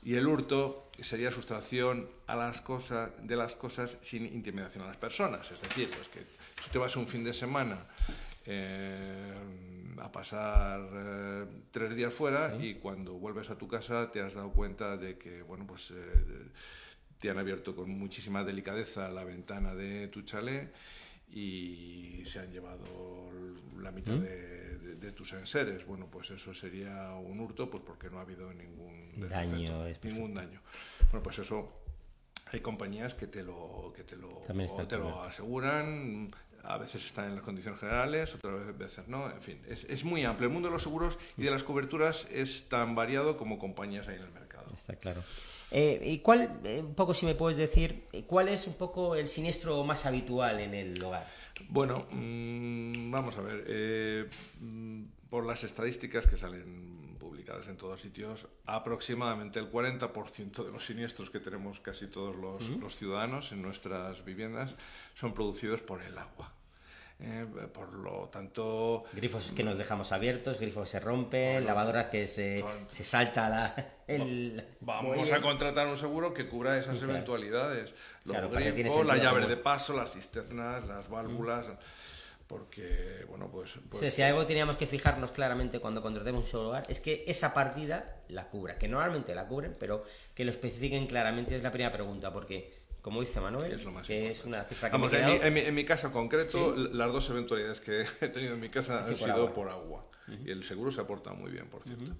y 0.03 0.15
el 0.15 0.27
hurto 0.27 0.89
sería 0.99 1.31
sustracción 1.31 2.09
a 2.27 2.35
las 2.35 2.61
cosas, 2.61 3.11
de 3.21 3.35
las 3.35 3.55
cosas 3.55 3.97
sin 4.01 4.25
intimidación 4.25 4.83
a 4.83 4.87
las 4.87 4.97
personas. 4.97 5.49
Es 5.51 5.61
decir, 5.61 5.89
pues 5.93 6.09
que 6.09 6.25
si 6.63 6.69
te 6.71 6.77
vas 6.77 6.95
un 6.95 7.07
fin 7.07 7.23
de 7.23 7.33
semana 7.33 7.85
eh, 8.51 9.33
a 10.01 10.11
pasar 10.11 10.81
eh, 10.91 11.45
tres 11.71 11.95
días 11.95 12.13
fuera 12.13 12.57
y 12.59 12.75
cuando 12.75 13.13
vuelves 13.13 13.49
a 13.51 13.57
tu 13.57 13.67
casa 13.67 14.11
te 14.11 14.21
has 14.21 14.33
dado 14.33 14.51
cuenta 14.51 14.97
de 14.97 15.17
que, 15.17 15.43
bueno, 15.43 15.65
pues... 15.67 15.91
Eh, 15.91 16.49
te 17.19 17.29
han 17.29 17.37
abierto 17.37 17.75
con 17.75 17.89
muchísima 17.89 18.43
delicadeza 18.45 19.09
la 19.09 19.25
ventana 19.25 19.75
de 19.75 20.07
tu 20.07 20.21
chalet 20.21 20.73
y 21.31 22.23
se 22.25 22.39
han 22.39 22.51
llevado 22.51 23.29
la 23.77 23.91
mitad 23.91 24.13
de, 24.13 25.11
tus 25.11 25.33
enseres. 25.33 25.85
Bueno, 25.85 26.07
pues 26.09 26.29
eso 26.29 26.53
sería 26.53 27.11
un 27.15 27.41
hurto, 27.41 27.69
pues 27.69 27.83
porque 27.85 28.09
no 28.09 28.19
ha 28.19 28.21
habido 28.21 28.53
ningún 28.53 29.27
daño. 29.29 29.85
Ningún 30.03 30.33
daño. 30.33 30.61
Bueno, 31.11 31.21
pues 31.21 31.39
eso 31.39 31.81
hay 32.51 32.61
compañías 32.61 33.15
que 33.15 33.27
te 33.27 33.43
lo, 33.43 33.91
que 33.93 34.03
te 34.03 34.15
lo, 34.15 34.43
te 34.87 34.97
lo 34.97 35.23
aseguran. 35.23 36.31
A 36.63 36.77
veces 36.77 37.05
están 37.05 37.25
en 37.25 37.35
las 37.35 37.43
condiciones 37.43 37.79
generales, 37.79 38.35
otras 38.35 38.77
veces 38.77 39.07
no. 39.07 39.29
En 39.29 39.41
fin, 39.41 39.59
es, 39.67 39.85
es 39.85 40.03
muy 40.03 40.23
amplio. 40.25 40.47
El 40.47 40.53
mundo 40.53 40.69
de 40.69 40.73
los 40.73 40.83
seguros 40.83 41.17
y 41.37 41.43
de 41.43 41.51
las 41.51 41.63
coberturas 41.63 42.27
es 42.31 42.67
tan 42.69 42.93
variado 42.93 43.37
como 43.37 43.57
compañías 43.59 44.07
hay 44.07 44.15
en 44.17 44.23
el 44.23 44.31
mercado. 44.31 44.71
Está 44.75 44.95
claro. 44.95 45.23
Eh, 45.71 46.01
¿Y 46.03 46.19
cuál, 46.19 46.59
eh, 46.63 46.81
un 46.83 46.95
poco 46.95 47.13
si 47.13 47.25
me 47.25 47.35
puedes 47.35 47.57
decir, 47.57 48.03
eh, 48.11 48.23
cuál 48.25 48.47
es 48.47 48.65
un 48.65 48.73
poco 48.73 49.15
el 49.15 49.27
siniestro 49.27 49.83
más 49.83 50.05
habitual 50.05 50.59
en 50.59 50.73
el 50.73 51.03
hogar? 51.03 51.27
Bueno, 51.69 52.07
mm, 52.09 53.11
vamos 53.11 53.37
a 53.37 53.41
ver. 53.41 54.29
Mm, 54.59 55.03
por 55.29 55.45
las 55.45 55.63
estadísticas 55.63 56.25
que 56.25 56.37
salen 56.37 56.98
en 57.67 57.77
todos 57.77 58.01
sitios, 58.01 58.47
aproximadamente 58.65 59.59
el 59.59 59.71
40% 59.71 60.65
de 60.65 60.71
los 60.71 60.85
siniestros 60.85 61.29
que 61.29 61.39
tenemos 61.39 61.79
casi 61.79 62.07
todos 62.07 62.35
los 62.35 62.95
ciudadanos 62.95 63.51
en 63.51 63.61
nuestras 63.61 64.23
viviendas 64.23 64.75
son 65.15 65.33
producidos 65.33 65.81
por 65.81 66.01
el 66.01 66.17
agua. 66.17 66.53
Eh, 67.21 67.45
por 67.73 67.91
lo 67.93 68.29
tanto... 68.31 69.03
Grifos 69.11 69.51
que 69.53 69.63
nos 69.63 69.77
dejamos 69.77 70.13
abiertos, 70.13 70.57
grifos 70.59 70.85
que 70.85 70.91
se 70.91 70.99
rompen, 71.01 71.65
lavadoras 71.65 72.07
que 72.07 72.27
se, 72.27 72.63
se 72.87 73.03
salta 73.03 73.49
la, 73.49 73.93
el... 74.07 74.65
Vamos 74.79 75.29
a 75.29 75.41
contratar 75.41 75.87
un 75.87 75.97
seguro 75.97 76.33
que 76.33 76.47
cubra 76.47 76.79
esas 76.79 77.01
eventualidades. 77.01 77.93
Los 78.23 78.49
grifos, 78.51 79.05
la 79.05 79.17
llave 79.17 79.47
de 79.47 79.57
paso, 79.57 79.95
las 79.95 80.11
cisternas, 80.11 80.87
las 80.87 81.09
válvulas... 81.09 81.65
Porque, 82.49 83.25
bueno, 83.29 83.47
pues... 83.51 83.77
pues 83.91 84.11
si 84.11 84.23
algo 84.23 84.43
teníamos 84.47 84.75
que 84.75 84.87
fijarnos 84.87 85.31
claramente 85.31 85.79
cuando 85.79 86.01
contratemos 86.01 86.45
un 86.45 86.49
solo 86.49 86.69
hogar 86.69 86.87
es 86.89 86.99
que 86.99 87.23
esa 87.27 87.53
partida 87.53 88.23
la 88.29 88.49
cubra, 88.49 88.79
que 88.79 88.87
normalmente 88.87 89.35
la 89.35 89.45
cubren, 89.45 89.75
pero 89.79 90.03
que 90.33 90.45
lo 90.45 90.51
especifiquen 90.51 91.05
claramente 91.05 91.55
es 91.55 91.61
la 91.61 91.71
primera 91.71 91.93
pregunta, 91.93 92.33
porque 92.33 92.73
como 93.03 93.21
dice 93.21 93.39
Manuel, 93.39 93.71
es 93.71 93.85
que 94.07 94.31
es 94.31 94.43
una 94.45 94.63
cifra 94.63 94.89
que 94.89 94.93
Vamos, 94.93 95.13
en, 95.13 95.53
mi, 95.53 95.59
en, 95.59 95.75
mi, 95.75 95.85
caso 95.85 96.11
concreto, 96.11 96.75
las 96.75 97.13
dos 97.13 97.29
eventualidades 97.29 97.81
que 97.81 98.01
he 98.21 98.29
tenido 98.29 98.55
en 98.55 98.59
mi 98.59 98.69
casa 98.69 99.05
han 99.05 99.15
sido 99.15 99.53
por 99.53 99.69
agua. 99.69 100.07
Y 100.43 100.49
el 100.49 100.63
seguro 100.63 100.91
se 100.91 101.01
aporta 101.01 101.33
muy 101.33 101.51
bien, 101.51 101.67
por 101.67 101.83
cierto. 101.83 102.15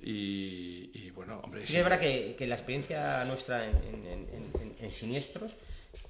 y, 0.00 1.10
bueno, 1.10 1.40
hombre... 1.44 1.66
Sí, 1.66 1.76
es 1.76 1.84
verdad 1.84 2.00
que, 2.00 2.34
que, 2.38 2.46
la 2.46 2.54
experiencia 2.54 3.26
nuestra 3.26 3.66
en, 3.66 4.90
siniestros 4.90 5.54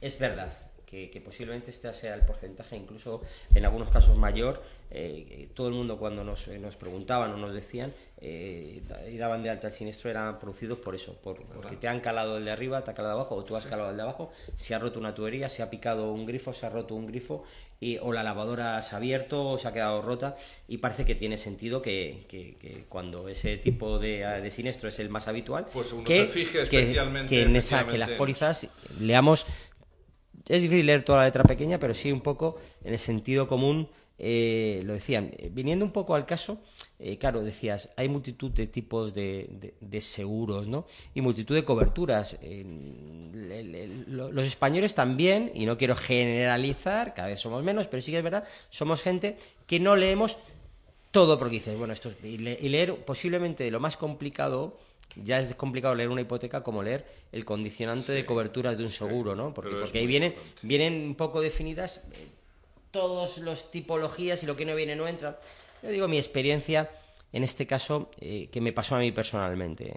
es 0.01 0.21
verdad 0.21 0.53
que, 0.87 1.21
posiblemente 1.23 1.71
este 1.71 1.93
sea 1.93 2.15
el 2.15 2.23
porcentaje, 2.23 2.77
incluso 2.77 3.21
en 3.55 3.65
algunos 3.65 3.91
casos 3.91 4.17
mayor. 4.17 4.63
Eh, 4.89 5.49
todo 5.53 5.67
el 5.67 5.75
mundo 5.75 5.99
cuando 5.99 6.23
nos, 6.23 6.47
eh, 6.47 6.59
nos, 6.61 6.77
preguntaban 6.77 7.33
o 7.33 7.37
nos 7.37 7.53
decían 7.53 7.93
eh, 8.21 8.83
y 9.13 9.17
daban 9.17 9.43
de 9.43 9.51
alta 9.51 9.67
el 9.67 9.73
siniestro 9.73 10.09
eran 10.09 10.39
producidos 10.39 10.79
por 10.79 10.95
eso, 10.95 11.15
por, 11.15 11.45
porque 11.45 11.75
te 11.75 11.89
han 11.89 11.99
calado 11.99 12.39
el 12.39 12.45
de 12.45 12.53
arriba, 12.53 12.85
te 12.85 12.93
ha 12.93 12.95
calado 12.95 13.15
abajo 13.15 13.35
o 13.35 13.45
tú 13.45 13.57
has 13.57 13.67
calado 13.67 13.91
el 13.91 13.97
de 13.97 14.03
abajo, 14.03 14.31
se 14.57 14.77
ha 14.77 14.79
roto 14.79 15.01
una 15.01 15.13
tubería, 15.13 15.49
se 15.49 15.65
ha 15.65 15.71
picado 15.71 16.13
un 16.13 16.25
grifo, 16.25 16.53
se 16.53 16.67
ha 16.67 16.71
roto 16.71 16.95
un 16.95 17.09
grifo 17.09 17.43
y, 17.81 17.99
o 17.99 18.13
la 18.13 18.23
lavadora 18.23 18.81
se 18.81 18.95
ha 18.95 18.99
abierto 18.99 19.51
o 19.51 19.59
se 19.59 19.69
ha 19.69 19.73
quedado 19.73 20.01
rota 20.01 20.37
y 20.67 20.79
parece 20.79 21.05
que 21.05 21.15
tiene 21.15 21.37
sentido 21.37 21.83
que, 21.83 22.25
que, 22.29 22.85
cuando 22.89 23.29
ese 23.29 23.59
tipo 23.59 23.99
de, 23.99 24.19
de, 24.41 24.51
siniestro 24.51 24.89
es 24.89 24.99
el 24.99 25.11
más 25.11 25.29
habitual, 25.29 25.67
pues 25.73 25.93
que, 26.05 26.27
se 26.27 26.33
fije 26.33 26.63
especialmente 26.63 27.29
que, 27.29 27.43
en 27.43 27.57
esa, 27.57 27.87
que 27.87 27.99
las 27.99 28.11
pólizas 28.11 28.69
leamos 29.01 29.47
es 30.49 30.63
difícil 30.63 30.87
leer 30.87 31.03
toda 31.03 31.19
la 31.19 31.25
letra 31.25 31.45
pequeña, 31.45 31.79
pero 31.79 31.95
sí 31.95 32.13
un 32.13 32.21
poco 32.21 32.57
en 32.85 32.93
el 32.93 32.99
sentido 32.99 33.49
común. 33.49 33.89
Eh, 34.19 34.81
lo 34.85 34.95
decían, 34.95 35.31
eh, 35.37 35.51
viniendo 35.53 35.85
un 35.85 35.91
poco 35.91 36.15
al 36.15 36.25
caso, 36.25 36.59
eh, 36.99 37.19
claro, 37.19 37.45
decías, 37.45 37.91
hay 37.97 38.09
multitud 38.09 38.51
de 38.51 38.67
tipos 38.67 39.13
de, 39.13 39.75
seguros, 40.01 40.67
¿no? 40.67 40.87
Y 41.15 41.21
multitud 41.21 41.55
de 41.55 41.65
coberturas. 41.65 42.39
los 44.09 44.47
españoles 44.47 44.95
también, 44.95 45.53
y 45.55 45.67
no 45.67 45.77
quiero 45.77 45.95
generalizar, 45.95 47.13
cada 47.13 47.29
vez 47.29 47.41
somos 47.41 47.63
menos, 47.63 47.89
pero 47.89 48.01
sí 48.01 48.11
que 48.11 48.19
es 48.19 48.25
verdad, 48.25 48.45
somos 48.71 49.03
gente 49.03 49.37
que 49.67 49.81
no 49.81 49.97
leemos 49.97 50.39
todo 51.11 51.39
porque 51.39 51.57
dices, 51.57 51.77
bueno, 51.77 51.93
esto 51.93 52.09
es, 52.09 52.17
y 52.25 52.39
leer 52.39 53.05
posiblemente 53.05 53.71
lo 53.71 53.81
más 53.81 53.99
complicado 53.99 54.79
ya 55.23 55.39
es 55.39 55.55
complicado 55.55 55.95
leer 55.95 56.09
una 56.09 56.21
hipoteca 56.21 56.63
como 56.63 56.83
leer 56.83 57.07
el 57.33 57.45
condicionante 57.45 58.13
de 58.13 58.25
coberturas 58.27 58.77
de 58.77 58.85
un 58.85 58.91
seguro, 58.91 59.35
¿no? 59.35 59.53
Porque, 59.55 59.75
porque 59.75 59.99
ahí 59.99 60.07
vienen, 60.07 60.35
vienen 60.63 61.07
un 61.07 61.15
poco 61.15 61.41
definidas 61.41 62.05
eh, 62.13 62.29
todas 62.91 63.39
las 63.39 63.71
tipologías 63.71 64.43
y 64.43 64.47
lo 64.47 64.57
que 64.57 64.65
no 64.65 64.75
viene 64.75 64.97
no 64.97 65.07
entra. 65.07 65.39
Yo 65.83 65.91
digo 65.91 66.09
mi 66.09 66.19
experiencia, 66.19 66.91
en 67.33 67.45
este 67.45 67.67
caso, 67.67 68.11
eh, 68.21 68.49
que 68.51 68.61
me 68.61 68.73
pasó 68.73 68.97
a 68.97 68.99
mí 68.99 69.13
personalmente. 69.13 69.95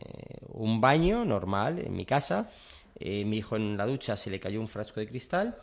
Un 0.50 0.82
baño 0.82 1.24
normal 1.26 1.80
en 1.80 1.96
mi 1.96 2.06
casa, 2.06 2.50
eh, 3.00 3.24
mi 3.26 3.38
hijo 3.38 3.56
en 3.56 3.78
la 3.78 3.86
ducha 3.86 4.18
se 4.18 4.30
le 4.30 4.40
cayó 4.40 4.60
un 4.60 4.68
frasco 4.68 5.00
de 5.00 5.08
cristal, 5.08 5.58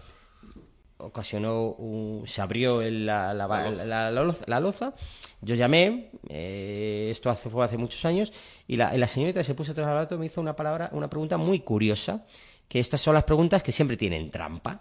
ocasionó 0.98 1.76
se 2.24 2.40
abrió 2.40 2.80
la, 2.80 3.34
la, 3.34 4.60
loza, 4.60 4.94
yo 5.42 5.54
llamé 5.54 6.10
eh, 6.28 7.08
esto 7.10 7.28
hace, 7.28 7.50
fue 7.50 7.64
hace 7.64 7.76
muchos 7.76 8.04
años 8.04 8.32
y 8.66 8.76
la, 8.76 9.06
señorita 9.06 9.44
se 9.44 9.54
puso 9.54 9.72
atrás 9.72 9.88
al 9.88 9.94
rato 9.94 10.14
y 10.14 10.18
me 10.18 10.26
hizo 10.26 10.40
una 10.40 10.56
palabra 10.56 10.88
una 10.92 11.08
pregunta 11.10 11.36
muy 11.36 11.60
curiosa 11.60 12.24
que 12.68 12.80
estas 12.80 13.00
son 13.00 13.14
las 13.14 13.24
preguntas 13.24 13.62
que 13.62 13.72
siempre 13.72 13.96
tienen 13.96 14.30
trampa. 14.30 14.80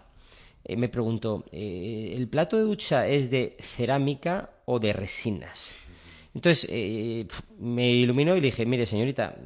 Eh, 0.64 0.76
me 0.76 0.88
preguntó 0.88 1.44
eh, 1.52 2.14
el 2.16 2.28
plato 2.28 2.56
de 2.56 2.62
ducha 2.62 3.06
es 3.06 3.30
de 3.30 3.56
cerámica 3.60 4.50
o 4.64 4.78
de 4.78 4.92
resinas 4.92 5.74
entonces 6.34 6.68
me 7.58 7.90
iluminó 7.92 8.36
y 8.36 8.40
le 8.42 8.48
dije, 8.48 8.66
mire 8.66 8.84
señorita, 8.84 9.36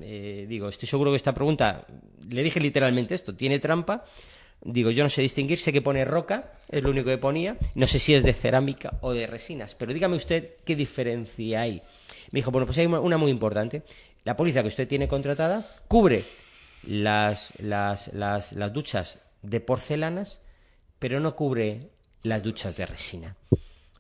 digo, 0.49 0.69
estoy 0.69 0.89
seguro 0.89 1.13
que 1.13 1.19
esta 1.19 1.33
pregunta, 1.33 1.87
le 2.29 2.43
dije 2.43 2.59
literalmente 2.59 3.15
esto, 3.15 3.33
tiene 3.33 3.61
trampa, 3.61 4.05
Digo, 4.63 4.91
yo 4.91 5.05
no 5.05 5.11
sé 5.11 5.23
distinguir, 5.23 5.59
sé 5.59 5.73
que 5.73 5.81
pone 5.81 6.05
roca, 6.05 6.53
es 6.69 6.83
lo 6.83 6.91
único 6.91 7.07
que 7.07 7.19
ponía, 7.19 7.57
no 7.75 7.87
sé 7.87 7.99
si 7.99 8.15
es 8.15 8.23
de 8.23 8.35
cerámica 8.35 8.99
o 9.01 9.13
de 9.13 9.27
resinas, 9.27 9.75
pero 9.75 9.95
dígame 9.95 10.17
usted 10.17 10.57
qué 10.65 10.77
diferencia 10.77 11.63
hay. 11.63 11.83
Me 12.31 12.39
dijo, 12.39 12.51
bueno, 12.51 12.67
pues 12.67 12.77
hay 12.79 12.87
una 12.87 13.17
muy 13.17 13.31
importante. 13.31 13.83
La 14.25 14.37
póliza 14.37 14.61
que 14.63 14.69
usted 14.69 14.87
tiene 14.87 15.09
contratada 15.09 15.67
cubre 15.89 16.25
las, 16.87 17.55
las, 17.59 18.13
las, 18.13 18.53
las 18.53 18.73
duchas 18.73 19.19
de 19.43 19.61
porcelanas, 19.61 20.43
pero 20.99 21.21
no 21.21 21.35
cubre 21.35 21.89
las 22.23 22.43
duchas 22.43 22.77
de 22.77 22.87
resina. 22.87 23.37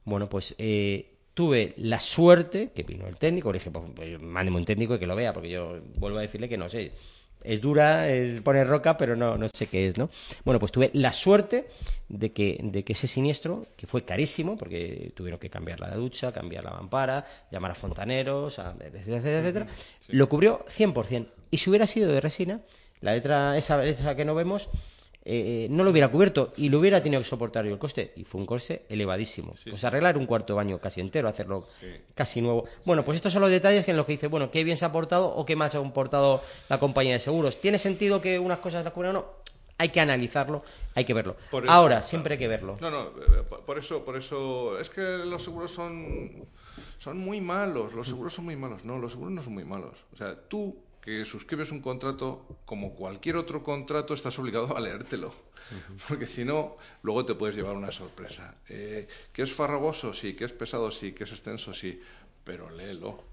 Bueno, 0.04 0.28
pues 0.28 0.54
eh, 0.58 1.14
tuve 1.32 1.72
la 1.78 2.00
suerte, 2.00 2.70
que 2.74 2.82
vino 2.82 3.06
el 3.06 3.16
técnico, 3.16 3.50
le 3.50 3.58
dije, 3.58 3.70
pues, 3.70 3.84
pues 3.96 4.20
mándeme 4.20 4.58
un 4.58 4.64
técnico 4.66 4.94
y 4.94 4.98
que 4.98 5.06
lo 5.06 5.16
vea, 5.16 5.32
porque 5.32 5.48
yo 5.48 5.80
vuelvo 5.96 6.18
a 6.18 6.22
decirle 6.22 6.48
que 6.48 6.58
no 6.58 6.68
sé 6.68 6.92
es 7.42 7.60
dura, 7.60 8.08
es 8.08 8.40
poner 8.42 8.66
roca, 8.66 8.96
pero 8.96 9.16
no, 9.16 9.36
no 9.36 9.46
sé 9.48 9.66
qué 9.66 9.86
es, 9.86 9.98
¿no? 9.98 10.10
Bueno, 10.44 10.58
pues 10.58 10.72
tuve 10.72 10.90
la 10.94 11.12
suerte 11.12 11.68
de 12.08 12.32
que, 12.32 12.58
de 12.62 12.84
que 12.84 12.92
ese 12.92 13.06
siniestro, 13.06 13.66
que 13.76 13.86
fue 13.86 14.04
carísimo, 14.04 14.56
porque 14.56 15.12
tuvieron 15.14 15.38
que 15.38 15.50
cambiar 15.50 15.80
la 15.80 15.94
ducha, 15.94 16.32
cambiar 16.32 16.64
la 16.64 16.72
mampara, 16.72 17.24
llamar 17.50 17.72
a 17.72 17.74
fontaneros, 17.74 18.58
etcétera, 18.58 19.38
etcétera, 19.40 19.66
lo 20.08 20.28
cubrió 20.28 20.64
100%. 20.66 21.26
Y 21.50 21.56
si 21.56 21.70
hubiera 21.70 21.86
sido 21.86 22.12
de 22.12 22.20
resina, 22.20 22.60
la 23.00 23.14
letra 23.14 23.56
esa, 23.56 23.84
esa 23.84 24.14
que 24.14 24.24
no 24.24 24.34
vemos, 24.34 24.68
eh, 25.32 25.68
no 25.70 25.84
lo 25.84 25.90
hubiera 25.90 26.08
cubierto 26.08 26.52
y 26.56 26.70
lo 26.70 26.80
hubiera 26.80 27.00
tenido 27.00 27.22
que 27.22 27.28
soportar 27.28 27.64
yo 27.64 27.72
el 27.72 27.78
coste. 27.78 28.12
Y 28.16 28.24
fue 28.24 28.40
un 28.40 28.46
coste 28.46 28.84
elevadísimo. 28.88 29.54
pues 29.64 29.84
arreglar 29.84 30.18
un 30.18 30.26
cuarto 30.26 30.56
baño 30.56 30.80
casi 30.80 31.00
entero, 31.00 31.28
hacerlo 31.28 31.68
casi 32.14 32.40
nuevo. 32.40 32.64
Bueno, 32.84 33.04
pues 33.04 33.16
estos 33.16 33.32
son 33.32 33.42
los 33.42 33.50
detalles 33.50 33.86
en 33.88 33.96
los 33.96 34.06
que 34.06 34.12
dice, 34.12 34.26
bueno, 34.26 34.50
qué 34.50 34.64
bien 34.64 34.76
se 34.76 34.84
ha 34.84 34.88
aportado 34.88 35.28
o 35.28 35.46
qué 35.46 35.54
más 35.54 35.76
ha 35.76 35.78
aportado 35.78 36.42
la 36.68 36.78
compañía 36.80 37.12
de 37.12 37.20
seguros. 37.20 37.60
¿Tiene 37.60 37.78
sentido 37.78 38.20
que 38.20 38.40
unas 38.40 38.58
cosas 38.58 38.82
las 38.82 38.92
cubran 38.92 39.14
o 39.14 39.20
no? 39.20 39.26
Hay 39.78 39.90
que 39.90 40.00
analizarlo, 40.00 40.64
hay 40.94 41.04
que 41.04 41.14
verlo. 41.14 41.36
Ahora, 41.68 42.02
siempre 42.02 42.34
hay 42.34 42.38
que 42.38 42.48
verlo. 42.48 42.76
No, 42.80 42.90
no, 42.90 43.02
eh, 43.04 43.44
por 43.64 43.78
eso, 43.78 44.04
por 44.04 44.16
eso, 44.16 44.78
es 44.80 44.90
que 44.90 45.00
los 45.00 45.44
seguros 45.44 45.70
son, 45.70 46.48
son 46.98 47.18
muy 47.18 47.40
malos, 47.40 47.94
los 47.94 48.08
seguros 48.08 48.34
son 48.34 48.46
muy 48.46 48.56
malos. 48.56 48.84
No, 48.84 48.98
los 48.98 49.12
seguros 49.12 49.32
no 49.32 49.42
son 49.42 49.54
muy 49.54 49.64
malos. 49.64 50.04
O 50.12 50.16
sea, 50.16 50.34
tú 50.48 50.76
que 51.02 51.24
suscribes 51.24 51.72
un 51.72 51.80
contrato, 51.80 52.46
como 52.64 52.94
cualquier 52.94 53.36
otro 53.36 53.62
contrato, 53.62 54.14
estás 54.14 54.38
obligado 54.38 54.76
a 54.76 54.80
leértelo. 54.80 55.32
Porque 56.08 56.26
si 56.26 56.44
no, 56.44 56.76
luego 57.02 57.24
te 57.24 57.34
puedes 57.34 57.56
llevar 57.56 57.76
una 57.76 57.92
sorpresa. 57.92 58.56
Eh, 58.68 59.08
¿Que 59.32 59.42
es 59.42 59.52
farragoso? 59.52 60.12
Sí. 60.12 60.34
¿Que 60.34 60.44
es 60.44 60.52
pesado? 60.52 60.90
Sí. 60.90 61.12
¿Que 61.12 61.24
es 61.24 61.32
extenso? 61.32 61.72
Sí. 61.72 62.00
Pero 62.44 62.70
léelo. 62.70 63.30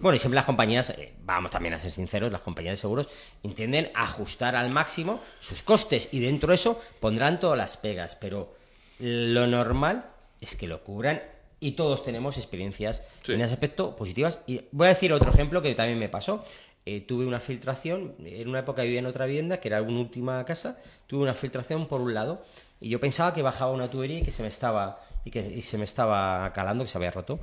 Bueno, 0.00 0.16
y 0.16 0.18
siempre 0.18 0.34
las 0.34 0.46
compañías, 0.46 0.90
eh, 0.90 1.14
vamos 1.22 1.50
también 1.50 1.74
a 1.74 1.78
ser 1.78 1.92
sinceros, 1.92 2.32
las 2.32 2.40
compañías 2.40 2.72
de 2.72 2.80
seguros 2.80 3.08
entienden 3.42 3.90
ajustar 3.94 4.56
al 4.56 4.72
máximo 4.72 5.20
sus 5.38 5.62
costes 5.62 6.08
y 6.10 6.18
dentro 6.18 6.48
de 6.48 6.56
eso 6.56 6.80
pondrán 6.98 7.38
todas 7.38 7.56
las 7.56 7.76
pegas, 7.76 8.16
pero 8.16 8.56
lo 8.98 9.46
normal 9.46 10.06
es 10.40 10.56
que 10.56 10.66
lo 10.66 10.82
cubran 10.82 11.22
y 11.60 11.72
todos 11.72 12.04
tenemos 12.04 12.36
experiencias 12.36 13.02
en 13.26 13.40
ese 13.40 13.54
aspecto 13.54 13.96
positivas. 13.96 14.40
Y 14.46 14.62
voy 14.72 14.86
a 14.86 14.90
decir 14.90 15.12
otro 15.12 15.30
ejemplo 15.30 15.62
que 15.62 15.74
también 15.74 15.98
me 15.98 16.08
pasó. 16.08 16.44
Eh, 16.86 17.00
tuve 17.00 17.24
una 17.24 17.40
filtración, 17.40 18.14
en 18.18 18.48
una 18.48 18.58
época 18.58 18.82
vivía 18.82 18.98
en 18.98 19.06
otra 19.06 19.24
vivienda, 19.24 19.58
que 19.58 19.68
era 19.68 19.80
una 19.80 20.00
última 20.00 20.44
casa, 20.44 20.78
tuve 21.06 21.22
una 21.22 21.32
filtración 21.32 21.86
por 21.86 22.02
un 22.02 22.12
lado, 22.12 22.44
y 22.78 22.90
yo 22.90 23.00
pensaba 23.00 23.32
que 23.32 23.40
bajaba 23.40 23.72
una 23.72 23.88
tubería 23.88 24.18
y 24.18 24.22
que 24.22 24.30
se 24.30 24.42
me 24.42 24.48
estaba, 24.48 25.00
y 25.24 25.30
que 25.30 25.62
se 25.62 25.78
me 25.78 25.84
estaba 25.84 26.52
calando, 26.52 26.84
que 26.84 26.90
se 26.90 26.98
había 26.98 27.10
roto. 27.10 27.40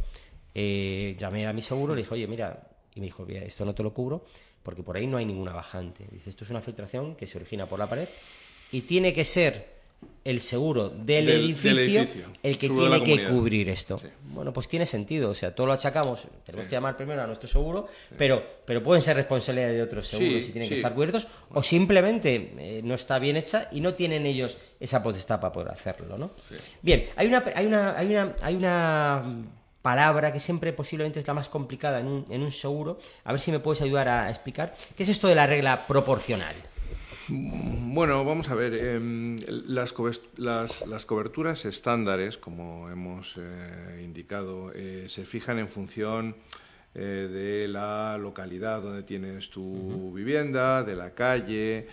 Eh, 0.54 1.16
llamé 1.18 1.48
a 1.48 1.54
mi 1.54 1.62
seguro, 1.64 1.96
le 1.96 2.02
dije, 2.04 2.14
oye, 2.14 2.28
mira, 2.28 2.68
y 2.94 3.00
me 3.00 3.08
dijo, 3.08 3.26
esto 3.28 3.66
no 3.66 3.74
te 3.74 3.82
lo 3.82 3.94
cubro, 3.94 4.26
porque 4.62 4.84
por 4.84 4.96
ahí 4.96 5.08
no 5.08 5.18
hay 5.18 5.26
ninguna 5.26 5.54
bajante. 5.54 6.06
Dice, 6.12 6.30
esto 6.30 6.44
es 6.44 6.52
una 6.52 6.62
filtración 6.62 7.16
que 7.16 7.26
se 7.26 7.40
origina 7.40 7.66
por 7.66 7.80
la 7.80 7.88
pared, 7.88 8.08
y 8.72 8.82
tiene 8.82 9.12
que 9.12 9.26
ser 9.26 9.81
el 10.24 10.40
seguro 10.40 10.90
del, 10.90 11.30
edificio, 11.30 12.06
el 12.44 12.58
que 12.58 12.70
tiene 12.70 13.04
que 13.04 13.28
cubrir 13.28 13.70
esto. 13.70 14.00
Bueno, 14.26 14.54
pues 14.54 14.68
tiene 14.68 14.86
sentido, 14.86 15.32
o 15.32 15.34
sea, 15.34 15.54
todo 15.54 15.68
lo 15.68 15.74
achacamos, 15.74 16.28
tenemos 16.46 16.68
que 16.68 16.72
llamar 16.74 16.96
primero 16.96 17.24
a 17.24 17.28
nuestro 17.28 17.50
seguro, 17.50 17.88
pero, 18.18 18.44
pero 18.66 18.84
pueden 18.84 19.02
ser 19.02 19.16
responsabilidades 19.16 19.78
de 19.78 19.82
otros 19.82 20.08
seguros 20.08 20.44
y 20.44 20.52
tienen 20.52 20.70
que 20.70 20.76
estar 20.76 20.94
cubiertos, 20.94 21.28
o 21.52 21.64
simplemente 21.64 22.54
eh, 22.58 22.82
no 22.84 22.94
está 22.94 23.18
bien 23.18 23.36
hecha 23.36 23.68
y 23.72 23.82
no 23.82 23.96
tienen 23.96 24.26
ellos 24.28 24.58
esa 24.80 25.02
potestad 25.02 25.40
para 25.40 25.52
poder 25.52 25.70
hacerlo, 25.70 26.18
¿no? 26.18 26.32
Bien, 26.82 27.10
hay 27.16 27.28
una, 27.28 27.44
hay 27.56 27.66
una, 27.66 27.98
hay 27.98 28.08
una, 28.08 28.36
hay 28.42 28.56
una 28.56 29.46
palabra 29.82 30.32
que 30.32 30.40
siempre 30.40 30.72
posiblemente 30.72 31.20
es 31.20 31.28
la 31.28 31.34
más 31.34 31.50
complicada 31.50 32.00
en 32.00 32.06
un, 32.06 32.26
en 32.30 32.44
un 32.44 32.52
seguro, 32.52 33.00
a 33.24 33.32
ver 33.32 33.40
si 33.40 33.52
me 33.52 33.60
puedes 33.60 33.82
ayudar 33.82 34.08
a 34.08 34.30
explicar, 34.30 34.76
¿qué 34.96 35.02
es 35.02 35.10
esto 35.10 35.28
de 35.28 35.34
la 35.34 35.48
regla 35.48 35.88
proporcional? 35.88 36.54
Bueno, 37.28 38.26
vamos 38.26 38.50
a 38.50 38.56
ver. 38.56 38.74
Em, 38.74 39.40
las, 39.68 39.94
coberturas 39.94 41.66
estándares, 41.66 42.38
como 42.38 42.90
hemos 42.90 43.38
eh, 43.38 44.02
indicado, 44.04 44.72
eh, 44.74 45.06
se 45.08 45.26
fijan 45.26 45.60
en 45.60 45.68
función 45.68 46.36
eh, 46.96 47.30
de 47.32 47.68
la 47.68 48.18
localidad 48.18 48.82
donde 48.82 49.04
tienes 49.04 49.50
tu 49.50 50.12
vivienda, 50.14 50.84
de 50.84 50.96
la 50.96 51.14
calle, 51.14 51.88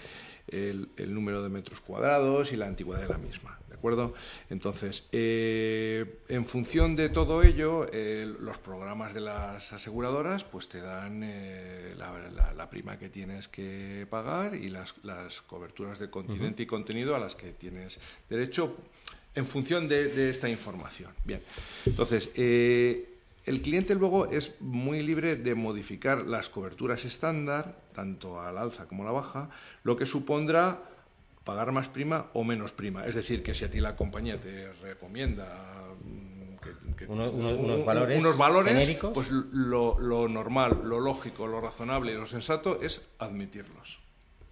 el, 0.48 0.88
número 1.08 1.42
de 1.42 1.50
metros 1.50 1.80
cuadrados 1.80 2.52
y 2.52 2.56
la 2.56 2.66
antigüedad 2.66 3.02
de 3.02 3.08
la 3.08 3.18
misma 3.18 3.58
acuerdo? 3.78 4.14
Entonces, 4.50 5.04
eh, 5.12 6.20
en 6.28 6.44
función 6.44 6.96
de 6.96 7.08
todo 7.08 7.42
ello, 7.42 7.86
eh, 7.92 8.30
los 8.40 8.58
programas 8.58 9.14
de 9.14 9.20
las 9.20 9.72
aseguradoras 9.72 10.44
pues 10.44 10.68
te 10.68 10.80
dan 10.80 11.22
eh, 11.24 11.94
la, 11.96 12.68
prima 12.68 12.98
que 12.98 13.08
tienes 13.08 13.48
que 13.48 14.06
pagar 14.10 14.54
y 14.54 14.68
las, 14.68 14.92
coberturas 15.46 15.98
de 15.98 16.10
continente 16.10 16.64
y 16.64 16.66
contenido 16.66 17.16
a 17.16 17.18
las 17.18 17.34
que 17.34 17.52
tienes 17.52 17.98
derecho 18.28 18.76
en 19.34 19.46
función 19.46 19.88
de, 19.88 20.28
esta 20.28 20.48
información. 20.50 21.12
Bien, 21.24 21.40
entonces, 21.86 22.30
el 22.36 23.62
cliente 23.62 23.94
luego 23.94 24.26
es 24.26 24.52
muy 24.60 25.00
libre 25.00 25.36
de 25.36 25.54
modificar 25.54 26.26
las 26.26 26.50
coberturas 26.50 27.06
estándar, 27.06 27.80
tanto 27.94 28.40
al 28.40 28.58
alza 28.58 28.86
como 28.86 29.04
a 29.04 29.06
la 29.06 29.12
baja, 29.12 29.48
lo 29.84 29.96
que 29.96 30.04
supondrá 30.04 30.82
pagar 31.48 31.72
más 31.72 31.88
prima 31.88 32.26
o 32.34 32.44
menos 32.44 32.72
prima. 32.72 33.06
Es 33.06 33.14
decir, 33.14 33.42
que 33.42 33.54
si 33.54 33.64
a 33.64 33.70
ti 33.70 33.80
la 33.80 33.96
compañía 33.96 34.38
te 34.38 34.70
recomienda 34.82 35.46
mm, 36.04 37.10
unos, 37.10 37.86
valores, 37.86 38.18
unos 38.18 38.36
valores 38.36 38.98
pues 39.14 39.30
lo, 39.30 39.98
lo 39.98 40.28
normal, 40.28 40.82
lo 40.84 41.00
lógico, 41.00 41.46
lo 41.46 41.62
razonable 41.62 42.12
y 42.12 42.16
lo 42.16 42.26
sensato 42.26 42.82
es 42.82 43.00
admitirlos. 43.18 43.98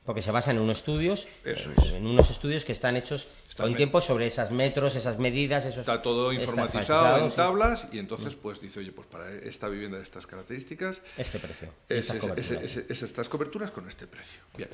Porque 0.07 0.23
se 0.23 0.31
basan 0.31 0.57
en 0.57 0.63
unos 0.63 0.79
estudios, 0.79 1.27
en 1.45 2.07
unos 2.07 2.31
estudios 2.31 2.65
que 2.65 2.71
están 2.71 2.97
hechos 2.97 3.27
con 3.57 3.75
tiempo 3.75 4.01
sobre 4.01 4.27
esas 4.27 4.53
metros, 4.53 4.95
esas 4.95 5.19
medidas, 5.19 5.65
esos... 5.65 5.81
Está 5.81 6.01
todo 6.01 6.33
informatizado 6.33 7.25
en 7.27 7.33
tablas 7.33 7.89
y 7.91 7.99
entonces 7.99 8.37
pues 8.37 8.61
dice, 8.61 8.81
oye, 8.81 8.93
pues 8.93 9.09
para 9.09 9.33
esta 9.33 9.69
vivienda 9.69 9.97
de 9.97 10.05
estas 10.05 10.27
características... 10.27 11.03
Este 11.19 11.41
precio. 11.41 11.73
Es, 11.89 12.11
estas, 13.03 13.29
coberturas. 13.29 13.73
con 13.73 13.89
este 13.89 14.07
precio. 14.07 14.41
Bien. 14.57 14.71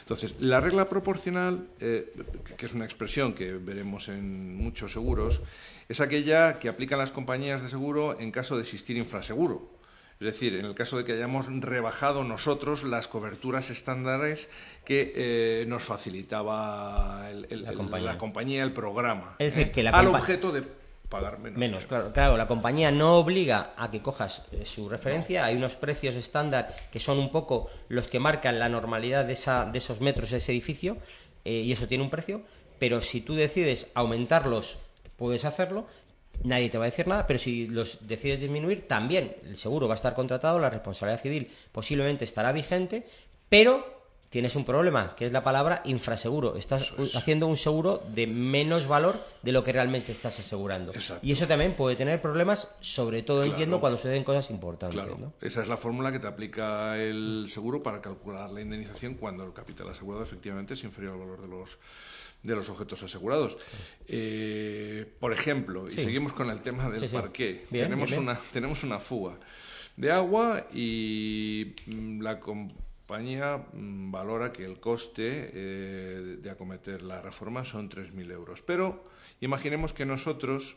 Entonces, 0.00 0.34
la 0.40 0.60
regla 0.60 0.88
proporcional, 0.90 1.66
eh, 1.80 2.12
que 2.58 2.66
es 2.66 2.74
una 2.74 2.84
expresión 2.84 3.32
que 3.32 3.52
veremos 3.52 4.08
en 4.08 4.54
muchos 4.54 4.92
seguros, 4.92 5.40
es 5.88 6.00
aquella 6.00 6.58
que 6.58 6.68
aplican 6.68 6.98
las 6.98 7.10
compañías 7.10 7.62
de 7.62 7.70
seguro 7.70 8.20
en 8.20 8.30
caso 8.30 8.56
de 8.56 8.62
existir 8.62 8.98
infraseguro. 8.98 9.73
Es 10.24 10.32
decir, 10.32 10.54
en 10.54 10.64
el 10.64 10.74
caso 10.74 10.96
de 10.96 11.04
que 11.04 11.12
hayamos 11.12 11.46
rebajado 11.60 12.24
nosotros 12.24 12.82
las 12.82 13.08
coberturas 13.08 13.68
estándares 13.68 14.48
que 14.82 15.12
eh, 15.14 15.66
nos 15.68 15.82
facilitaba 15.82 17.28
la, 17.50 18.16
compañía. 18.16 18.62
el 18.62 18.72
programa. 18.72 19.36
Es 19.38 19.54
decir, 19.54 19.68
¿eh? 19.68 19.72
que 19.72 19.82
la 19.82 19.90
al 19.90 20.06
objeto 20.06 20.50
de 20.50 20.62
pagar 21.10 21.38
menos. 21.40 21.58
Menos, 21.58 21.86
claro, 21.86 22.38
La 22.38 22.46
compañía 22.46 22.90
no 22.90 23.18
obliga 23.18 23.74
a 23.76 23.90
que 23.90 24.00
cojas 24.00 24.44
eh, 24.52 24.64
su 24.64 24.88
referencia. 24.88 25.44
Hay 25.44 25.56
unos 25.56 25.76
precios 25.76 26.14
estándar 26.14 26.74
que 26.90 27.00
son 27.00 27.18
un 27.18 27.30
poco 27.30 27.68
los 27.90 28.08
que 28.08 28.18
marcan 28.18 28.58
la 28.58 28.70
normalidad 28.70 29.26
de, 29.26 29.34
esa, 29.34 29.66
de 29.66 29.76
esos 29.76 30.00
metros 30.00 30.30
de 30.30 30.38
ese 30.38 30.52
edificio 30.52 30.96
y 31.44 31.70
eso 31.70 31.86
tiene 31.86 32.02
un 32.02 32.08
precio. 32.08 32.40
Pero 32.78 33.02
si 33.02 33.20
tú 33.20 33.34
decides 33.34 33.90
aumentarlos, 33.92 34.78
puedes 35.18 35.44
hacerlo 35.44 35.86
nadie 36.42 36.68
te 36.68 36.78
va 36.78 36.84
a 36.84 36.90
decir 36.90 37.06
nada, 37.06 37.26
pero 37.26 37.38
si 37.38 37.68
los 37.68 37.98
decides 38.06 38.40
disminuir, 38.40 38.88
también 38.88 39.36
el 39.44 39.56
seguro 39.56 39.88
va 39.88 39.94
a 39.94 39.96
estar 39.96 40.14
contratado, 40.14 40.58
la 40.58 40.70
responsabilidad 40.70 41.22
civil 41.22 41.50
posiblemente 41.72 42.24
estará 42.24 42.52
vigente, 42.52 43.06
pero 43.48 43.94
tienes 44.34 44.56
un 44.56 44.64
problema, 44.64 45.14
que 45.14 45.26
es 45.26 45.32
la 45.32 45.44
palabra 45.44 45.80
infraseguro. 45.84 46.56
Estás 46.56 46.92
haciendo 47.14 47.46
un 47.46 47.56
seguro 47.56 48.02
de 48.12 48.26
menos 48.26 48.88
valor 48.88 49.16
de 49.42 49.52
lo 49.52 49.62
que 49.62 49.70
realmente 49.70 50.10
estás 50.10 50.40
asegurando. 50.40 50.92
Y 51.22 51.30
eso 51.30 51.46
también 51.46 51.74
puede 51.74 51.94
tener 51.94 52.20
problemas, 52.20 52.68
sobre 52.80 53.22
todo 53.22 53.44
entiendo 53.44 53.78
cuando 53.78 53.96
suceden 53.96 54.24
cosas 54.24 54.50
importantes. 54.50 55.00
Esa 55.40 55.62
es 55.62 55.68
la 55.68 55.76
fórmula 55.76 56.10
que 56.10 56.18
te 56.18 56.26
aplica 56.26 56.98
el 56.98 57.46
seguro 57.48 57.80
para 57.80 58.00
calcular 58.00 58.50
la 58.50 58.60
indemnización 58.60 59.14
cuando 59.14 59.44
el 59.44 59.52
capital 59.52 59.88
asegurado 59.88 60.24
efectivamente 60.24 60.74
es 60.74 60.82
inferior 60.82 61.12
al 61.12 61.20
valor 61.20 61.40
de 61.40 61.46
los 61.46 61.78
de 62.44 62.54
los 62.54 62.68
objetos 62.68 63.02
asegurados. 63.02 63.56
Eh, 64.06 65.10
por 65.18 65.32
ejemplo, 65.32 65.88
y 65.88 65.92
seguimos 65.92 66.32
con 66.32 66.50
el 66.50 66.60
tema 66.60 66.88
del 66.88 67.10
parqué, 67.10 67.66
tenemos, 67.70 68.12
Una, 68.12 68.38
tenemos 68.52 68.84
una 68.84 69.00
fuga 69.00 69.36
de 69.96 70.12
agua 70.12 70.68
y 70.72 71.74
mm, 71.86 72.20
la 72.20 72.40
compañía 72.40 73.64
mm, 73.72 74.12
valora 74.12 74.52
que 74.52 74.64
el 74.64 74.78
coste 74.78 75.50
eh, 75.52 76.36
de 76.40 76.50
acometer 76.50 77.02
la 77.02 77.20
reforma 77.22 77.64
son 77.64 77.88
3.000 77.88 78.30
euros. 78.30 78.62
Pero 78.62 79.08
imaginemos 79.40 79.92
que 79.92 80.04
nosotros 80.04 80.76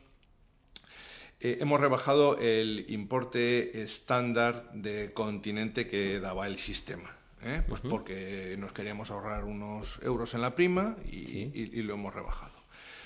eh, 1.39 1.57
hemos 1.59 1.81
rebajado 1.81 2.39
el 2.39 2.85
importe 2.89 3.81
estándar 3.81 4.71
de 4.73 5.11
continente 5.13 5.87
que 5.87 6.19
daba 6.21 6.47
el 6.47 6.57
sistema. 6.57 7.16
¿Eh? 7.43 7.61
pues 7.67 7.81
porque 7.81 8.55
nos 8.57 8.73
queríamos 8.73 9.11
ahorrar 9.11 9.43
unos 9.43 9.99
euros 10.03 10.33
en 10.33 10.41
la 10.41 10.55
prima 10.55 10.97
y, 11.05 11.81
lo 11.81 11.93
hemos 11.93 12.13
rebajado. 12.13 12.57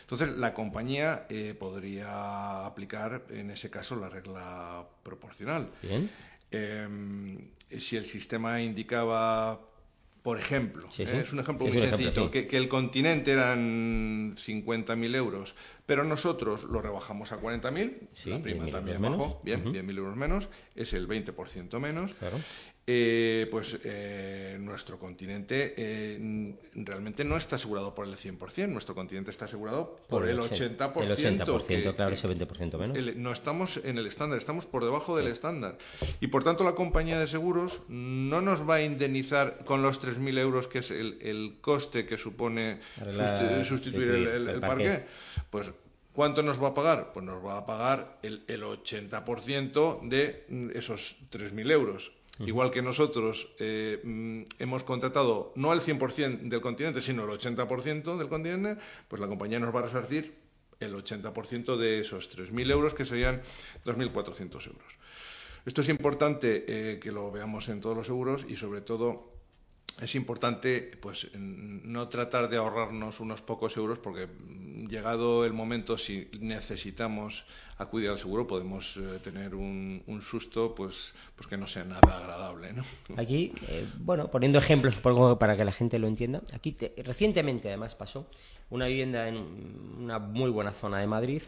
Entonces, 0.02 0.38
la 0.38 0.54
compañía 0.54 1.26
eh, 1.30 1.56
podría 1.58 2.66
aplicar, 2.66 3.26
en 3.30 3.50
ese 3.50 3.70
caso, 3.70 3.96
la 3.96 4.10
regla 4.10 4.86
proporcional. 5.04 5.72
Em, 6.52 7.38
si 7.78 7.96
el 7.96 8.06
sistema 8.06 8.62
indicaba 8.62 9.60
por 10.24 10.38
ejemplo, 10.38 10.88
Sí, 10.92 11.04
¿eh? 11.04 11.22
es 11.24 11.34
un 11.34 11.40
ejemplo 11.40 11.66
Sí, 11.66 11.72
muy 11.72 11.82
sencillo, 11.82 12.10
ejemplo, 12.10 12.32
que, 12.32 12.48
que 12.48 12.58
el 12.58 12.68
continente 12.68 13.32
eran 13.32 14.36
50.000 14.36 15.16
euros, 15.16 15.56
pero 15.88 16.04
nosotros 16.04 16.64
lo 16.66 16.80
rebajamos 16.80 17.32
a 17.32 17.42
40.000, 17.42 18.10
Sí, 18.14 18.30
la 18.30 18.40
prima 18.40 18.66
10.000 18.66 18.72
también 18.72 19.02
bajó, 19.02 19.42
bien, 19.44 19.62
Ujú. 19.62 19.72
10.000 19.72 19.98
euros 19.98 20.16
menos, 20.16 20.50
es 20.76 20.94
el 20.94 21.08
20% 21.08 21.80
menos. 21.80 22.14
Claro. 22.14 22.38
Eh, 22.94 23.48
pues 23.50 23.78
eh, 23.86 24.58
nuestro 24.60 25.00
continente 25.00 25.74
eh, 25.78 26.54
realmente 26.76 27.24
no 27.24 27.38
está 27.38 27.56
asegurado 27.56 27.96
por 27.96 28.06
el 28.06 28.16
100%, 28.18 28.68
nuestro 28.68 28.94
continente 28.96 29.32
está 29.32 29.46
asegurado 29.46 29.98
por, 30.10 30.28
el 30.28 30.38
80%. 30.40 31.04
El 31.04 31.12
80%, 31.40 31.66
que- 31.66 31.96
claro, 31.96 32.14
ese 32.14 32.28
20% 32.28 32.78
menos. 32.78 32.98
el- 32.98 33.22
no 33.24 33.32
estamos 33.32 33.80
en 33.86 33.98
el 33.98 34.08
estándar, 34.08 34.38
estamos 34.40 34.66
por 34.66 34.84
debajo 34.84 35.16
del 35.16 35.28
estándar. 35.28 35.78
Y 36.20 36.28
por 36.28 36.44
tanto 36.44 36.66
la 36.66 36.76
compañía 36.76 37.18
de 37.18 37.28
seguros 37.28 37.80
no 37.88 38.42
nos 38.42 38.70
va 38.70 38.76
a 38.76 38.82
indemnizar 38.82 39.60
con 39.64 39.82
los 39.82 40.02
3.000 40.02 40.38
euros, 40.38 40.68
que 40.68 40.80
es 40.80 40.92
el, 40.92 41.18
el 41.22 41.60
coste 41.62 42.06
que 42.06 42.18
supone 42.18 42.80
Arreglar, 43.00 43.64
sustituir 43.64 44.10
el, 44.10 44.16
el- 44.16 44.28
el 44.28 44.50
el 44.50 44.60
parqué. 44.60 45.06
Pues 45.50 45.72
¿cuánto 46.12 46.44
nos 46.44 46.62
va 46.62 46.70
a 46.70 46.74
pagar? 46.74 47.14
Pues 47.14 47.26
nos 47.26 47.42
va 47.46 47.58
a 47.60 47.66
pagar 47.66 48.18
el, 48.22 48.44
el 48.50 48.64
80% 48.64 50.02
de 50.10 50.46
esos 50.76 51.16
3.000 51.32 51.72
euros. 51.72 52.12
Igual 52.46 52.72
que 52.72 52.82
nosotros 52.82 53.50
eh, 53.60 54.00
mm, 54.04 54.44
hemos 54.60 54.84
contratado 54.84 55.54
no 55.56 55.74
el 55.74 55.82
100% 55.82 56.50
del 56.50 56.62
continente, 56.62 57.02
sino 57.02 57.24
el 57.24 57.40
80% 57.40 58.18
del 58.18 58.30
continente, 58.30 58.82
pues 59.08 59.20
la 59.22 59.28
compañía 59.28 59.60
nos 59.60 59.74
va 59.74 59.80
a 59.80 59.84
resarcir 59.84 60.34
el 60.80 60.96
80% 60.96 61.78
de 61.78 62.02
esos 62.02 62.36
3.000 62.36 62.72
euros, 62.72 62.94
que 62.94 63.06
serían 63.06 63.42
2.400 63.86 64.68
euros. 64.68 64.98
Esto 65.66 65.82
es 65.82 65.90
importante 65.90 66.66
eh, 66.68 67.00
que 67.00 67.12
lo 67.12 67.32
veamos 67.32 67.70
en 67.70 67.82
todos 67.82 67.96
los 67.96 68.08
seguros 68.08 68.46
y 68.50 68.56
sobre 68.56 68.82
todo 68.82 69.32
es 70.02 70.16
importante 70.16 70.98
pues 71.00 71.28
no 71.36 72.08
tratar 72.08 72.50
de 72.50 72.58
ahorrarnos 72.58 73.20
unos 73.20 73.42
pocos 73.42 73.78
euros 73.78 74.00
porque 74.00 74.26
mm, 74.26 74.71
llegado 74.90 75.46
el 75.46 75.54
momento 75.54 75.98
si 75.98 76.28
necesitamos 76.40 77.46
acudir 77.78 78.10
al 78.10 78.20
seguro 78.20 78.46
podemos 78.48 78.98
eh, 78.98 79.20
tener 79.24 79.56
un, 79.56 80.04
susto 80.22 80.76
pues 80.76 81.14
pues 81.36 81.48
que 81.48 81.58
no 81.58 81.66
sea 81.68 81.84
nada 81.84 82.00
agradable 82.18 82.74
¿no? 82.74 82.84
Aquí, 83.18 83.52
eh, 83.70 83.88
bueno, 84.00 84.30
poniendo 84.30 84.60
ejemplos 84.60 84.96
poco 84.98 85.38
para 85.40 85.58
que 85.58 85.66
la 85.66 85.72
gente 85.72 85.98
lo 86.00 86.08
entienda, 86.08 86.42
aquí 86.54 86.72
te- 86.74 86.94
recientemente 87.04 87.68
además 87.70 87.96
pasó 87.96 88.28
una 88.70 88.86
vivienda 88.86 89.28
en 89.28 89.36
una 90.00 90.20
muy 90.20 90.50
buena 90.50 90.72
zona 90.72 91.00
de 91.00 91.08
Madrid, 91.08 91.42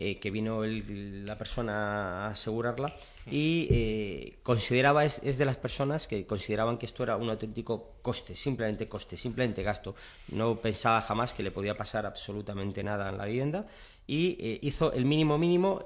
eh, 0.00 0.16
que 0.20 0.30
vino 0.30 0.62
el- 0.64 1.26
la 1.26 1.36
persona 1.36 2.26
a 2.26 2.28
asegurarla 2.28 2.94
y 3.30 3.66
eh, 3.70 4.38
consideraba, 4.42 5.04
es, 5.04 5.20
es 5.24 5.36
de 5.38 5.44
las 5.44 5.56
personas 5.56 6.06
que 6.06 6.24
consideraban 6.24 6.78
que 6.78 6.86
esto 6.86 7.02
era 7.02 7.16
un 7.16 7.28
auténtico 7.28 7.96
coste, 8.00 8.34
simplemente 8.36 8.88
coste, 8.88 9.16
simplemente 9.16 9.62
gasto. 9.62 9.94
No 10.32 10.56
pensaba 10.56 11.00
jamás 11.02 11.32
que 11.32 11.42
le 11.42 11.50
podía 11.50 11.76
pasar 11.76 12.06
absolutamente 12.06 12.82
nada 12.84 13.08
en 13.10 13.18
la 13.18 13.24
vivienda 13.26 13.66
y 14.06 14.36
eh, 14.40 14.58
hizo 14.62 14.92
el 14.92 15.04
mínimo 15.04 15.36
mínimo 15.36 15.82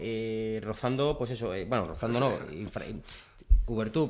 rozando, 0.63 1.17
pues 1.19 1.31
eso, 1.31 1.49
bueno, 1.67 1.87
rozando 1.89 2.21
no, 2.21 2.33
infra- 2.53 2.85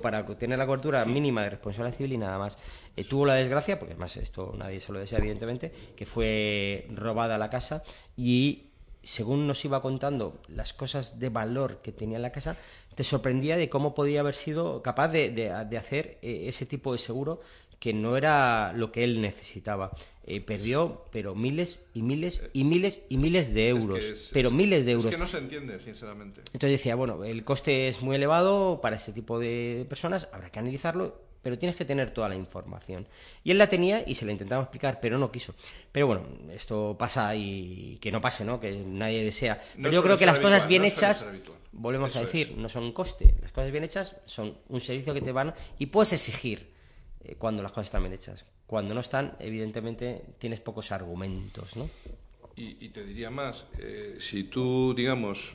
para 0.00 0.24
tener 0.26 0.58
la 0.58 0.66
cobertura 0.66 1.04
mínima 1.04 1.42
de 1.42 1.50
responsabilidad 1.50 1.96
civil 1.96 2.12
y 2.14 2.18
nada 2.18 2.38
más. 2.38 2.56
Eh, 2.96 3.04
tuvo 3.04 3.26
la 3.26 3.34
desgracia, 3.34 3.78
porque 3.78 3.92
además 3.94 4.16
esto 4.16 4.54
nadie 4.56 4.80
se 4.80 4.92
lo 4.92 4.98
desea 4.98 5.18
evidentemente, 5.18 5.70
que 5.94 6.06
fue 6.06 6.86
robada 6.90 7.38
la 7.38 7.48
casa 7.48 7.82
y 8.16 8.64
según 9.02 9.46
nos 9.46 9.64
iba 9.64 9.82
contando 9.82 10.40
las 10.48 10.72
cosas 10.74 11.18
de 11.18 11.28
valor 11.28 11.78
que 11.82 11.92
tenía 11.92 12.18
la 12.18 12.32
casa, 12.32 12.56
te 12.94 13.04
sorprendía 13.04 13.56
de 13.56 13.68
cómo 13.68 13.94
podía 13.94 14.20
haber 14.20 14.34
sido 14.34 14.82
capaz 14.82 15.08
de, 15.08 15.30
de- 15.30 15.64
de 15.68 15.78
hacer 15.78 16.18
eh, 16.22 16.44
ese 16.48 16.66
tipo 16.66 16.92
de 16.92 16.98
seguro 16.98 17.40
que 17.80 17.92
no 17.92 18.16
era 18.16 18.72
lo 18.74 18.92
que 18.92 19.02
él 19.02 19.20
necesitaba. 19.20 19.90
Eh, 20.24 20.40
perdió, 20.40 21.06
pero 21.10 21.34
miles 21.34 21.80
y 21.94 22.02
miles 22.02 22.44
y 22.52 22.62
miles 22.62 23.00
y 23.08 23.16
miles 23.16 23.52
de 23.52 23.68
euros. 23.70 23.98
Es 23.98 24.04
que 24.04 24.12
es- 24.12 24.30
pero 24.32 24.48
es- 24.50 24.54
miles 24.54 24.86
de 24.86 24.92
euros. 24.92 25.06
es 25.06 25.10
que 25.10 25.18
no 25.18 25.26
se 25.26 25.38
entiende 25.38 25.78
sinceramente 25.80 26.42
Entonces 26.52 26.70
decía, 26.78 26.94
bueno, 26.94 27.24
el 27.24 27.42
coste 27.44 27.88
es 27.88 28.00
muy 28.02 28.14
elevado 28.14 28.80
para 28.80 28.94
este 28.96 29.12
tipo 29.12 29.40
de 29.40 29.84
personas, 29.88 30.28
habrá 30.32 30.48
que 30.50 30.60
analizarlo, 30.60 31.20
pero 31.42 31.58
tienes 31.58 31.76
que 31.76 31.84
tener 31.84 32.10
toda 32.12 32.28
la 32.28 32.36
información. 32.36 33.06
Y 33.44 33.50
él 33.50 33.58
la 33.58 33.68
tenía 33.68 34.02
y 34.06 34.14
se 34.14 34.24
la 34.24 34.32
intentaba 34.32 34.62
explicar, 34.62 35.00
pero 35.00 35.18
no 35.18 35.30
quiso. 35.30 35.54
Pero 35.90 36.06
bueno, 36.06 36.24
esto 36.52 36.96
pasa 36.98 37.34
y 37.34 37.98
que 38.00 38.12
no 38.12 38.20
pase, 38.20 38.44
¿no? 38.44 38.60
Que 38.60 38.72
nadie 38.72 39.24
desea. 39.24 39.62
No 39.76 39.82
Pero 39.84 39.92
yo 39.94 40.02
creo 40.02 40.16
que 40.18 40.26
las 40.26 40.38
cosas 40.38 40.66
bien 40.68 40.82
no 40.82 40.88
hechas, 40.88 41.26
volvemos 41.72 42.10
Eso 42.10 42.20
a 42.20 42.22
es. 42.22 42.32
decir, 42.32 42.56
no 42.56 42.68
son 42.68 42.84
un 42.84 42.92
coste. 42.92 43.34
Las 43.42 43.52
cosas 43.52 43.70
bien 43.72 43.84
hechas 43.84 44.16
son 44.24 44.56
un 44.68 44.80
servicio 44.80 45.12
que 45.14 45.20
te 45.20 45.32
van 45.32 45.52
y 45.78 45.86
puedes 45.86 46.12
exigir 46.12 46.72
eh, 47.24 47.34
cuando 47.36 47.62
las 47.62 47.72
cosas 47.72 47.86
están 47.86 48.02
bien 48.02 48.14
hechas. 48.14 48.44
Cuando 48.66 48.94
no 48.94 49.00
están, 49.00 49.36
evidentemente, 49.38 50.22
tienes 50.38 50.60
pocos 50.60 50.92
argumentos, 50.92 51.76
¿no? 51.76 51.90
Y, 52.56 52.84
y 52.84 52.88
te 52.90 53.02
diría 53.04 53.30
más, 53.30 53.66
eh, 53.78 54.16
si 54.18 54.44
tú, 54.44 54.94
digamos, 54.94 55.54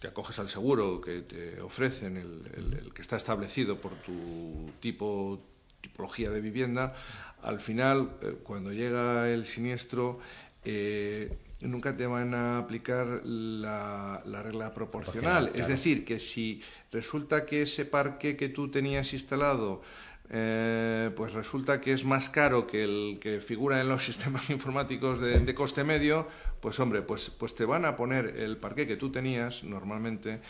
te 0.00 0.08
acoges 0.08 0.38
al 0.38 0.48
seguro 0.48 1.00
que 1.00 1.22
te 1.22 1.60
ofrecen, 1.60 2.16
el, 2.16 2.42
el- 2.56 2.74
el 2.86 2.94
que 2.94 3.02
está 3.02 3.16
establecido 3.16 3.80
por 3.80 3.92
tu 3.96 4.70
tipo, 4.80 5.40
tipología 5.80 6.30
de 6.30 6.40
vivienda, 6.40 6.94
al 7.42 7.60
final, 7.60 8.16
eh, 8.22 8.36
cuando 8.42 8.72
llega 8.72 9.28
el 9.30 9.44
siniestro, 9.46 10.18
eh, 10.64 11.30
nunca 11.60 11.94
te 11.94 12.06
van 12.06 12.32
a 12.34 12.58
aplicar 12.58 13.20
la, 13.24 14.22
la 14.24 14.42
regla 14.42 14.72
proporcional. 14.72 15.44
Proporcional, 15.44 15.60
Es 15.60 15.68
decir, 15.68 16.04
que 16.04 16.18
si 16.20 16.62
resulta 16.90 17.44
que 17.44 17.62
ese 17.62 17.84
parque 17.84 18.36
que 18.36 18.48
tú 18.48 18.70
tenías 18.70 19.12
instalado 19.12 19.82
eh, 20.30 21.10
pues 21.14 21.32
resulta 21.32 21.80
que 21.80 21.92
es 21.92 22.04
más 22.04 22.28
caro 22.28 22.66
que 22.66 22.84
el 22.84 23.18
que 23.20 23.40
figura 23.40 23.80
en 23.80 23.88
los 23.88 24.04
sistemas 24.06 24.48
informáticos 24.50 25.20
de, 25.20 25.38
de 25.40 25.54
coste 25.54 25.84
medio, 25.84 26.26
pues 26.60 26.78
hombre, 26.80 27.02
pues, 27.02 27.30
pues 27.30 27.54
te 27.54 27.64
van 27.64 27.84
a 27.84 27.94
poner 27.96 28.34
el 28.38 28.56
parque 28.56 28.86
que 28.86 28.96
tú 28.96 29.10
tenías 29.12 29.64
normalmente 29.64 30.40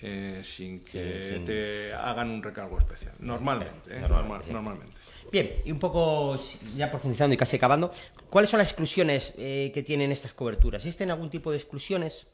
eh, 0.00 0.42
sin 0.44 0.80
que 0.84 1.38
Sí, 1.38 1.44
te 1.44 1.92
hagan 1.94 2.30
un 2.30 2.42
recargo 2.42 2.78
especial. 2.78 3.14
Normalmente, 3.20 3.96
¿eh? 3.96 4.00
Normalmente, 4.00 4.08
Normal- 4.08 4.42
sí. 4.44 4.52
normalmente. 4.52 4.96
Bien, 5.32 5.50
y 5.64 5.72
un 5.72 5.78
poco 5.78 6.36
ya 6.76 6.90
profundizando 6.90 7.34
y 7.34 7.36
casi 7.36 7.56
acabando, 7.56 7.90
¿cuáles 8.30 8.50
son 8.50 8.58
las 8.58 8.68
exclusiones 8.68 9.34
eh, 9.38 9.70
que 9.74 9.82
tienen 9.82 10.12
estas 10.12 10.32
coberturas? 10.32 10.82
¿Existen 10.84 11.10
algún 11.10 11.30
tipo 11.30 11.50
de 11.50 11.56
exclusiones? 11.56 12.26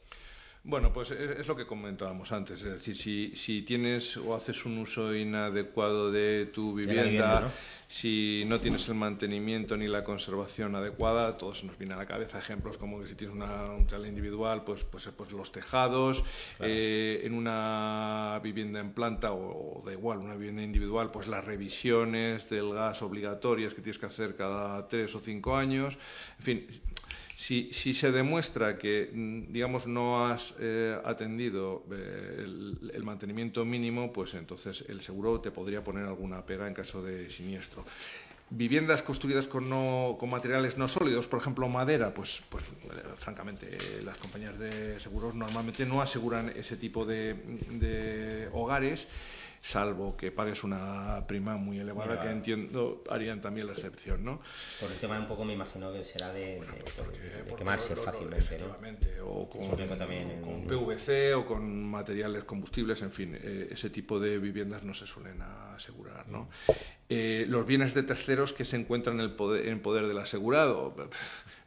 Bueno, 0.63 0.93
pues 0.93 1.09
es, 1.09 1.47
lo 1.47 1.55
que 1.55 1.65
comentábamos 1.65 2.31
antes, 2.31 2.61
es 2.61 2.73
decir, 2.73 2.95
si, 2.95 3.35
si 3.35 3.63
tienes 3.63 4.15
o 4.17 4.35
haces 4.35 4.63
un 4.63 4.77
uso 4.77 5.15
inadecuado 5.15 6.11
de 6.11 6.45
tu 6.45 6.75
vivienda, 6.75 7.03
vivienda, 7.03 7.39
¿no? 7.41 7.51
si 7.87 8.43
no 8.45 8.59
tienes 8.59 8.87
el 8.87 8.93
mantenimiento 8.93 9.75
ni 9.75 9.87
la 9.87 10.03
conservación 10.03 10.75
adecuada, 10.75 11.35
todo 11.35 11.55
se 11.55 11.65
nos 11.65 11.79
viene 11.79 11.95
a 11.95 11.97
la 11.97 12.05
cabeza 12.05 12.37
ejemplos 12.37 12.77
como 12.77 12.99
que 12.99 13.07
si 13.07 13.15
tienes 13.15 13.35
una, 13.35 13.71
un 13.71 13.87
chalet 13.87 14.09
individual, 14.09 14.63
pues, 14.63 14.83
pues, 14.83 15.09
pues 15.17 15.31
los 15.31 15.51
tejados, 15.51 16.23
eh, 16.59 17.21
en 17.23 17.33
una 17.33 18.39
vivienda 18.43 18.79
en 18.79 18.91
planta 18.91 19.31
o, 19.31 19.79
o 19.79 19.83
da 19.83 19.93
igual, 19.93 20.19
una 20.19 20.35
vivienda 20.35 20.61
individual, 20.61 21.09
pues 21.09 21.27
las 21.27 21.43
revisiones 21.43 22.47
del 22.51 22.71
gas 22.71 23.01
obligatorias 23.01 23.73
que 23.73 23.81
tienes 23.81 23.97
que 23.97 24.05
hacer 24.05 24.35
cada 24.35 24.87
tres 24.87 25.15
o 25.15 25.19
cinco 25.21 25.57
años, 25.57 25.97
en 26.37 26.43
fin, 26.45 26.67
si, 27.41 27.93
se 27.93 28.11
demuestra 28.11 28.77
que, 28.77 29.09
mm, 29.11 29.51
digamos, 29.51 29.87
no 29.87 30.27
has 30.27 30.53
eh, 30.59 30.95
atendido 31.03 31.83
eh, 31.91 32.45
el, 32.93 33.03
mantenimiento 33.03 33.65
mínimo, 33.65 34.13
pues 34.13 34.35
entonces 34.35 34.85
el 34.87 35.01
seguro 35.01 35.41
te 35.41 35.49
podría 35.49 35.83
poner 35.83 36.05
alguna 36.05 36.45
pega 36.45 36.67
en 36.67 36.75
caso 36.75 37.01
de 37.01 37.31
siniestro. 37.31 37.83
Viviendas 38.51 39.01
construidas 39.01 39.47
con, 39.47 39.69
no, 39.69 40.17
con 40.19 40.29
materiales 40.29 40.77
no 40.77 40.87
sólidos, 40.87 41.25
por 41.27 41.39
ejemplo 41.39 41.67
madera, 41.67 42.13
pues, 42.13 42.43
pues 42.47 42.65
eh, 42.65 43.01
francamente 43.15 43.75
las 44.03 44.17
compañías 44.17 44.59
de 44.59 44.99
seguros 44.99 45.33
normalmente 45.33 45.85
no 45.85 45.99
aseguran 45.99 46.53
ese 46.55 46.77
tipo 46.77 47.05
de 47.05 48.49
hogares, 48.53 49.07
salvo 49.61 50.17
que 50.17 50.31
pagues 50.31 50.63
una 50.63 51.25
prima 51.27 51.55
muy 51.57 51.79
elevada, 51.79 52.19
que 52.21 52.29
entiendo 52.31 53.03
harían 53.09 53.41
también 53.41 53.67
la 53.67 53.73
excepción, 53.73 54.23
¿no? 54.25 54.41
Por 54.79 54.91
el 54.91 54.97
tema 54.97 55.19
un 55.19 55.27
poco 55.27 55.45
me 55.45 55.53
imagino 55.53 55.93
que 55.93 56.03
será 56.03 56.33
de, 56.33 56.39
de- 56.39 56.59
de 56.59 57.43
Porque 57.43 57.55
quemarse 57.57 57.89
lo- 57.95 57.97
lo- 57.97 58.11
fácilmente, 58.11 58.37
¿no? 58.57 58.65
efectivamente, 58.65 59.21
o 59.21 59.47
con, 59.49 59.97
también 59.97 60.31
en- 60.31 60.41
con 60.41 60.65
PVC 60.65 61.35
o 61.35 61.45
con 61.45 61.85
materiales 61.89 62.43
combustibles, 62.43 63.01
en 63.03 63.11
fin, 63.11 63.37
eh, 63.39 63.67
ese 63.71 63.89
tipo 63.91 64.19
de 64.19 64.39
viviendas 64.39 64.83
no 64.83 64.93
se 64.95 65.05
suelen 65.05 65.41
asegurar, 65.41 66.27
¿no? 66.27 66.49
Eh, 67.09 67.45
los 67.49 67.65
bienes 67.65 67.93
de 67.93 68.03
terceros 68.03 68.53
que 68.53 68.63
se 68.65 68.77
encuentran 68.77 69.15
en, 69.19 69.25
el 69.25 69.31
poder, 69.31 69.67
en 69.67 69.79
poder 69.81 70.07
del 70.07 70.17
asegurado. 70.17 70.95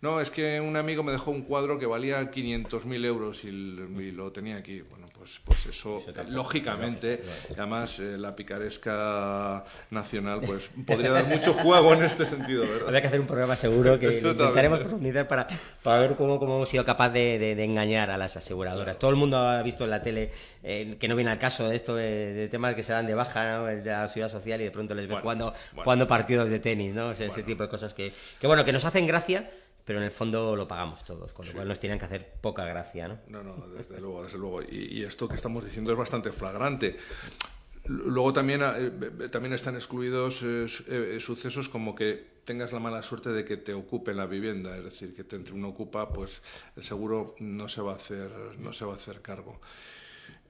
No, 0.05 0.21
es 0.21 0.29
que 0.31 0.61
un 0.61 0.77
amigo 0.77 1.03
me 1.03 1.13
dejó 1.13 1.31
un 1.31 1.45
cuadro 1.45 1.79
que 1.79 1.87
valía 1.87 2.31
500.000 2.31 3.05
euros 3.07 3.43
y, 3.45 3.49
y 3.49 4.11
lo 4.11 4.31
tenía 4.33 4.57
aquí. 4.57 4.83
Bueno, 4.91 5.07
pues, 5.17 5.41
pues 5.43 5.65
eso, 5.65 5.97
Eso 5.97 6.13
tampoco, 6.13 6.37
lógicamente, 6.37 7.13
lógico, 7.13 7.33
lógico. 7.33 7.55
además 7.57 7.99
eh, 8.01 8.19
la 8.19 8.37
picaresca 8.37 9.65
nacional 9.89 10.43
pues 10.45 10.69
podría 10.87 11.11
dar 11.11 11.27
mucho 11.27 11.55
juego 11.55 11.95
en 11.95 12.05
este 12.05 12.27
sentido, 12.27 12.65
¿verdad? 12.65 12.83
Habría 12.85 13.01
que 13.01 13.07
hacer 13.07 13.21
un 13.21 13.27
programa 13.27 13.57
seguro 13.57 13.99
que 13.99 14.21
lo 14.21 14.33
intentaremos 14.33 14.81
profundizar 14.81 15.27
para, 15.27 15.49
para 15.83 16.01
ver 16.01 16.17
cómo, 16.17 16.39
cómo 16.39 16.57
hemos 16.57 16.69
sido 16.69 16.85
capaz 16.85 17.09
de, 17.09 17.39
de, 17.39 17.65
engañar 17.65 18.11
a 18.11 18.19
las 18.19 18.37
aseguradoras. 18.37 18.99
Todo 18.99 19.11
el 19.11 19.17
mundo 19.17 19.39
ha 19.39 19.63
visto 19.63 19.85
en 19.85 19.91
la 19.91 20.03
tele 20.03 20.33
eh, 20.63 20.99
que 21.01 21.09
no 21.09 21.17
viene 21.17 21.31
al 21.31 21.39
caso 21.39 21.67
de 21.71 21.77
esto 21.77 21.95
de, 21.95 22.47
temas 22.51 22.75
que 22.75 22.83
se 22.83 22.93
dan 22.93 23.07
de 23.07 23.15
baja 23.15 23.57
¿no? 23.57 23.65
de 23.65 23.83
la 23.83 24.07
ciudad 24.09 24.31
social 24.31 24.61
y 24.61 24.65
de 24.65 24.71
pronto 24.71 24.95
les 24.95 25.09
ven 25.09 25.21
jugando, 25.23 25.55
partidos 26.07 26.51
de 26.51 26.59
tenis, 26.59 26.93
¿no? 26.93 27.13
ese 27.13 27.43
tipo 27.43 27.63
de 27.63 27.71
cosas 27.71 27.95
que, 27.95 28.13
que, 28.39 28.47
bueno, 28.47 28.67
que 28.67 28.73
nos 28.75 28.85
hacen 28.85 29.07
gracia 29.07 29.49
pero 29.85 29.99
en 29.99 30.05
el 30.07 30.11
fondo 30.11 30.57
lo 30.57 30.67
pagamos 30.67 31.05
todos, 31.05 31.33
con 31.33 31.47
lo 31.47 31.53
cual 31.53 31.69
nos 31.69 31.79
tienen 31.79 31.99
que 31.99 32.07
hacer 32.07 32.35
poca 32.41 32.65
gracia, 32.65 33.09
¿no? 33.09 33.19
No, 33.29 33.43
no, 33.43 33.69
desde 33.69 34.01
luego, 34.01 34.23
desde 34.25 34.39
luego. 34.39 34.63
Y, 34.63 35.05
esto 35.05 35.29
que 35.29 35.35
estamos 35.35 35.65
diciendo 35.65 35.93
es 35.93 35.99
bastante 35.99 36.33
flagrante. 36.33 36.97
Luego 37.87 38.33
también, 38.33 38.63
eh, 38.63 39.29
también 39.31 39.53
están 39.53 39.75
excluidos 39.75 40.43
eh, 40.43 40.67
eh, 40.89 41.19
sucesos 41.21 41.69
como 41.69 41.95
que 41.95 42.35
tengas 42.47 42.73
la 42.73 42.81
mala 42.81 43.03
suerte 43.03 43.31
de 43.31 43.45
que 43.45 43.59
te 43.59 43.75
ocupe 43.75 44.15
la 44.15 44.25
vivienda, 44.25 44.77
es 44.77 44.85
decir, 44.85 45.15
que 45.15 45.23
te 45.23 45.37
entre 45.37 45.55
uno 45.55 45.69
ocupa, 45.69 46.09
pues 46.09 46.41
el 46.77 46.83
seguro 46.83 47.35
no 47.41 47.69
se 47.69 47.83
va 47.83 47.93
a 47.93 47.97
hacer, 47.97 48.31
no 48.59 48.73
se 48.73 48.87
va 48.87 48.95
a 48.95 48.97
hacer 48.97 49.21
cargo. 49.21 49.61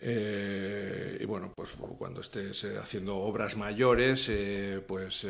Eh, 0.06 1.16
y 1.18 1.24
bueno, 1.24 1.50
pues 1.56 1.72
cuando 1.96 2.20
estés 2.20 2.64
eh, 2.64 2.76
haciendo 2.76 3.16
obras 3.16 3.56
mayores, 3.56 4.28
eh, 4.28 4.82
pues 4.86 5.26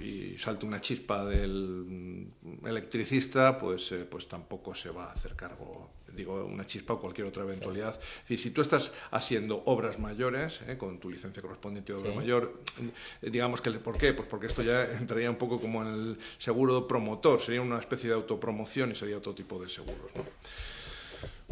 y 0.00 0.38
salte 0.38 0.66
una 0.66 0.80
chispa 0.80 1.24
del 1.24 2.28
electricista, 2.64 3.58
pues, 3.58 3.92
pues 4.08 4.28
tampoco 4.28 4.72
se 4.76 4.90
va 4.90 5.06
a 5.06 5.12
hacer 5.12 5.34
cargo, 5.34 5.90
digo, 6.14 6.44
una 6.44 6.64
chispa 6.64 6.94
o 6.94 7.00
cualquier 7.00 7.26
otra 7.26 7.42
eventualidad. 7.42 7.98
Es 8.00 8.20
decir, 8.20 8.38
si 8.38 8.50
tú 8.52 8.60
estás 8.60 8.92
haciendo 9.10 9.64
obras 9.66 9.98
mayores, 9.98 10.60
con 10.78 11.00
tu 11.00 11.10
licencia 11.10 11.42
correspondiente 11.42 11.92
de 11.92 11.98
obra 11.98 12.14
mayor, 12.14 12.62
digamos 13.20 13.60
que, 13.60 13.72
¿por 13.72 13.98
qué? 13.98 14.12
Pues 14.12 14.28
porque 14.28 14.46
esto 14.46 14.62
ya 14.62 14.84
entraría 14.92 15.28
un 15.28 15.38
poco 15.38 15.60
como 15.60 15.82
en 15.82 15.88
el 15.88 16.18
seguro 16.38 16.86
promotor, 16.86 17.40
sería 17.40 17.60
una 17.60 17.80
especie 17.80 18.10
de 18.10 18.14
autopromoción 18.14 18.92
y 18.92 18.94
sería 18.94 19.16
otro 19.18 19.34
tipo 19.34 19.60
de 19.60 19.68
seguros, 19.68 20.14
¿no? 20.14 20.22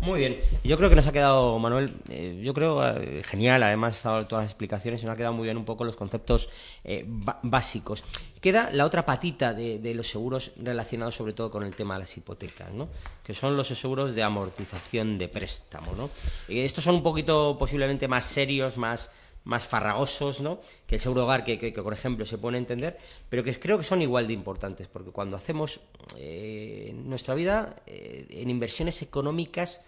Muy 0.02 0.20
bien. 0.20 0.40
Yo 0.64 0.78
creo 0.78 0.88
que 0.88 0.96
nos 0.96 1.06
ha 1.06 1.12
quedado, 1.12 1.58
Manuel, 1.58 1.92
eh, 2.08 2.40
yo 2.42 2.54
creo 2.54 2.86
eh, 2.86 3.22
genial, 3.22 3.62
además 3.62 4.00
todas 4.00 4.30
las 4.30 4.44
explicaciones 4.46 5.02
y 5.02 5.06
nos 5.06 5.12
ha 5.12 5.16
quedado 5.16 5.34
muy 5.34 5.44
bien 5.44 5.58
un 5.58 5.66
poco 5.66 5.84
los 5.84 5.94
conceptos 5.94 6.48
eh, 6.84 7.04
básicos. 7.06 8.02
Queda 8.40 8.70
la 8.72 8.86
otra 8.86 9.04
patita 9.04 9.52
de, 9.52 9.94
los 9.94 10.08
seguros 10.08 10.52
relacionados 10.56 11.14
sobre 11.14 11.34
todo 11.34 11.50
con 11.50 11.64
el 11.64 11.74
tema 11.74 11.94
de 11.94 12.00
las 12.00 12.16
hipotecas, 12.16 12.72
¿no? 12.72 12.88
que 13.22 13.34
son 13.34 13.56
los 13.56 13.68
seguros 13.68 14.14
de 14.14 14.22
amortización 14.22 15.18
de 15.18 15.28
préstamo. 15.28 15.92
¿no? 15.92 16.08
estos 16.48 16.82
son 16.82 16.94
un 16.94 17.02
poquito 17.02 17.56
posiblemente 17.58 18.08
más 18.08 18.24
serios, 18.24 18.78
más 18.78 19.10
más 19.44 19.66
farragosos 19.66 20.40
¿no? 20.40 20.60
que 20.86 20.96
el 20.96 21.00
seguro 21.00 21.24
hogar, 21.24 21.44
que, 21.44 21.58
que, 21.58 21.72
por 21.72 21.92
ejemplo 21.92 22.26
se 22.26 22.38
pone 22.38 22.58
a 22.58 22.60
entender, 22.60 22.96
pero 23.28 23.42
que 23.42 23.58
creo 23.58 23.78
que 23.78 23.84
son 23.84 24.02
igual 24.02 24.26
de 24.26 24.32
importantes, 24.34 24.88
porque 24.88 25.10
cuando 25.10 25.36
hacemos 25.36 25.80
eh, 26.16 26.92
nuestra 26.94 27.34
vida 27.34 27.76
eh, 27.86 28.26
en 28.30 28.50
inversiones 28.50 29.02
económicas, 29.02 29.80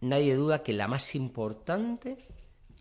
nadie 0.00 0.34
duda 0.34 0.62
que 0.62 0.72
la 0.72 0.88
más 0.88 1.14
importante 1.14 2.18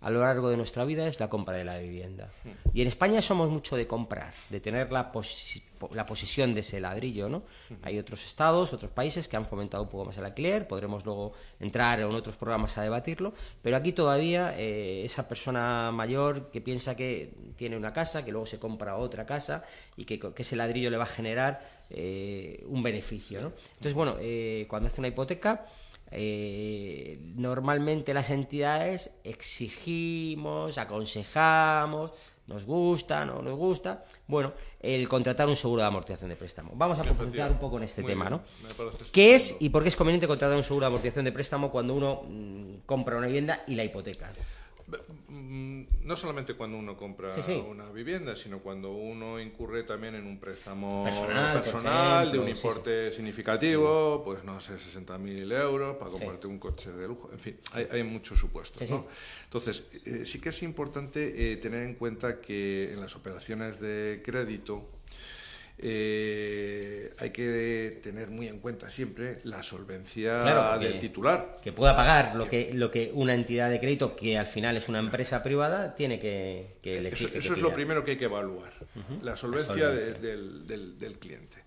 a 0.02 0.10
lo 0.10 0.22
largo 0.22 0.50
de 0.50 0.58
nuestra 0.58 0.84
vida 0.84 1.08
es 1.08 1.20
la 1.20 1.30
compra 1.30 1.56
de 1.56 1.64
la 1.64 1.78
vivienda. 1.78 2.30
Y 2.74 2.82
en 2.82 2.88
España 2.88 3.22
somos 3.22 3.50
mucho 3.50 3.76
de 3.76 3.86
comprar, 3.86 4.34
de 4.50 4.60
tener 4.60 4.92
la, 4.92 5.12
la 5.94 6.06
posesión 6.08 6.56
de 6.56 6.62
ese 6.62 6.80
ladrillo, 6.80 7.30
¿no? 7.30 7.44
Hay 7.84 8.00
otros 8.00 8.26
estados, 8.26 8.74
otros 8.74 8.92
países 8.92 9.28
que 9.28 9.38
han 9.38 9.46
fomentado 9.46 9.84
un 9.84 9.90
poco 9.90 10.06
más 10.06 10.18
el 10.18 10.26
alquiler, 10.26 10.68
podremos 10.68 11.06
luego 11.06 11.34
entrar 11.60 12.00
en 12.00 12.08
otros 12.08 12.36
programas 12.36 12.76
a 12.80 12.82
debatirlo, 12.82 13.34
pero 13.62 13.78
aquí 13.78 13.94
todavía 13.94 14.56
eh, 14.58 15.06
esa 15.06 15.28
persona 15.28 15.92
mayor 15.92 16.50
que 16.50 16.62
piensa 16.62 16.96
que 16.96 17.36
tiene 17.56 17.78
una 17.78 17.94
casa, 17.94 18.26
que 18.26 18.32
luego 18.32 18.48
se 18.48 18.58
compra 18.58 18.98
otra 18.98 19.28
casa 19.28 19.64
y 19.98 20.06
que, 20.06 20.20
ese 20.36 20.56
ladrillo 20.56 20.90
le 20.90 20.98
va 20.98 21.04
a 21.04 21.08
generar 21.08 21.62
eh, 21.92 22.66
un 22.68 22.82
beneficio, 22.82 23.40
¿no? 23.40 23.54
Entonces, 23.74 23.94
bueno, 23.94 24.16
eh, 24.20 24.66
cuando 24.68 24.88
hace 24.88 25.00
una 25.00 25.10
hipoteca 25.10 25.68
eh, 26.12 27.20
normalmente 27.36 28.14
las 28.14 28.30
entidades 28.30 29.20
exigimos, 29.24 30.78
aconsejamos, 30.78 32.12
nos 32.48 32.66
gusta, 32.66 33.24
no 33.24 33.42
nos 33.42 33.56
gusta, 33.58 34.04
bueno, 34.28 34.54
el 34.80 35.08
contratar 35.08 35.48
un 35.48 35.56
seguro 35.56 35.82
de 35.82 35.88
amortización 35.88 36.30
de 36.30 36.36
préstamo. 36.36 36.72
Vamos 36.76 37.00
a 37.00 37.04
profundizar 37.04 37.52
un 37.52 37.60
poco 37.60 37.78
en 37.78 37.84
este 37.84 38.04
tema, 38.04 38.30
¿no? 38.30 38.42
¿Qué 39.12 39.36
es 39.36 39.56
y 39.60 39.70
por 39.70 39.84
qué 39.84 39.90
es 39.90 39.96
conveniente 39.96 40.28
contratar 40.28 40.58
un 40.58 40.64
seguro 40.64 40.86
de 40.86 40.88
amortización 40.88 41.26
de 41.26 41.32
préstamo 41.32 41.72
cuando 41.72 41.94
uno 41.96 42.24
mm, 42.28 42.86
compra 42.86 43.16
una 43.16 43.28
vivienda 43.28 43.64
y 43.68 43.76
la 43.76 43.84
hipoteca? 43.84 44.34
Mm, 45.30 45.84
no 46.04 46.16
solamente 46.16 46.56
cuando 46.56 46.78
uno 46.78 46.98
compra 46.98 47.32
una 47.70 47.90
vivienda, 47.90 48.36
sino 48.36 48.60
cuando 48.60 48.92
uno 48.92 49.40
incurre 49.40 49.84
también 49.84 50.16
en 50.16 50.26
un 50.26 50.40
préstamo 50.40 51.06
personal, 51.54 52.32
de 52.32 52.40
un 52.40 52.50
importe 52.50 53.12
significativo, 53.14 54.22
pues 54.24 54.44
no 54.44 54.60
sé, 54.60 54.74
60.000 54.74 55.62
euros 55.62 55.98
para 55.98 56.12
comprarte 56.12 56.48
un 56.48 56.60
coche 56.60 56.92
de 56.92 57.08
lujo, 57.08 57.30
en 57.32 57.40
fin, 57.40 57.58
hay, 57.74 58.04
muchos 58.04 58.40
supuestos. 58.40 58.84
Entonces, 59.44 59.84
eh, 60.06 60.26
sí 60.26 60.40
que 60.40 60.50
es 60.50 60.64
importante 60.64 61.52
eh, 61.52 61.58
tener 61.58 61.84
en 61.84 61.96
cuenta 61.96 62.42
que 62.42 62.92
en 62.94 63.02
las 63.02 63.16
operaciones 63.16 63.80
de 63.80 64.22
crédito, 64.24 64.88
eh, 65.84 67.14
hay 67.18 67.32
que 67.32 68.00
tener 68.04 68.30
muy 68.30 68.48
en 68.48 68.60
cuenta 68.60 68.90
siempre 68.90 69.40
la 69.44 69.64
solvencia 69.64 70.78
del 70.78 71.00
titular. 71.00 71.58
Que 71.62 71.74
pueda 71.74 71.96
pagar 71.96 72.36
lo 72.36 72.48
que, 72.48 72.72
lo 72.74 72.92
que 72.92 73.12
una 73.14 73.34
entidad 73.34 73.70
de 73.70 73.80
crédito, 73.80 74.16
que 74.16 74.38
al 74.38 74.46
final 74.46 74.78
es 74.78 74.88
una 74.90 75.00
empresa 75.00 75.42
privada, 75.42 75.96
tiene 75.96 76.20
que, 76.20 76.78
que 76.82 77.08
Eso, 77.08 77.28
eso 77.34 77.54
es 77.54 77.60
lo 77.60 77.74
primero 77.74 78.06
que 78.06 78.12
hay 78.12 78.18
que 78.18 78.26
evaluar, 78.26 78.74
la 79.24 79.36
solvencia, 79.36 79.90
del, 79.90 80.68
del, 81.00 81.20
cliente. 81.20 81.58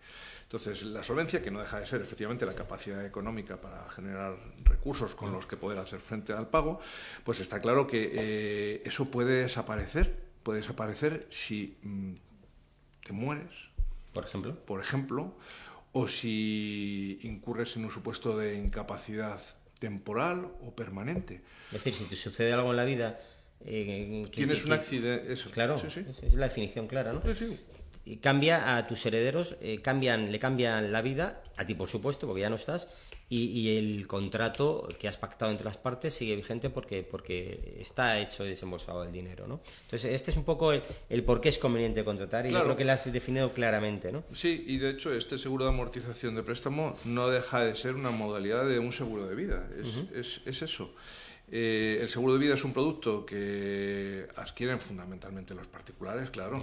Entonces, 0.42 0.84
la 0.84 1.02
solvencia, 1.02 1.42
que 1.42 1.50
no 1.50 1.58
deja 1.58 1.80
de 1.80 1.86
ser 1.86 2.00
efectivamente 2.00 2.46
la 2.46 2.54
capacidad 2.54 3.04
económica 3.04 3.60
para 3.60 3.88
generar 3.90 4.36
recursos 4.62 5.16
con 5.16 5.32
los 5.32 5.46
que 5.46 5.56
poder 5.56 5.78
hacer 5.78 5.98
frente 5.98 6.32
al 6.32 6.48
pago, 6.48 6.78
pues 7.24 7.40
está 7.40 7.60
claro 7.60 7.88
que 7.88 8.12
eh, 8.14 8.82
eso 8.84 9.06
puede 9.06 9.42
desaparecer, 9.42 10.16
puede 10.44 10.60
desaparecer 10.60 11.26
si 11.30 11.76
mm, 11.82 12.12
te 13.04 13.12
mueres, 13.12 13.73
por 14.14 14.24
ejemplo. 14.24 14.56
Por 14.64 14.80
ejemplo, 14.80 15.36
o 15.92 16.08
si 16.08 17.18
incurres 17.22 17.76
en 17.76 17.84
un 17.84 17.90
supuesto 17.90 18.36
de 18.38 18.56
incapacidad 18.56 19.40
temporal 19.78 20.48
o 20.62 20.74
permanente. 20.74 21.42
Es 21.66 21.84
decir, 21.84 21.92
si 21.92 22.04
te 22.04 22.16
sucede 22.16 22.52
algo 22.52 22.70
en 22.70 22.76
la 22.76 22.84
vida... 22.84 23.20
Eh, 23.66 24.26
Tienes 24.30 24.64
un 24.64 24.72
accidente, 24.72 25.32
eso. 25.32 25.50
Claro, 25.50 25.76
es 25.76 26.34
la 26.34 26.48
definición 26.48 26.86
clara, 26.86 27.12
¿no? 27.12 27.22
Sí, 27.34 27.58
Y 28.04 28.16
cambia 28.16 28.76
a 28.76 28.86
tus 28.86 29.04
herederos, 29.06 29.56
eh, 29.60 29.80
cambian, 29.80 30.30
le 30.30 30.38
cambian 30.38 30.92
la 30.92 31.00
vida, 31.00 31.42
a 31.56 31.64
ti 31.64 31.74
por 31.74 31.88
supuesto, 31.88 32.26
porque 32.26 32.42
ya 32.42 32.50
no 32.50 32.56
estás, 32.56 32.88
y, 33.28 33.76
el 33.76 34.06
contrato 34.06 34.86
que 35.00 35.08
has 35.08 35.16
pactado 35.16 35.50
entre 35.50 35.64
las 35.64 35.76
partes 35.76 36.14
sigue 36.14 36.36
vigente 36.36 36.70
porque, 36.70 37.02
porque 37.02 37.76
está 37.80 38.18
hecho 38.18 38.44
y 38.44 38.50
desembolsado 38.50 39.02
el 39.02 39.12
dinero, 39.12 39.46
¿no? 39.46 39.60
Entonces, 39.84 40.12
este 40.12 40.30
es 40.30 40.36
un 40.36 40.44
poco 40.44 40.72
el, 40.72 41.24
por 41.24 41.40
qué 41.40 41.48
es 41.48 41.58
conveniente 41.58 42.04
contratar 42.04 42.46
y 42.46 42.50
yo 42.50 42.62
creo 42.62 42.76
que 42.76 42.84
lo 42.84 42.92
has 42.92 43.10
definido 43.10 43.52
claramente, 43.52 44.12
¿no? 44.12 44.24
Sí, 44.34 44.64
y 44.66 44.76
de 44.78 44.90
hecho 44.90 45.14
este 45.14 45.38
seguro 45.38 45.64
de 45.64 45.70
amortización 45.70 46.34
de 46.34 46.42
préstamo 46.42 46.96
no 47.04 47.28
deja 47.28 47.64
de 47.64 47.74
ser 47.74 47.94
una 47.94 48.10
modalidad 48.10 48.68
de 48.68 48.78
un 48.78 48.92
seguro 48.92 49.26
de 49.26 49.34
vida, 49.34 49.68
es, 50.14 50.42
es, 50.44 50.62
eso. 50.62 50.94
Eh, 51.50 51.98
el 52.00 52.08
seguro 52.08 52.34
de 52.34 52.38
vida 52.38 52.54
es 52.54 52.64
un 52.64 52.72
producto 52.72 53.24
que 53.24 54.26
adquieren 54.36 54.80
fundamentalmente 54.80 55.54
los 55.54 55.66
particulares, 55.66 56.30
claro. 56.30 56.60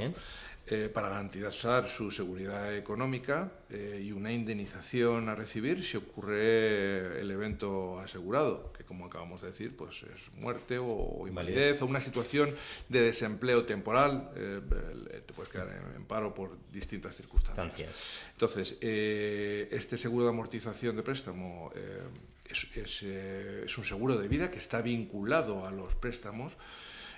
Eh, 0.68 0.90
para 0.94 1.10
garantizar 1.10 1.90
su 1.90 2.12
seguridad 2.12 2.78
económica 2.78 3.52
eh, 3.72 4.00
y 4.06 4.12
una 4.12 4.32
indemnización 4.32 5.28
a 5.28 5.36
recibir 5.36 5.84
si 5.84 5.98
ocurre 5.98 7.20
el 7.20 7.32
evento 7.32 8.00
asegurado, 8.00 8.72
que 8.72 8.86
como 8.86 9.08
acabamos 9.08 9.42
de 9.42 9.48
decir, 9.48 9.76
pues 9.76 10.04
es 10.04 10.32
muerte 10.36 10.78
o, 10.80 11.26
invalidez 11.28 11.82
o 11.82 11.88
una 11.88 12.00
situación 12.00 12.56
de 12.88 13.02
desempleo 13.02 13.66
temporal, 13.66 14.30
eh, 14.36 14.62
te 15.26 15.34
puedes 15.34 15.52
quedar 15.52 15.68
en, 15.96 16.06
paro 16.06 16.34
por 16.34 16.56
distintas 16.72 17.16
circunstancias. 17.16 17.90
Entonces, 18.32 18.78
este 18.80 19.98
seguro 19.98 20.26
de 20.26 20.30
amortización 20.30 20.96
de 20.96 21.04
préstamo 21.04 21.72
es, 22.46 23.02
es 23.04 23.78
un 23.78 23.84
seguro 23.84 24.16
de 24.16 24.28
vida 24.28 24.52
que 24.52 24.60
está 24.60 24.82
vinculado 24.82 25.66
a 25.66 25.72
los 25.72 25.96
préstamos 25.96 26.56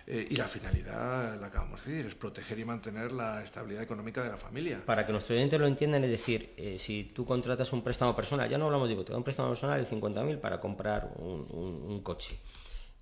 eh, 0.06 0.28
y 0.30 0.36
la 0.36 0.48
finalidad, 0.48 1.40
la 1.40 1.48
acabamos 1.48 1.84
de 1.86 1.92
decir, 1.92 2.06
es 2.08 2.16
proteger 2.16 2.60
y 2.60 2.66
mantener 2.66 3.12
la 3.14 3.42
estabilidad 3.42 3.84
económica 3.84 4.22
de 4.22 4.32
la 4.32 4.38
familia. 4.38 4.84
Para 4.86 5.06
que 5.06 5.14
nuestros 5.14 5.38
oyentes 5.38 5.60
lo 5.60 5.66
entiendan, 5.66 6.04
es 6.04 6.10
decir, 6.10 6.54
eh, 6.58 6.78
si 6.78 7.06
tú 7.06 7.26
contratas 7.26 7.72
un 7.72 7.82
préstamo 7.82 8.14
personal, 8.14 8.50
ya 8.50 8.58
no 8.58 8.66
hablamos 8.66 8.90
de 8.90 8.96
hipoteca, 8.96 9.18
un 9.18 9.24
préstamo 9.24 9.50
personal 9.50 9.82
de 9.82 9.90
50.000 9.90 10.40
para 10.40 10.60
comprar 10.60 11.14
un, 11.18 12.02
coche. 12.04 12.38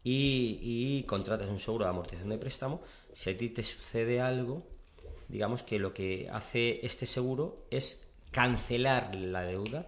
Y, 0.03 0.59
y, 0.61 1.03
contratas 1.03 1.49
un 1.49 1.59
seguro 1.59 1.85
de 1.85 1.89
amortización 1.89 2.29
de 2.29 2.37
préstamo, 2.37 2.81
si 3.13 3.31
a 3.31 3.37
ti 3.37 3.49
te 3.49 3.63
sucede 3.63 4.21
algo, 4.21 4.67
digamos 5.27 5.63
que 5.63 5.79
lo 5.79 5.93
que 5.93 6.29
hace 6.31 6.85
este 6.85 7.07
seguro 7.07 7.65
es 7.71 8.07
cancelar 8.31 9.15
la 9.15 9.41
deuda, 9.41 9.87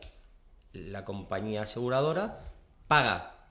la 0.73 1.05
compañía 1.05 1.63
aseguradora 1.63 2.43
paga 2.87 3.49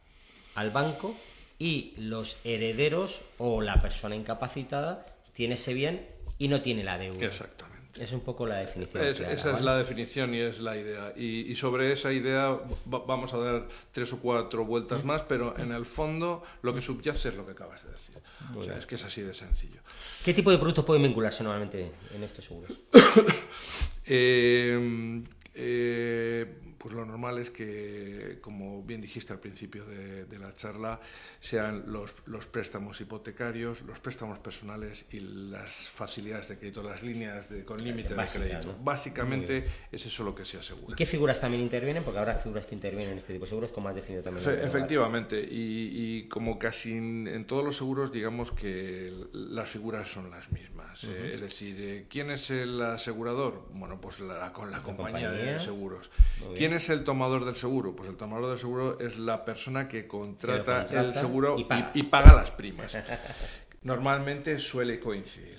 al 0.54 0.70
banco 0.70 1.14
y 1.62 1.94
los 1.96 2.38
herederos 2.42 3.20
o 3.38 3.60
la 3.60 3.80
persona 3.80 4.16
incapacitada 4.16 5.06
tiene 5.32 5.54
ese 5.54 5.72
bien 5.74 6.08
y 6.36 6.48
no 6.48 6.60
tiene 6.60 6.82
la 6.82 6.98
deuda. 6.98 7.24
Exactamente. 7.24 8.02
Es 8.02 8.10
un 8.12 8.20
poco 8.20 8.48
la 8.48 8.56
definición. 8.56 9.04
esa 9.04 9.56
es 9.56 9.62
la 9.62 9.76
definición 9.76 10.34
y 10.34 10.40
es 10.40 10.60
la 10.60 10.76
idea. 10.76 11.12
Y, 11.14 11.54
sobre 11.54 11.92
esa 11.92 12.12
idea 12.12 12.58
vamos 12.86 13.32
a 13.32 13.38
dar 13.38 13.68
tres 13.92 14.12
o 14.12 14.18
cuatro 14.18 14.64
vueltas 14.64 15.04
más, 15.04 15.22
pero 15.22 15.56
en 15.56 15.70
el 15.70 15.86
fondo 15.86 16.42
lo 16.62 16.74
que 16.74 16.82
subyace 16.82 17.28
es 17.28 17.36
lo 17.36 17.46
que 17.46 17.52
acabas 17.52 17.84
de 17.84 17.92
decir. 17.92 18.16
o 18.56 18.64
sea, 18.64 18.76
es 18.76 18.86
que 18.86 18.96
es 18.96 19.04
así 19.04 19.20
de 19.20 19.32
sencillo. 19.32 19.82
¿Qué 20.24 20.34
tipo 20.34 20.50
de 20.50 20.58
productos 20.58 20.84
pueden 20.84 21.04
vincularse 21.04 21.44
normalmente 21.44 21.92
en 22.12 22.24
estos 22.24 22.44
seguros? 22.44 22.72
eh, 24.06 25.22
eh, 25.54 26.46
pues 26.82 26.96
lo 26.96 27.06
normal 27.06 27.38
es 27.38 27.50
que, 27.50 28.38
como 28.40 28.82
bien 28.82 29.00
dijiste 29.00 29.32
al 29.32 29.38
principio 29.38 29.84
de, 29.84 30.38
la 30.38 30.52
charla, 30.52 31.00
sean 31.38 31.84
los, 31.86 32.12
los, 32.26 32.46
préstamos 32.46 33.00
hipotecarios, 33.00 33.82
los 33.82 34.00
préstamos 34.00 34.40
personales 34.40 35.04
y 35.12 35.20
las 35.20 35.88
facilidades 35.88 36.48
de 36.48 36.58
crédito, 36.58 36.82
las 36.82 37.04
líneas 37.04 37.48
de, 37.48 37.64
con 37.64 37.82
límite 37.84 38.16
de 38.16 38.26
crédito. 38.26 38.76
Básicamente 38.82 39.64
es 39.92 40.06
eso 40.06 40.24
lo 40.24 40.34
que 40.34 40.44
se 40.44 40.58
asegura. 40.58 40.94
¿Y 40.94 40.96
qué 40.96 41.06
figuras 41.06 41.40
también 41.40 41.62
intervienen? 41.62 42.02
Porque 42.02 42.18
habrá 42.18 42.34
figuras 42.34 42.66
que 42.66 42.74
intervienen 42.74 43.12
en 43.12 43.18
este 43.18 43.32
tipo 43.32 43.44
de 43.44 43.50
seguros, 43.50 43.70
como 43.70 43.88
has 43.88 43.94
definido 43.94 44.24
también. 44.24 44.44
efectivamente, 44.60 45.46
y, 45.48 46.26
como 46.28 46.58
casi 46.58 46.94
en, 46.94 47.44
todos 47.46 47.64
los 47.64 47.76
seguros, 47.76 48.10
digamos 48.10 48.50
que 48.50 49.12
las 49.32 49.70
figuras 49.70 50.10
son 50.10 50.32
las 50.32 50.50
mismas. 50.50 51.04
Eh, 51.04 51.32
es 51.34 51.40
decir, 51.40 51.76
eh, 51.78 52.06
¿quién 52.08 52.30
es 52.30 52.50
el 52.50 52.80
asegurador? 52.82 53.68
Bueno, 53.72 54.00
pues 54.00 54.18
la, 54.20 54.52
con 54.52 54.70
la, 54.70 54.82
compañía, 54.82 55.30
de 55.30 55.60
seguros. 55.60 56.10
¿Quién 56.56 56.71
es 56.72 56.88
el 56.88 57.04
tomador 57.04 57.44
del 57.44 57.56
seguro? 57.56 57.94
Pues 57.94 58.08
el 58.08 58.16
tomador 58.16 58.50
del 58.50 58.58
seguro 58.58 58.98
es 59.00 59.18
la 59.18 59.44
persona 59.44 59.88
que 59.88 60.06
contrata, 60.06 60.86
el 60.90 61.14
seguro 61.14 61.56
y 61.94 62.02
paga. 62.04 62.34
las 62.34 62.50
primas. 62.50 62.96
Normalmente 63.82 64.58
suele 64.58 65.00
coincidir. 65.00 65.58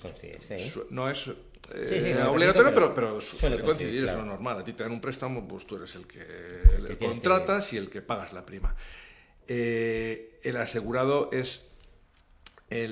no 0.90 1.10
es 1.10 1.30
eh, 1.74 2.22
obligatorio, 2.26 2.94
pero, 2.94 3.20
suele 3.20 3.62
coincidir, 3.62 4.04
es 4.04 4.14
lo 4.14 4.24
normal. 4.24 4.60
A 4.60 4.64
ti 4.64 4.72
te 4.72 4.82
dan 4.82 4.92
un 4.92 5.00
préstamo, 5.00 5.46
pues 5.46 5.66
tú 5.66 5.76
eres 5.76 5.94
el 5.94 6.06
que, 6.06 6.96
contratas 6.98 7.72
y 7.72 7.76
el 7.76 7.90
que 7.90 8.02
pagas 8.02 8.32
la 8.32 8.44
prima. 8.44 8.74
Eh, 9.46 10.40
el 10.42 10.56
asegurado 10.56 11.28
es 11.32 11.73
eh, 12.70 12.88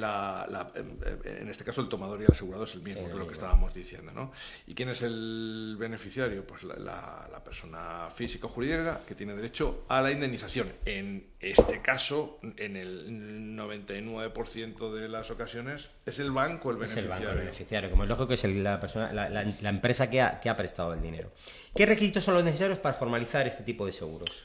en 1.24 1.48
este 1.48 1.64
caso 1.64 1.80
el 1.80 1.88
tomador 1.88 2.20
y 2.20 2.24
el 2.24 2.30
asegurado 2.30 2.64
es 2.64 2.74
el 2.74 2.82
mismo, 2.82 3.08
que 3.08 3.14
lo 3.14 3.26
que 3.26 3.32
estábamos 3.32 3.72
diciendo. 3.72 4.12
¿no? 4.12 4.32
¿Y 4.66 4.74
quién 4.74 4.90
es 4.90 5.02
el 5.02 5.76
beneficiario? 5.78 6.46
Pues 6.46 6.62
la, 6.64 7.40
persona 7.44 8.08
física 8.14 8.46
o 8.46 8.48
jurídica 8.48 9.00
que 9.06 9.14
tiene 9.14 9.34
derecho 9.34 9.84
a 9.88 10.00
la 10.00 10.12
indemnización. 10.12 10.72
En 10.84 11.32
este 11.40 11.82
caso, 11.82 12.38
en 12.56 12.76
el 12.76 13.56
99% 13.56 14.92
de 14.92 15.08
las 15.08 15.30
ocasiones, 15.30 15.88
es 16.06 16.18
el 16.20 16.30
banco 16.30 16.70
el 16.70 16.76
beneficiario. 16.76 17.10
Es 17.10 17.18
el 17.18 17.24
banco 17.26 17.32
el 17.32 17.46
beneficiario, 17.46 17.90
como 17.90 18.04
es 18.04 18.08
lógico 18.08 18.28
que 18.28 18.34
es 18.34 18.44
la, 18.44 18.78
persona, 18.78 19.12
la, 19.12 19.68
empresa 19.68 20.08
que 20.08 20.20
ha, 20.20 20.38
que 20.40 20.48
ha 20.48 20.56
prestado 20.56 20.94
el 20.94 21.02
dinero. 21.02 21.32
¿Qué 21.74 21.84
requisitos 21.84 22.22
son 22.22 22.34
los 22.34 22.44
necesarios 22.44 22.78
para 22.78 22.94
formalizar 22.94 23.46
este 23.46 23.64
tipo 23.64 23.84
de 23.84 23.92
seguros? 23.92 24.44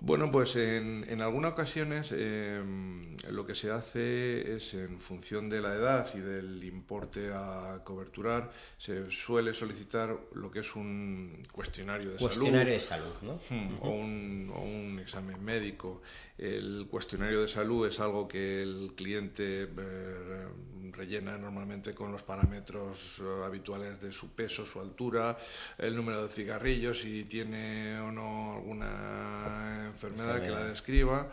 Bueno, 0.00 0.30
pues 0.30 0.54
en, 0.54 1.04
en 1.08 1.22
algunas 1.22 1.52
ocasiones 1.52 2.12
em, 2.12 3.16
lo 3.30 3.44
que 3.44 3.54
se 3.54 3.70
hace 3.70 4.54
es 4.54 4.74
en 4.74 4.98
función 5.00 5.48
de 5.48 5.60
la 5.60 5.74
edad 5.74 6.08
y 6.14 6.18
del 6.18 6.62
importe 6.62 7.32
a 7.34 7.80
coberturar, 7.84 8.50
se 8.78 9.10
suele 9.10 9.52
solicitar 9.54 10.16
lo 10.34 10.50
que 10.50 10.60
es 10.60 10.76
un 10.76 11.42
cuestionario 11.52 12.10
de 12.10 12.18
salud. 12.18 12.28
Cuestionario 12.28 12.72
de 12.72 12.80
salud, 12.80 13.14
¿no? 13.22 13.40
Hmm, 13.50 13.74
o, 13.80 13.90
un, 13.90 14.52
o, 14.54 14.60
un, 14.60 14.98
examen 15.00 15.44
médico. 15.44 16.00
El 16.38 16.86
cuestionario 16.88 17.42
de 17.42 17.48
salud 17.48 17.86
es 17.88 17.98
algo 17.98 18.28
que 18.28 18.62
el 18.62 18.92
cliente 18.94 19.64
eh, 19.64 20.46
rellena 20.92 21.36
normalmente 21.36 21.94
con 21.94 22.12
los 22.12 22.22
parámetros 22.22 23.20
eh, 23.20 23.44
habituales 23.44 24.00
de 24.00 24.12
su 24.12 24.28
peso, 24.30 24.64
su 24.64 24.80
altura, 24.80 25.36
el 25.78 25.96
número 25.96 26.22
de 26.22 26.28
cigarrillos, 26.28 27.00
si 27.00 27.24
tiene 27.24 27.98
o 27.98 28.12
no 28.12 28.54
alguna 28.54 29.86
enfermedad 29.88 30.40
que 30.40 30.50
la 30.50 30.64
describa. 30.64 31.28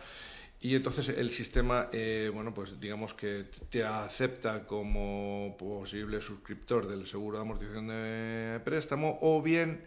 Y 0.60 0.74
entonces 0.74 1.10
el 1.10 1.30
sistema, 1.30 1.90
eh, 1.92 2.32
bueno, 2.34 2.52
pues 2.52 2.80
digamos 2.80 3.14
que 3.14 3.46
te 3.70 3.84
acepta 3.84 4.66
como 4.66 5.56
posible 5.60 6.20
suscriptor 6.20 6.88
del 6.88 7.06
seguro 7.06 7.38
de 7.38 7.44
amortización 7.44 7.88
de 7.90 8.60
préstamo 8.64 9.20
o 9.22 9.44
bien 9.44 9.84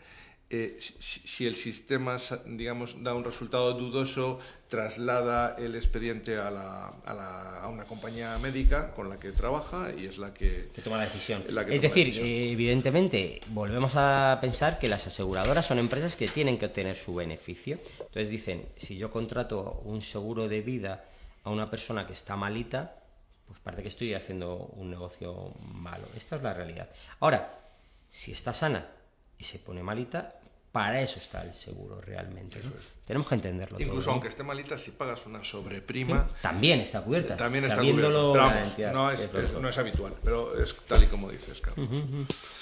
eh, 0.50 0.78
si, 0.80 1.46
el 1.46 1.56
sistema, 1.56 2.16
digamos, 2.46 3.02
da 3.02 3.12
un 3.12 3.22
resultado 3.22 3.74
dudoso, 3.74 4.38
traslada 4.68 5.54
el 5.58 5.74
expediente 5.74 6.38
a, 6.38 6.50
la, 6.50 6.86
a, 6.86 7.12
la, 7.12 7.60
a, 7.60 7.68
una 7.68 7.84
compañía 7.84 8.38
médica 8.38 8.94
con 8.94 9.10
la 9.10 9.20
que 9.20 9.32
trabaja 9.32 9.92
y 9.94 10.06
es 10.06 10.16
la 10.16 10.32
que, 10.32 10.70
toma 10.82 10.96
la 10.96 11.04
decisión. 11.04 11.44
es 11.68 11.82
decir, 11.82 12.18
evidentemente, 12.18 13.42
volvemos 13.48 13.92
a 13.94 14.38
pensar 14.40 14.78
que 14.78 14.88
las 14.88 15.06
aseguradoras 15.06 15.66
son 15.66 15.78
empresas 15.78 16.16
que 16.16 16.28
tienen 16.28 16.56
que 16.56 16.64
obtener 16.64 16.96
su 16.96 17.14
beneficio. 17.14 17.78
Entonces 17.98 18.30
dicen, 18.30 18.66
si 18.76 18.96
yo 18.96 19.10
contrato 19.10 19.82
un 19.84 20.00
seguro 20.00 20.48
de 20.48 20.62
vida 20.62 21.04
a 21.44 21.50
una 21.50 21.68
persona 21.68 22.06
que 22.06 22.14
está 22.14 22.36
malita, 22.36 22.94
pues 23.46 23.60
parece 23.60 23.82
que 23.82 23.88
estoy 23.88 24.14
haciendo 24.14 24.56
un 24.76 24.90
negocio 24.90 25.52
malo. 25.60 26.06
Esta 26.16 26.36
es 26.36 26.42
la 26.42 26.54
realidad. 26.54 26.88
Ahora, 27.20 27.58
si 28.10 28.32
está 28.32 28.54
sana 28.54 28.86
y 29.38 29.44
se 29.44 29.58
pone 29.58 29.82
malita, 29.82 30.37
para 30.78 31.02
eso 31.02 31.18
está 31.18 31.42
el 31.42 31.52
seguro 31.54 32.00
realmente. 32.00 32.60
Tenemos 33.04 33.26
que 33.26 33.34
entenderlo. 33.34 33.80
Incluso 33.80 34.12
aunque 34.12 34.28
esté 34.28 34.44
malita, 34.44 34.78
si 34.78 34.92
pagas 34.92 35.26
una 35.26 35.42
sobreprima. 35.42 36.28
también 36.40 36.78
está 36.78 37.02
cubierta. 37.02 37.36
También 37.36 37.64
está 37.64 37.78
cubierta. 37.78 38.92
no, 38.92 39.10
es, 39.10 39.28
no, 39.54 39.68
es, 39.68 39.76
habitual, 39.76 40.14
pero 40.22 40.56
es 40.56 40.76
tal 40.86 41.02
y 41.02 41.06
como 41.06 41.32
dices, 41.32 41.60
Carlos. 41.60 41.88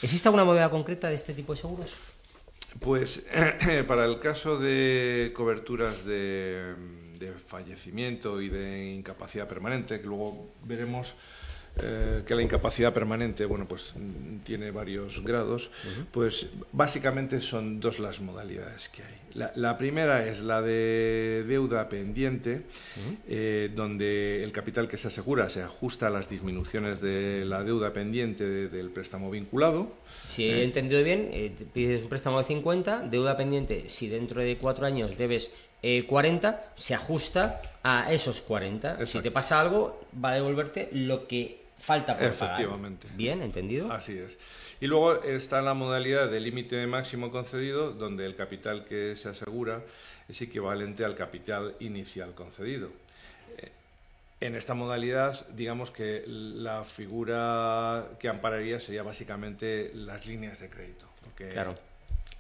¿Existe 0.01 0.29
alguna 0.29 0.45
modalidad 0.45 0.71
concreta 0.71 1.11
de 1.11 1.14
este 1.14 1.35
tipo 1.35 1.53
de 1.53 1.61
seguros? 1.61 1.93
Pues 2.81 3.23
para 3.87 4.07
el 4.07 4.19
caso 4.19 4.59
de 4.59 5.35
coberturas 5.37 6.03
de, 6.07 6.75
de 7.19 7.33
fallecimiento 7.33 8.41
y 8.41 8.49
de 8.49 8.95
incapacidad 8.95 9.47
permanente, 9.47 10.01
que 10.01 10.07
luego 10.07 10.55
veremos 10.64 11.17
eh, 11.79 12.22
que 12.27 12.35
la 12.35 12.41
incapacidad 12.41 12.95
permanente, 12.95 13.45
bueno, 13.45 13.66
pues 13.68 13.93
mm, 13.95 14.39
tiene 14.45 14.70
varios 14.70 15.22
grados, 15.22 15.70
pues 16.11 16.47
básicamente 16.72 17.39
son 17.43 17.81
dos 17.81 17.99
las 17.99 18.20
modalidades 18.20 18.89
que 18.89 19.03
hay. 19.03 19.53
La, 19.55 19.77
primera 19.77 20.27
es 20.27 20.41
la 20.41 20.62
de 20.62 21.45
deuda 21.47 21.91
pendiente, 21.91 22.62
eh, 23.29 23.70
donde 23.74 24.43
el 24.43 24.53
capital 24.53 24.89
que 24.89 24.97
se 24.97 25.09
asegura 25.09 25.51
se 25.51 25.62
ajusta 25.62 26.07
a 26.07 26.11
las 26.11 26.31
disminuciones 26.31 27.03
de 27.03 27.45
la 27.45 27.62
deuda 27.62 27.93
pendiente 27.93 28.68
del 28.68 28.89
préstamo 28.89 29.31
vinculado. 29.31 29.93
Si 30.29 30.45
he 30.45 30.64
entendido 30.64 31.05
bien, 31.05 31.29
eh, 31.33 31.53
pides 31.74 32.05
un 32.05 32.09
préstamo 32.09 32.39
de 32.39 32.45
50, 32.45 33.01
deuda 33.11 33.37
pendiente, 33.37 33.91
si 33.91 34.09
dentro 34.09 34.41
de 34.41 34.57
cuatro 34.57 34.87
años 34.87 35.18
debes 35.18 35.51
40, 36.09 36.72
se 36.74 36.95
ajusta 36.95 37.61
a 37.83 38.12
esos 38.12 38.41
40. 38.41 39.07
Si 39.07 39.20
te 39.20 39.31
pasa 39.31 39.61
algo, 39.61 40.01
va 40.24 40.31
a 40.31 40.35
devolverte 40.35 40.89
lo 40.91 41.29
que 41.29 41.66
falta 41.87 42.18
por 42.18 42.26
Efectivamente. 42.26 43.07
Bien, 43.14 43.41
¿entendido? 43.43 43.93
Así 43.93 44.18
es. 44.18 44.39
Y 44.80 44.89
luego 44.89 45.22
está 45.22 45.62
la 45.62 45.72
modalidad 45.72 46.28
de 46.28 46.41
límite 46.41 46.84
máximo 46.89 47.30
concedido, 47.30 47.93
donde 47.93 48.26
el 48.26 48.34
capital 48.34 48.84
que 48.84 49.14
se 49.14 49.28
asegura 49.28 49.82
es 50.28 50.43
equivalente 50.43 51.05
al 51.05 51.14
capital 51.14 51.76
inicial 51.78 52.34
concedido. 52.34 52.91
Eh, 53.59 53.70
en 54.41 54.57
esta 54.57 54.74
modalidad, 54.74 55.47
digamos 55.51 55.93
que 55.93 56.24
la 56.26 56.84
figura 56.84 58.09
que 58.18 58.28
ampararía 58.28 58.80
sería 58.80 59.05
básicamente 59.05 59.93
las 59.95 60.26
líneas 60.26 60.59
de 60.59 60.68
crédito. 60.68 61.07
Porque... 61.22 61.51
Claro. 61.51 61.76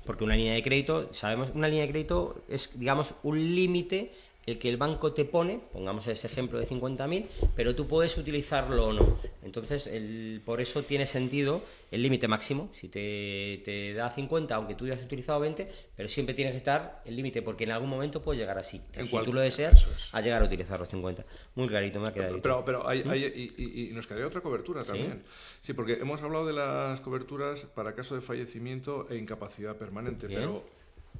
Porque 0.04 0.24
una 0.24 0.36
línea 0.36 0.54
de 0.54 0.62
crédito, 0.62 1.12
sabemos, 1.14 1.50
una 1.54 1.68
línea 1.68 1.86
de 1.86 1.90
crédito 1.90 2.44
es, 2.48 2.70
digamos, 2.74 3.14
un 3.22 3.38
límite 3.54 4.12
el 4.46 4.60
que 4.60 4.68
el 4.68 4.76
banco 4.76 5.12
te 5.12 5.24
pone, 5.24 5.60
pongamos 5.72 6.06
ese 6.06 6.28
ejemplo 6.28 6.58
de 6.60 6.66
50.000, 6.66 7.26
pero 7.56 7.74
tú 7.74 7.88
puedes 7.88 8.16
utilizarlo 8.16 8.86
o 8.86 8.92
no. 8.92 9.18
Entonces, 9.42 9.88
el, 9.88 10.40
por 10.44 10.60
eso 10.60 10.84
tiene 10.84 11.04
sentido 11.04 11.62
el 11.90 12.02
límite 12.02 12.28
máximo. 12.28 12.70
Si 12.72 12.88
te, 12.88 13.60
te, 13.64 13.92
da 13.92 14.10
50, 14.10 14.54
aunque 14.54 14.76
tú 14.76 14.84
hayas 14.84 15.02
utilizado 15.02 15.40
20, 15.40 15.68
pero 15.96 16.08
siempre 16.08 16.34
tienes 16.34 16.52
que 16.52 16.58
estar 16.58 17.02
el 17.04 17.16
límite, 17.16 17.42
porque 17.42 17.64
en 17.64 17.72
algún 17.72 17.90
momento 17.90 18.22
puede 18.22 18.38
llegar 18.38 18.56
así. 18.56 18.80
si 18.92 19.18
tú 19.18 19.32
lo 19.32 19.40
deseas, 19.40 19.86
a 20.12 20.20
llegar 20.20 20.42
a 20.42 20.44
utilizar 20.44 20.78
los 20.78 20.88
50. 20.88 21.24
Muy 21.56 21.66
clarito, 21.66 21.98
me 21.98 22.08
ha 22.08 22.14
quedado. 22.14 22.40
Pero, 22.40 22.64
pero 22.64 22.88
hay, 22.88 23.00
y, 23.00 23.90
nos 23.94 24.06
quedaría 24.06 24.28
otra 24.28 24.40
cobertura 24.40 24.84
también. 24.84 25.24
¿Sí? 25.60 25.72
porque 25.72 25.94
hemos 25.94 26.22
hablado 26.22 26.46
de 26.46 26.52
las 26.52 27.00
coberturas 27.00 27.66
para 27.74 27.94
caso 27.94 28.14
de 28.14 28.20
fallecimiento 28.20 29.08
e 29.10 29.16
incapacidad 29.16 29.76
permanente, 29.76 30.28
pero 30.28 30.64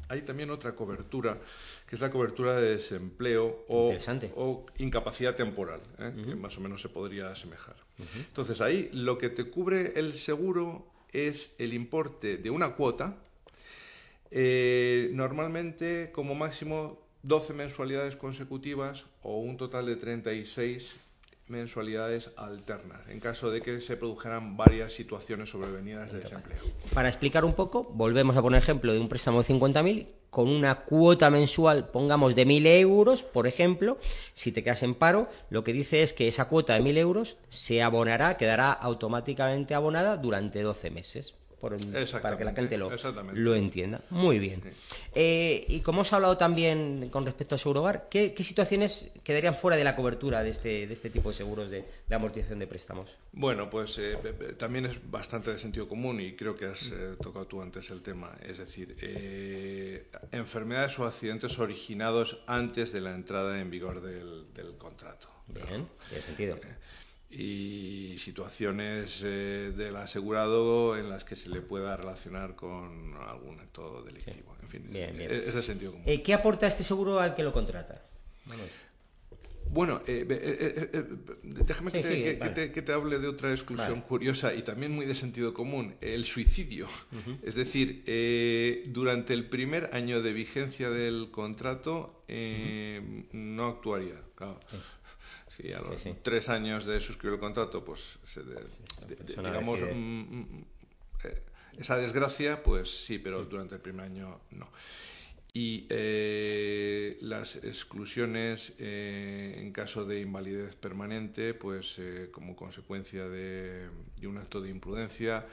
hay 0.09 0.23
también 0.23 0.51
otra 0.51 0.75
cobertura, 0.75 1.39
que 1.87 1.97
es 1.97 2.01
la 2.01 2.11
cobertura 2.11 2.57
de 2.57 2.71
desempleo 2.71 3.65
o, 3.69 3.93
o 4.37 4.67
incapacidad 4.79 5.35
temporal, 5.35 5.81
¿eh? 5.99 6.13
que 6.15 6.35
más 6.35 6.57
o 6.59 6.61
menos 6.61 6.81
se 6.81 6.89
podría 6.89 7.31
asemejar. 7.31 7.77
Entonces 8.17 8.61
ahí 8.61 8.91
lo 8.93 9.19
que 9.19 9.29
te 9.29 9.45
cubre 9.45 9.95
el 9.97 10.15
seguro 10.15 10.87
es 11.13 11.51
el 11.59 11.73
importe 11.73 12.37
de 12.37 12.51
una 12.51 12.75
cuota, 12.75 13.17
eh, 14.31 15.11
normalmente 15.13 16.11
como 16.13 16.35
máximo 16.35 17.07
12 17.23 17.55
mensualidades 17.55 18.17
consecutivas 18.17 19.05
o 19.23 19.39
un 19.39 19.57
total 19.57 19.87
de 19.87 19.97
36 19.97 20.97
mensualidades 21.49 22.31
alternas, 22.37 23.09
en 23.09 23.21
caso 23.21 23.51
de 23.51 23.63
que 23.63 23.81
se 23.81 23.97
produjeran 23.97 24.57
varias 24.57 24.93
situaciones 24.93 25.51
sobrevenidas 25.51 26.13
de 26.13 26.21
desempleo. 26.21 26.59
Para 26.93 27.09
explicar 27.09 27.45
un 27.45 27.55
poco, 27.55 27.85
volvemos 27.85 28.37
a 28.37 28.43
poner 28.43 28.59
ejemplo 28.59 28.93
de 28.93 29.01
un 29.01 29.09
préstamo 29.09 29.43
de 29.43 29.55
50.000 29.55 30.07
con 30.31 30.49
una 30.49 30.81
cuota 30.81 31.31
mensual, 31.31 31.89
pongamos, 31.89 32.35
de 32.35 32.47
1.000 32.47 32.67
euros, 32.81 33.23
por 33.23 33.47
ejemplo, 33.47 33.99
si 34.35 34.53
te 34.53 34.63
quedas 34.63 34.83
en 34.83 34.95
paro, 34.95 35.29
lo 35.51 35.65
que 35.65 35.73
dice 35.73 36.03
es 36.03 36.13
que 36.13 36.29
esa 36.29 36.49
cuota 36.49 36.75
de 36.75 36.81
1.000 36.81 36.99
euros 36.99 37.39
se 37.49 37.83
abonará, 37.83 38.37
quedará 38.37 38.73
automáticamente 38.73 39.75
abonada 39.75 40.17
durante 40.17 40.63
12 40.63 40.91
meses 40.91 41.35
para 41.61 42.37
que 42.37 42.45
la 42.45 42.53
gente 42.53 42.77
lo, 42.77 42.91
lo 43.33 43.55
entienda. 43.55 44.01
Muy 44.11 44.39
bien. 44.39 44.63
Eh, 45.15 45.65
y 45.69 45.81
como 45.81 46.03
os 46.03 46.13
he 46.13 46.15
hablado 46.15 46.37
también 46.37 47.09
con 47.11 47.25
respecto 47.25 47.55
a 47.55 47.59
Segurobar, 47.59 48.09
¿qué, 48.11 48.35
¿qué, 48.35 48.45
situaciones 48.45 49.11
quedarían 49.25 49.55
fuera 49.55 49.77
de 49.77 49.85
la 49.85 49.97
cobertura 49.97 50.43
de 50.43 50.51
este, 50.51 50.87
de 50.87 50.93
este 50.93 51.11
tipo 51.11 51.31
de 51.31 51.35
seguros 51.35 51.71
de, 51.71 51.85
amortización 52.11 52.59
de 52.59 52.67
préstamos? 52.67 53.17
Bueno, 53.33 53.71
pues 53.71 53.99
eh, 53.99 54.17
también 54.59 54.87
es 54.87 55.11
bastante 55.11 55.51
de 55.51 55.59
sentido 55.59 55.89
común 55.89 56.21
y 56.21 56.37
creo 56.37 56.55
que 56.55 56.67
has 56.67 56.93
eh, 56.93 57.17
tocado 57.21 57.47
tú 57.47 57.63
antes 57.63 57.91
el 57.91 58.03
tema. 58.03 58.37
Es 58.43 58.59
decir, 58.59 58.97
enfermedades 60.33 60.99
o 60.99 61.07
accidentes 61.07 61.59
originados 61.59 62.39
antes 62.47 62.93
de 62.93 63.01
la 63.01 63.15
entrada 63.15 63.61
en 63.61 63.71
vigor 63.71 64.03
del, 64.03 64.53
del 64.53 64.77
contrato. 64.77 65.29
Bien, 65.49 65.89
tiene 66.09 66.25
sentido 66.25 66.59
y 67.39 68.17
situaciones 68.19 69.21
eh, 69.23 69.73
del 69.77 69.95
asegurado 69.97 70.97
en 70.97 71.11
las 71.11 71.25
que 71.25 71.37
se 71.37 71.51
le 71.51 71.61
pueda 71.61 71.95
relacionar 71.95 72.55
con 72.55 73.15
algún 73.29 73.61
acto 73.61 74.03
delictivo. 74.03 74.57
En 74.63 74.69
fin, 74.69 74.89
eh, 74.95 75.45
es 75.47 75.55
de 75.55 75.63
sentido 75.63 75.93
común. 75.93 76.07
Eh, 76.09 76.23
¿Qué 76.23 76.33
aporta 76.33 76.67
este 76.67 76.83
seguro 76.83 77.21
al 77.21 77.35
que 77.35 77.43
lo 77.43 77.53
contrata? 77.53 78.01
Bueno, 79.69 80.01
déjame 80.07 81.91
que, 81.91 82.83
te, 82.85 82.93
hable 82.93 83.19
de 83.19 83.27
otra 83.27 83.51
exclusión 83.51 84.01
curiosa 84.01 84.55
y 84.55 84.63
también 84.63 84.93
muy 84.93 85.05
de 85.05 85.15
sentido 85.15 85.53
común, 85.53 85.97
el 86.01 86.25
suicidio. 86.25 86.87
Es 87.43 87.55
decir, 87.57 88.03
durante 88.87 89.35
el 89.35 89.45
primer 89.47 89.91
año 89.93 90.23
de 90.23 90.33
vigencia 90.33 90.89
del 90.89 91.31
contrato 91.31 92.25
no 93.33 93.67
actuaría. 93.67 94.23
Claro. 94.37 94.61
Si 95.57 95.73
a 95.73 95.81
los 95.81 96.05
tres 96.23 96.51
años 96.51 96.85
de 96.85 97.01
suscribir 97.01 97.35
el 97.35 97.41
contrato, 97.41 97.83
pues, 97.83 98.19
digamos, 99.27 99.81
mm, 99.81 99.95
mm, 99.95 100.65
eh, 101.25 101.43
esa 101.79 101.97
desgracia, 101.97 102.63
pues 102.63 103.05
sí, 103.07 103.19
pero 103.19 103.43
mm. 103.43 103.49
durante 103.49 103.75
el 103.77 103.81
primer 103.81 104.05
año 104.05 104.41
no. 104.51 104.69
Y 105.55 105.87
eh, 105.89 107.17
las 107.23 107.57
exclusiones 107.57 108.75
eh, 108.79 109.57
en 109.59 109.73
caso 109.73 110.05
de 110.05 110.21
invalidez 110.21 110.77
permanente, 110.77 111.55
pues 111.55 111.99
como 112.33 112.55
consecuencia 112.55 113.27
de, 113.27 113.89
un 114.25 114.37
acto 114.37 114.61
de 114.61 114.69
imprudencia, 114.69 115.47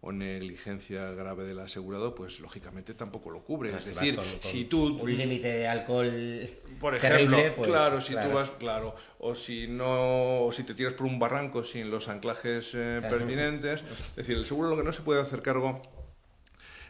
o 0.00 0.12
negligencia 0.12 1.10
grave 1.12 1.44
del 1.44 1.58
asegurado, 1.58 2.14
pues 2.14 2.38
lógicamente 2.38 2.94
tampoco 2.94 3.30
lo 3.30 3.42
cubre. 3.42 3.76
es 3.76 3.84
decir, 3.84 4.18
si 4.40 4.64
tú 4.64 4.98
un 5.00 5.16
límite 5.16 5.48
de 5.48 5.68
alcohol, 5.68 6.48
por 6.80 6.94
ejemplo, 6.94 7.38
pues, 7.56 7.68
claro, 7.68 8.00
si 8.00 8.14
tú 8.14 8.30
vas, 8.32 8.50
claro, 8.50 8.94
o 9.18 9.34
si 9.34 9.66
no, 9.66 10.44
o 10.44 10.52
si 10.52 10.62
te 10.62 10.74
tiras 10.74 10.94
por 10.94 11.06
un 11.06 11.18
barranco 11.18 11.64
sin 11.64 11.90
los 11.90 12.08
anclajes 12.08 12.72
eh, 12.74 13.00
pertinentes, 13.02 13.82
es 13.82 14.16
decir, 14.16 14.36
el 14.36 14.46
seguro 14.46 14.70
lo 14.70 14.76
que 14.76 14.84
no 14.84 14.92
se 14.92 15.02
puede 15.02 15.20
hacer 15.20 15.42
cargo 15.42 15.82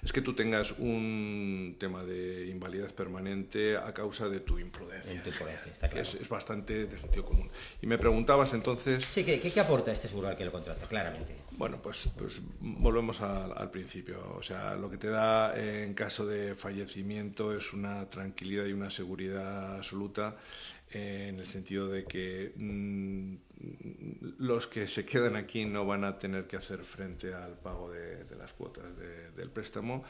es 0.03 0.13
que 0.13 0.21
tú 0.21 0.35
tengas 0.35 0.73
un 0.73 1.77
tema 1.79 2.03
de 2.05 2.47
invalidez 2.47 2.93
permanente 2.93 3.77
a 3.77 3.93
causa 3.93 4.29
de 4.29 4.41
tu 4.41 4.59
imprudencia. 4.59 5.23
es, 5.95 6.29
bastante 6.29 6.87
de 6.87 6.99
sentido 6.99 7.25
común. 7.25 7.51
Y 7.83 7.87
me 7.87 7.99
preguntabas 7.99 8.53
entonces... 8.53 9.05
Sí, 9.05 9.25
¿qué, 9.25 9.41
qué, 9.41 9.61
aporta 9.61 9.93
este 9.93 10.09
seguro 10.09 10.29
al 10.29 10.37
que 10.37 10.45
lo 10.45 10.53
contrata? 10.53 10.87
Claramente. 10.87 11.35
Bueno, 11.53 11.81
pues, 11.83 12.09
pues 12.17 12.41
volvemos 12.61 13.21
al 13.21 13.71
principio. 13.71 14.19
O 14.37 14.43
sea, 14.43 14.75
lo 14.75 14.91
que 14.91 14.97
te 14.97 15.09
da 15.09 15.59
en 15.59 15.95
caso 15.95 16.27
de 16.27 16.55
fallecimiento 16.55 17.57
es 17.57 17.73
una 17.73 18.09
tranquilidad 18.09 18.67
y 18.67 18.73
una 18.73 18.91
seguridad 18.91 19.77
absoluta 19.77 20.37
en 20.91 21.39
el 21.39 21.47
sentido 21.47 21.89
de 21.89 22.05
que 22.05 22.53
mm, 22.57 23.37
los 24.39 24.67
que 24.69 24.87
se 24.87 25.05
quedan 25.05 25.35
aquí 25.35 25.65
no 25.65 25.85
van 25.85 26.05
a 26.05 26.19
tener 26.19 26.47
que 26.47 26.57
hacer 26.57 26.85
frente 26.85 27.35
al 27.35 27.59
pago 27.59 27.91
de, 27.91 28.25
las 28.37 28.53
cuotas 28.53 28.85
del 29.37 29.51
préstamo 29.51 30.05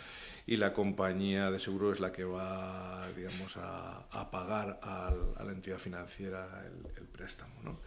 y 0.47 0.57
la 0.57 0.75
compañía 0.75 1.51
de 1.51 1.59
seguro 1.59 1.93
es 1.93 2.01
la 2.01 2.13
que 2.13 2.25
va, 2.25 3.09
digamos, 3.17 3.57
a, 3.57 4.07
pagar 4.31 4.79
a 4.83 5.15
la 5.45 5.53
entidad 5.53 5.79
financiera 5.79 6.65
el, 6.97 7.07
préstamo. 7.07 7.55
¿no? 7.63 7.81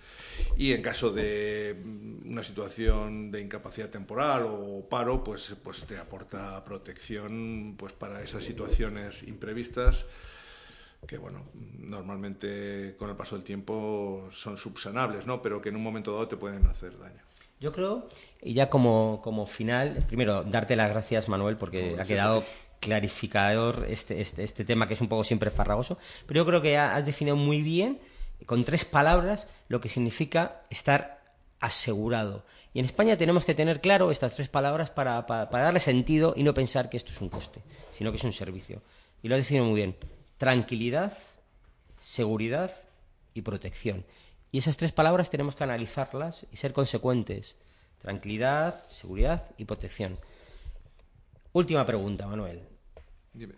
Y 0.58 0.74
en 0.74 0.82
caso 0.82 1.12
de 1.12 1.80
mm, 1.84 2.32
una 2.32 2.44
situación 2.44 3.32
de 3.32 3.42
incapacidad 3.42 3.90
temporal 3.90 4.46
o 4.48 4.88
paro, 4.90 5.24
pues, 5.24 5.56
pues 5.64 5.86
te 5.86 5.98
aporta 5.98 6.64
protección 6.66 7.76
pues, 7.78 7.94
para 7.94 8.22
esas 8.22 8.44
situaciones 8.44 9.24
imprevistas 9.24 10.06
que 11.08 11.18
bueno, 11.18 11.44
normalmente 11.80 12.96
con 12.98 13.10
el 13.10 13.16
paso 13.16 13.36
del 13.36 13.44
tiempo 13.44 14.30
son 14.32 14.58
subsanables, 14.58 15.26
¿no? 15.26 15.42
Pero 15.42 15.62
que 15.62 15.70
en 15.70 15.76
un 15.76 15.84
momento 15.84 16.12
dado 16.12 16.28
te 16.28 16.38
pueden 16.38 16.66
hacer 16.68 16.98
daño. 16.98 17.22
Yo 17.60 17.72
creo, 17.72 18.08
y 18.42 18.54
ya 18.54 18.70
como, 18.70 19.22
como 19.24 19.46
final, 19.46 20.06
primero, 20.08 20.44
darte 20.44 20.76
las 20.76 20.90
gracias, 20.90 21.30
Manuel, 21.30 21.58
porque 21.58 21.96
ha 22.00 22.06
quedado 22.06 22.44
clarificador 22.80 23.86
este, 23.88 24.20
este, 24.20 24.44
este 24.44 24.66
tema 24.66 24.88
que 24.88 24.96
es 24.96 25.02
un 25.02 25.08
poco 25.08 25.24
siempre 25.24 25.52
farragoso, 25.52 26.00
pero 26.26 26.40
yo 26.40 26.46
creo 26.46 26.62
que 26.62 26.78
has 26.78 27.06
definido 27.06 27.36
muy 27.36 27.62
bien, 27.62 28.00
con 28.48 28.64
tres 28.64 28.86
palabras, 28.86 29.48
lo 29.68 29.80
que 29.80 29.90
significa 29.90 30.64
estar 30.72 31.22
asegurado. 31.60 32.44
Y 32.74 32.80
en 32.80 32.86
España 32.86 33.18
tenemos 33.18 33.46
que 33.46 33.54
tener 33.54 33.82
claro 33.82 34.10
estas 34.10 34.34
tres 34.34 34.50
palabras 34.50 34.90
para, 34.90 35.28
para, 35.28 35.52
para 35.52 35.66
darle 35.66 35.80
sentido 35.80 36.34
y 36.36 36.42
no 36.42 36.56
pensar 36.56 36.90
que 36.90 36.98
esto 36.98 37.12
es 37.12 37.22
un 37.22 37.30
coste, 37.30 37.62
sino 37.94 38.12
que 38.12 38.18
es 38.18 38.24
un 38.24 38.34
servicio. 38.34 38.82
Y 39.22 39.28
lo 39.28 39.36
has 39.36 39.42
definido 39.42 39.66
muy 39.66 39.76
bien 39.76 39.96
tranquilidad, 40.42 41.16
seguridad 42.00 42.72
y 43.36 43.44
protección. 43.44 44.04
Y 44.52 44.58
esas 44.58 44.76
tres 44.76 44.92
palabras 44.92 45.30
tenemos 45.30 45.56
que 45.56 45.64
analizarlas 45.64 46.48
y 46.52 46.56
ser 46.56 46.74
consecuentes. 46.74 47.58
Tranquilidad, 48.00 48.84
seguridad 48.90 49.46
y 49.60 49.66
protección. 49.66 50.18
Última 51.54 51.86
pregunta, 51.86 52.26
Manuel. 52.26 52.64
Dime. 53.32 53.54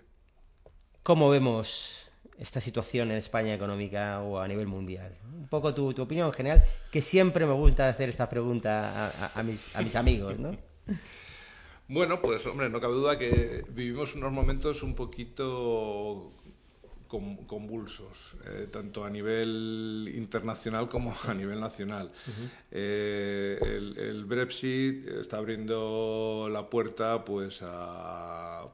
¿Cómo 1.04 1.30
vemos 1.30 2.10
esta 2.38 2.60
situación 2.60 3.12
en 3.12 3.18
España 3.18 3.54
económica 3.54 4.20
o 4.20 4.40
a 4.40 4.46
nivel 4.50 4.68
mundial? 4.68 5.16
Un 5.24 5.48
poco 5.48 5.74
tu, 5.74 5.90
opinión 6.02 6.28
en 6.28 6.34
general, 6.34 6.66
que 6.92 7.02
siempre 7.02 7.46
me 7.46 7.54
gusta 7.54 7.88
hacer 7.88 8.10
esta 8.10 8.28
pregunta 8.28 9.32
a, 9.34 9.42
mis, 9.42 9.74
a 9.74 9.82
mis 9.82 9.96
amigos, 9.96 10.38
¿no? 10.38 10.52
Bueno, 11.88 12.22
pues 12.22 12.46
hombre, 12.48 12.70
no 12.70 12.80
cabe 12.80 12.94
duda 12.94 13.20
que 13.20 13.66
vivimos 13.70 14.16
unos 14.16 14.32
momentos 14.32 14.84
un 14.84 14.96
poquito 14.96 16.32
convulsos, 17.48 18.36
eh, 18.46 18.68
tanto 18.72 19.06
a 19.06 19.10
nivel 19.10 20.12
internacional 20.16 20.90
como 20.90 21.14
a 21.28 21.34
nivel 21.34 21.60
nacional. 21.60 22.12
Eh, 22.72 23.60
el, 23.62 24.26
Brexit 24.26 25.08
está 25.08 25.38
abriendo 25.38 26.50
la 26.52 26.70
puerta 26.70 27.24
pues 27.24 27.60
a, 27.62 28.66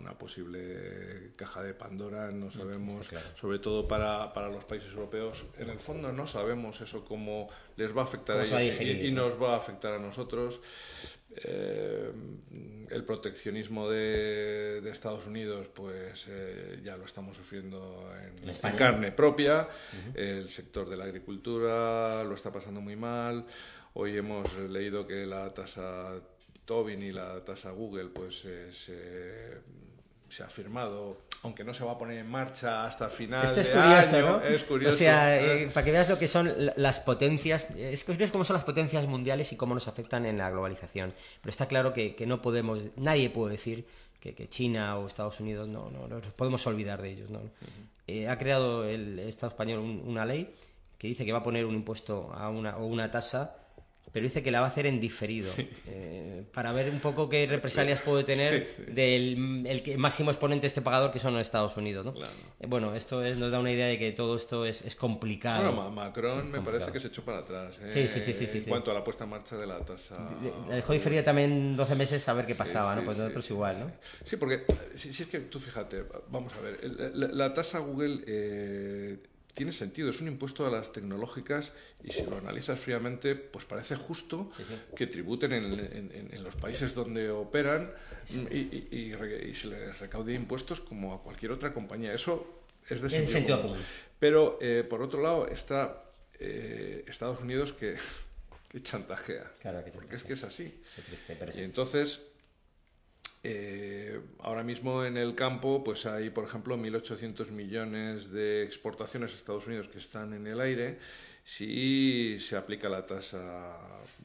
una 0.00 0.18
posible 0.18 1.32
caja 1.36 1.62
de 1.62 1.74
Pandora, 1.74 2.30
no 2.30 2.50
sabemos, 2.50 3.08
sobre 3.34 3.58
todo 3.58 3.86
para, 3.86 4.32
para, 4.32 4.48
los 4.48 4.64
países 4.64 4.92
europeos. 4.92 5.44
En 5.58 5.70
el 5.70 5.78
fondo 5.78 6.12
no 6.12 6.26
sabemos 6.26 6.80
eso 6.80 7.04
cómo 7.04 7.48
les 7.76 7.96
va 7.96 8.02
a 8.02 8.04
afectar 8.04 8.38
a 8.38 8.44
ellos 8.44 8.80
y, 8.80 9.06
y, 9.06 9.10
nos 9.12 9.40
va 9.40 9.54
a 9.54 9.58
afectar 9.58 9.94
a 9.94 9.98
nosotros. 9.98 10.60
Eh, 11.36 12.12
el 12.90 13.04
proteccionismo 13.04 13.88
de, 13.88 14.82
Estados 14.88 15.26
Unidos, 15.26 15.68
pues 15.74 16.26
eh, 16.28 16.80
ya 16.84 16.96
lo 16.96 17.04
estamos 17.04 17.36
sufriendo 17.36 18.08
en, 18.44 18.76
carne 18.76 19.10
propia. 19.10 19.68
El 20.14 20.48
sector 20.48 20.88
de 20.88 20.96
la 20.96 21.04
agricultura 21.04 22.22
lo 22.22 22.34
está 22.34 22.52
pasando 22.52 22.80
muy 22.80 22.94
mal. 22.94 23.46
Hoy 23.94 24.16
hemos 24.16 24.56
leído 24.58 25.06
que 25.06 25.26
la 25.26 25.52
tasa 25.52 26.12
Tobin 26.64 27.02
y 27.02 27.12
la 27.12 27.44
tasa 27.44 27.70
Google, 27.72 28.06
pues 28.06 28.46
se, 28.70 29.58
se 30.34 30.42
ha 30.42 30.48
firmado 30.48 31.24
aunque 31.44 31.62
no 31.62 31.74
se 31.74 31.84
va 31.84 31.92
a 31.92 31.98
poner 31.98 32.18
en 32.18 32.30
marcha 32.30 32.86
hasta 32.86 33.10
final 33.10 33.44
Esto 33.44 33.60
es 33.60 33.66
de 33.66 33.74
curioso, 33.74 34.16
año. 34.16 34.30
¿no? 34.30 34.42
Es 34.42 34.64
curioso. 34.64 34.94
O 34.94 34.98
sea, 34.98 35.38
eh, 35.38 35.68
para 35.72 35.84
que 35.84 35.92
veas 35.92 36.08
lo 36.08 36.18
que 36.18 36.26
son 36.26 36.50
las 36.76 37.00
potencias, 37.00 37.66
es 37.76 38.02
curioso 38.02 38.32
cómo 38.32 38.44
son 38.44 38.54
las 38.54 38.64
potencias 38.64 39.06
mundiales 39.06 39.52
y 39.52 39.56
cómo 39.56 39.74
nos 39.74 39.86
afectan 39.86 40.24
en 40.24 40.38
la 40.38 40.50
globalización. 40.50 41.12
Pero 41.42 41.50
está 41.50 41.66
claro 41.66 41.92
que, 41.92 42.16
no 42.26 42.40
podemos, 42.40 42.80
nadie 42.96 43.28
puede 43.28 43.52
decir 43.52 43.86
que, 44.20 44.48
China 44.48 44.96
o 44.96 45.06
Estados 45.06 45.38
Unidos 45.38 45.68
no, 45.68 45.90
no, 45.90 46.08
no, 46.08 46.20
podemos 46.34 46.66
olvidar 46.66 47.02
de 47.02 47.10
ellos. 47.10 47.28
¿no? 47.28 47.40
Eh, 48.06 48.26
ha 48.26 48.38
creado 48.38 48.86
el 48.86 49.18
Estado 49.18 49.52
español 49.52 49.80
una 49.80 50.24
ley 50.24 50.54
que 50.96 51.08
dice 51.08 51.26
que 51.26 51.32
va 51.32 51.40
a 51.40 51.42
poner 51.42 51.66
un 51.66 51.74
impuesto 51.74 52.32
a 52.32 52.48
una, 52.48 52.78
o 52.78 52.86
una 52.86 53.10
tasa 53.10 53.54
pero 54.14 54.22
dice 54.22 54.44
que 54.44 54.52
la 54.52 54.60
va 54.60 54.66
a 54.66 54.70
hacer 54.70 54.86
en 54.86 55.00
diferido, 55.00 55.52
eh, 55.88 56.44
para 56.54 56.70
ver 56.70 56.88
un 56.88 57.00
poco 57.00 57.28
qué 57.28 57.48
represalias 57.48 58.00
puede 58.00 58.22
tener 58.22 58.64
del 58.86 59.66
el 59.66 59.98
máximo 59.98 60.30
exponente 60.30 60.68
este 60.68 60.82
pagador 60.82 61.10
que 61.10 61.18
son 61.18 61.32
los 61.32 61.42
Estados 61.42 61.76
Unidos. 61.76 62.04
¿no? 62.06 62.14
Eh, 62.60 62.66
bueno, 62.68 62.94
esto 62.94 63.24
es, 63.24 63.36
nos 63.38 63.50
da 63.50 63.58
una 63.58 63.72
idea 63.72 63.88
de 63.88 63.98
que 63.98 64.12
todo 64.12 64.36
esto 64.36 64.66
es, 64.66 64.82
es 64.82 64.94
complicado. 64.94 65.72
Bueno, 65.72 65.90
Macron 65.90 66.48
me 66.48 66.60
parece 66.60 66.92
que 66.92 67.00
se 67.00 67.08
echó 67.08 67.24
para 67.24 67.38
atrás 67.38 67.80
¿eh? 67.82 68.08
sí, 68.08 68.20
sí, 68.20 68.46
sí, 68.46 68.58
en 68.58 68.64
cuanto 68.66 68.92
a 68.92 68.94
la 68.94 69.02
puesta 69.02 69.24
en 69.24 69.30
marcha 69.30 69.56
de 69.56 69.66
la 69.66 69.80
tasa. 69.80 70.16
La 70.68 70.76
dejó 70.76 70.92
diferida 70.92 71.24
también 71.24 71.74
12 71.74 71.96
meses 71.96 72.28
a 72.28 72.34
ver 72.34 72.46
qué 72.46 72.54
pasaba, 72.54 72.94
¿no? 72.94 73.02
Pues 73.02 73.18
nosotros 73.18 73.50
igual, 73.50 73.80
¿no? 73.80 73.90
Sí, 74.22 74.36
porque 74.36 74.64
si, 74.94 75.08
es 75.08 75.26
que 75.26 75.40
tú 75.40 75.58
fíjate, 75.58 76.04
vamos 76.28 76.52
a 76.54 76.60
ver, 76.60 76.78
la, 77.14 77.26
la 77.26 77.52
tasa 77.52 77.80
Google 77.80 78.22
tiene 79.54 79.72
sentido, 79.72 80.10
es 80.10 80.20
un 80.20 80.28
impueto 80.28 80.66
a 80.66 80.70
las 80.70 80.92
tecnológicas 80.92 81.72
y 82.02 82.12
si 82.12 82.22
lo 82.24 82.36
analizas 82.36 82.78
fríamente, 82.80 83.36
pues 83.36 83.64
parece 83.64 83.94
justo 83.94 84.50
que 84.96 85.06
tributen 85.06 85.52
en, 85.52 86.44
los 86.44 86.56
países 86.56 86.94
donde 86.94 87.30
operan 87.30 87.92
y, 88.50 89.54
se 89.54 89.68
les 89.68 89.98
recaude 90.00 90.34
impuestos 90.34 90.80
como 90.80 91.14
a 91.14 91.22
cualquier 91.22 91.52
otra 91.52 91.72
compañía. 91.72 92.12
Eso 92.12 92.62
es 92.88 93.00
de 93.00 93.10
sentido, 93.10 93.62
común. 93.62 93.78
Pero, 94.18 94.58
eh, 94.60 94.84
por 94.88 95.02
otro 95.02 95.22
lado, 95.22 95.46
está 95.48 96.04
eh, 96.40 97.04
Estados 97.06 97.40
Unidos 97.40 97.72
que, 97.72 97.96
chantajea. 98.82 99.52
Porque 99.92 100.16
es 100.16 100.24
que 100.24 100.32
es 100.32 100.42
así. 100.42 100.82
y 101.54 101.60
entonces 101.60 102.20
eh, 103.46 104.20
ahora 104.40 104.62
mismo 104.62 105.04
en 105.04 105.18
el 105.18 105.34
campo 105.34 105.84
pues 105.84 106.06
hay, 106.06 106.30
por 106.30 106.44
ejemplo, 106.44 106.78
1.800 106.78 107.50
millones 107.50 108.30
de 108.30 108.62
exportaciones 108.62 109.32
a 109.32 109.34
Estados 109.34 109.66
Unidos 109.66 109.88
que 109.88 109.98
están 109.98 110.32
en 110.32 110.46
el 110.46 110.60
aire 110.62 110.98
si 111.44 112.40
se 112.40 112.56
aplica 112.56 112.88
la 112.88 113.04
tasa 113.04 113.76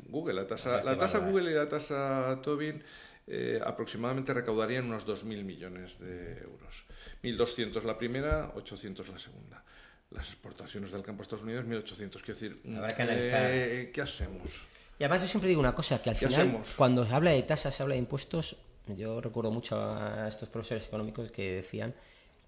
Google. 0.08 0.36
La 0.36 0.48
tasa, 0.48 0.82
la 0.84 0.98
tasa 0.98 1.20
Google 1.20 1.52
y 1.52 1.54
la 1.54 1.68
tasa 1.68 2.40
Tobin 2.42 2.82
eh, 3.28 3.60
aproximadamente 3.64 4.34
recaudarían 4.34 4.86
unos 4.86 5.06
2.000 5.06 5.44
millones 5.44 6.00
de 6.00 6.38
euros. 6.42 6.86
1.200 7.22 7.84
la 7.84 7.98
primera, 7.98 8.54
800 8.56 9.10
la 9.10 9.20
segunda. 9.20 9.64
Las 10.12 10.28
exportaciones 10.30 10.92
del 10.92 11.04
campo 11.04 11.22
a 11.22 11.24
Estados 11.24 11.44
Unidos, 11.44 11.66
1.800. 11.66 12.10
Quiero 12.22 12.40
decir, 12.40 12.62
eh, 12.66 13.92
¿qué 13.94 14.02
hacemos? 14.02 14.64
Y 14.98 15.04
además 15.04 15.22
yo 15.22 15.28
siempre 15.28 15.50
digo 15.50 15.60
una 15.60 15.76
cosa, 15.76 16.02
que 16.02 16.10
al 16.10 16.16
final, 16.16 16.62
cuando 16.78 17.06
se 17.06 17.14
habla 17.14 17.32
de 17.32 17.44
tasas, 17.44 17.76
se 17.76 17.84
habla 17.84 17.96
de 17.96 18.00
impuestos, 18.00 18.58
yo 18.88 19.22
recuerdo 19.22 19.52
mucho 19.52 19.80
a 19.80 20.28
estos 20.28 20.50
profesores 20.50 20.88
económicos 20.88 21.32
que 21.32 21.52
decían 21.52 21.94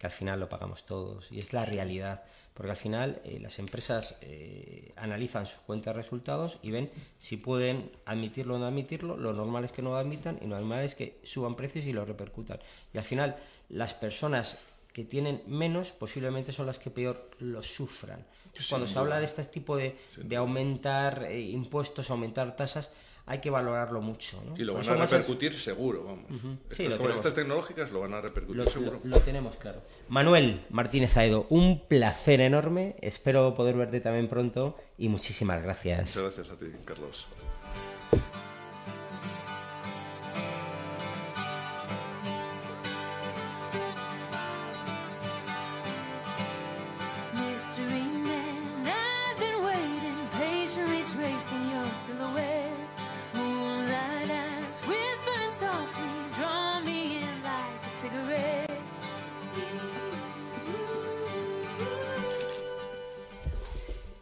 que 0.01 0.07
al 0.07 0.13
final 0.13 0.39
lo 0.39 0.49
pagamos 0.49 0.85
todos 0.85 1.31
y 1.31 1.37
es 1.37 1.53
la 1.53 1.63
realidad, 1.63 2.23
porque 2.55 2.71
al 2.71 2.77
final 2.77 3.21
eh, 3.23 3.37
las 3.39 3.59
empresas 3.59 4.17
eh, 4.21 4.93
analizan 4.95 5.45
sus 5.45 5.59
cuentas 5.59 5.93
de 5.93 6.01
resultados 6.01 6.57
y 6.63 6.71
ven 6.71 6.89
si 7.19 7.37
pueden 7.37 7.91
admitirlo 8.05 8.55
o 8.55 8.57
no 8.57 8.65
admitirlo, 8.65 9.15
lo 9.15 9.31
normal 9.31 9.65
es 9.65 9.71
que 9.71 9.83
no 9.83 9.91
lo 9.91 9.97
admitan 9.97 10.39
y 10.41 10.47
lo 10.47 10.55
normal 10.55 10.83
es 10.85 10.95
que 10.95 11.19
suban 11.21 11.55
precios 11.55 11.85
y 11.85 11.93
lo 11.93 12.03
repercutan. 12.03 12.59
Y 12.93 12.97
al 12.97 13.03
final 13.03 13.37
las 13.69 13.93
personas 13.93 14.57
que 14.93 15.05
tienen 15.05 15.41
menos 15.47 15.91
posiblemente 15.91 16.51
son 16.51 16.65
las 16.65 16.79
que 16.79 16.89
peor 16.89 17.29
lo 17.39 17.63
sufran. 17.63 18.25
cuando 18.69 18.87
se 18.87 18.99
habla 18.99 19.19
de 19.19 19.25
este 19.25 19.43
tipo 19.45 19.77
de, 19.77 19.97
de 20.17 20.35
aumentar 20.35 21.27
eh, 21.29 21.39
impuestos, 21.39 22.09
aumentar 22.09 22.55
tasas, 22.55 22.91
hay 23.25 23.39
que 23.39 23.49
valorarlo 23.49 24.01
mucho. 24.01 24.41
¿no? 24.45 24.57
Y 24.57 24.63
lo 24.63 24.73
van 24.73 24.89
a 24.89 24.95
repercutir 24.95 25.53
seguro, 25.53 26.03
vamos. 26.03 26.29
estas, 26.69 27.33
tecnológicas 27.33 27.91
lo 27.91 28.01
van 28.01 28.13
a 28.13 28.21
repercutir 28.21 28.67
seguro. 28.69 28.99
Lo, 29.03 29.19
tenemos 29.21 29.55
claro. 29.57 29.81
Manuel 30.09 30.65
Martínez 30.69 31.15
Aedo, 31.15 31.45
un 31.49 31.87
placer 31.87 32.41
enorme. 32.41 32.95
Espero 33.01 33.55
poder 33.55 33.75
verte 33.75 34.01
también 34.01 34.27
pronto 34.27 34.77
y 34.97 35.09
muchísimas 35.09 35.63
gracias. 35.63 36.15
Muchas 36.15 36.23
gracias 36.23 36.49
a 36.51 36.57
ti, 36.57 36.65
Carlos. 36.83 37.27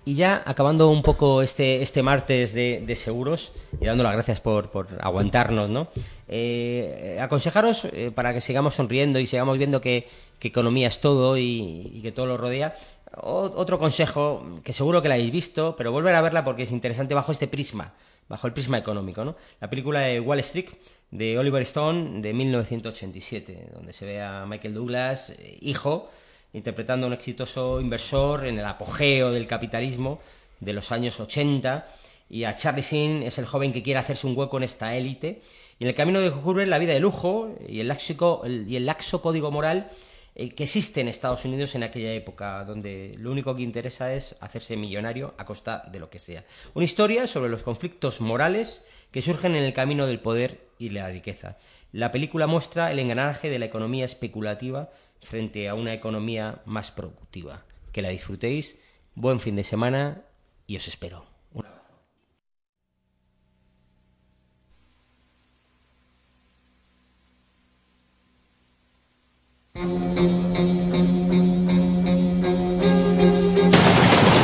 Y 0.09 0.15
ya 0.15 0.41
acabando 0.43 0.89
un 0.89 1.03
poco 1.03 1.43
este, 1.43 1.83
este 1.83 2.01
martes 2.01 2.51
de, 2.55 2.95
seguros 2.95 3.51
y 3.79 3.85
dando 3.85 4.03
las 4.03 4.13
gracias 4.13 4.39
por, 4.41 4.71
por 4.71 4.87
aguantarnos, 4.99 5.69
¿no? 5.69 5.87
Eh, 6.27 7.19
aconsejaros, 7.21 7.85
eh, 7.85 8.09
para 8.09 8.33
que 8.33 8.41
sigamos 8.41 8.73
sonriendo 8.73 9.19
y 9.19 9.27
sigamos 9.27 9.59
viendo 9.59 9.81
que, 9.81 10.07
economía 10.41 10.87
es 10.87 10.99
todo 10.99 11.37
y, 11.37 11.99
que 12.01 12.11
todo 12.11 12.25
lo 12.25 12.37
rodea, 12.37 12.73
otro 13.21 13.77
consejo 13.77 14.59
que 14.63 14.73
seguro 14.73 15.03
que 15.03 15.09
la 15.09 15.13
habéis 15.13 15.31
visto, 15.31 15.75
pero 15.77 15.91
volver 15.91 16.15
a 16.15 16.21
verla 16.21 16.43
porque 16.43 16.63
es 16.63 16.71
interesante 16.71 17.13
bajo 17.13 17.31
este 17.31 17.47
prisma, 17.47 17.93
bajo 18.27 18.47
el 18.47 18.53
prisma 18.53 18.79
económico, 18.79 19.23
¿no? 19.23 19.35
La 19.61 19.69
película 19.69 19.99
de 19.99 20.19
Wall 20.19 20.39
Street 20.39 20.69
de 21.11 21.37
Oliver 21.37 21.61
Stone 21.61 22.21
de 22.21 22.33
1987, 22.33 23.69
donde 23.75 23.93
se 23.93 24.07
ve 24.07 24.23
a 24.23 24.47
Michael 24.47 24.73
Douglas, 24.73 25.29
eh, 25.37 25.59
hijo, 25.61 26.09
interpretando 26.53 27.05
a 27.05 27.07
un 27.07 27.13
exitoso 27.13 27.79
inversor 27.79 28.47
en 28.47 28.59
el 28.59 28.65
apogeo 28.65 29.31
del 29.31 29.47
capitalismo 29.47 30.19
de 30.59 30.73
los 30.73 30.91
años 30.91 31.19
80 31.19 31.87
y 32.29 32.43
a 32.43 32.55
Charlie 32.55 32.81
Sheen 32.81 33.23
es 33.23 33.37
el 33.37 33.45
joven 33.45 33.73
que 33.73 33.83
quiere 33.83 33.99
hacerse 33.99 34.27
un 34.27 34.37
hueco 34.37 34.57
en 34.57 34.63
esta 34.63 34.95
élite 34.95 35.41
y 35.79 35.83
en 35.83 35.89
el 35.89 35.95
camino 35.95 36.19
de 36.19 36.29
descubre 36.29 36.65
la 36.65 36.77
vida 36.77 36.93
de 36.93 36.99
lujo 36.99 37.55
y 37.67 37.79
el, 37.79 37.87
láxico, 37.87 38.43
y 38.45 38.75
el 38.75 38.85
laxo 38.85 39.21
código 39.21 39.51
moral 39.51 39.89
eh, 40.35 40.49
que 40.49 40.63
existe 40.63 41.01
en 41.01 41.07
Estados 41.07 41.45
Unidos 41.45 41.73
en 41.75 41.83
aquella 41.83 42.13
época, 42.13 42.63
donde 42.65 43.15
lo 43.17 43.31
único 43.31 43.55
que 43.55 43.63
interesa 43.63 44.13
es 44.13 44.35
hacerse 44.41 44.77
millonario 44.77 45.33
a 45.37 45.45
costa 45.45 45.83
de 45.91 45.99
lo 45.99 46.09
que 46.09 46.19
sea. 46.19 46.45
Una 46.73 46.85
historia 46.85 47.27
sobre 47.27 47.49
los 47.49 47.63
conflictos 47.63 48.21
morales 48.21 48.85
que 49.11 49.21
surgen 49.21 49.55
en 49.55 49.63
el 49.63 49.73
camino 49.73 50.05
del 50.05 50.19
poder 50.19 50.67
y 50.77 50.89
la 50.89 51.09
riqueza. 51.09 51.57
La 51.91 52.11
película 52.11 52.45
muestra 52.45 52.91
el 52.91 52.99
engranaje 52.99 53.49
de 53.49 53.57
la 53.57 53.65
economía 53.65 54.05
especulativa 54.05 54.91
frente 55.21 55.67
a 55.67 55.73
una 55.73 55.93
economía 55.93 56.61
más 56.65 56.91
productiva. 56.91 57.63
Que 57.91 58.01
la 58.01 58.09
disfrutéis, 58.09 58.79
buen 59.15 59.39
fin 59.39 59.55
de 59.55 59.63
semana 59.63 60.23
y 60.67 60.77
os 60.77 60.87
espero. 60.87 61.25
Un 61.53 61.65
abrazo. 61.65 62.03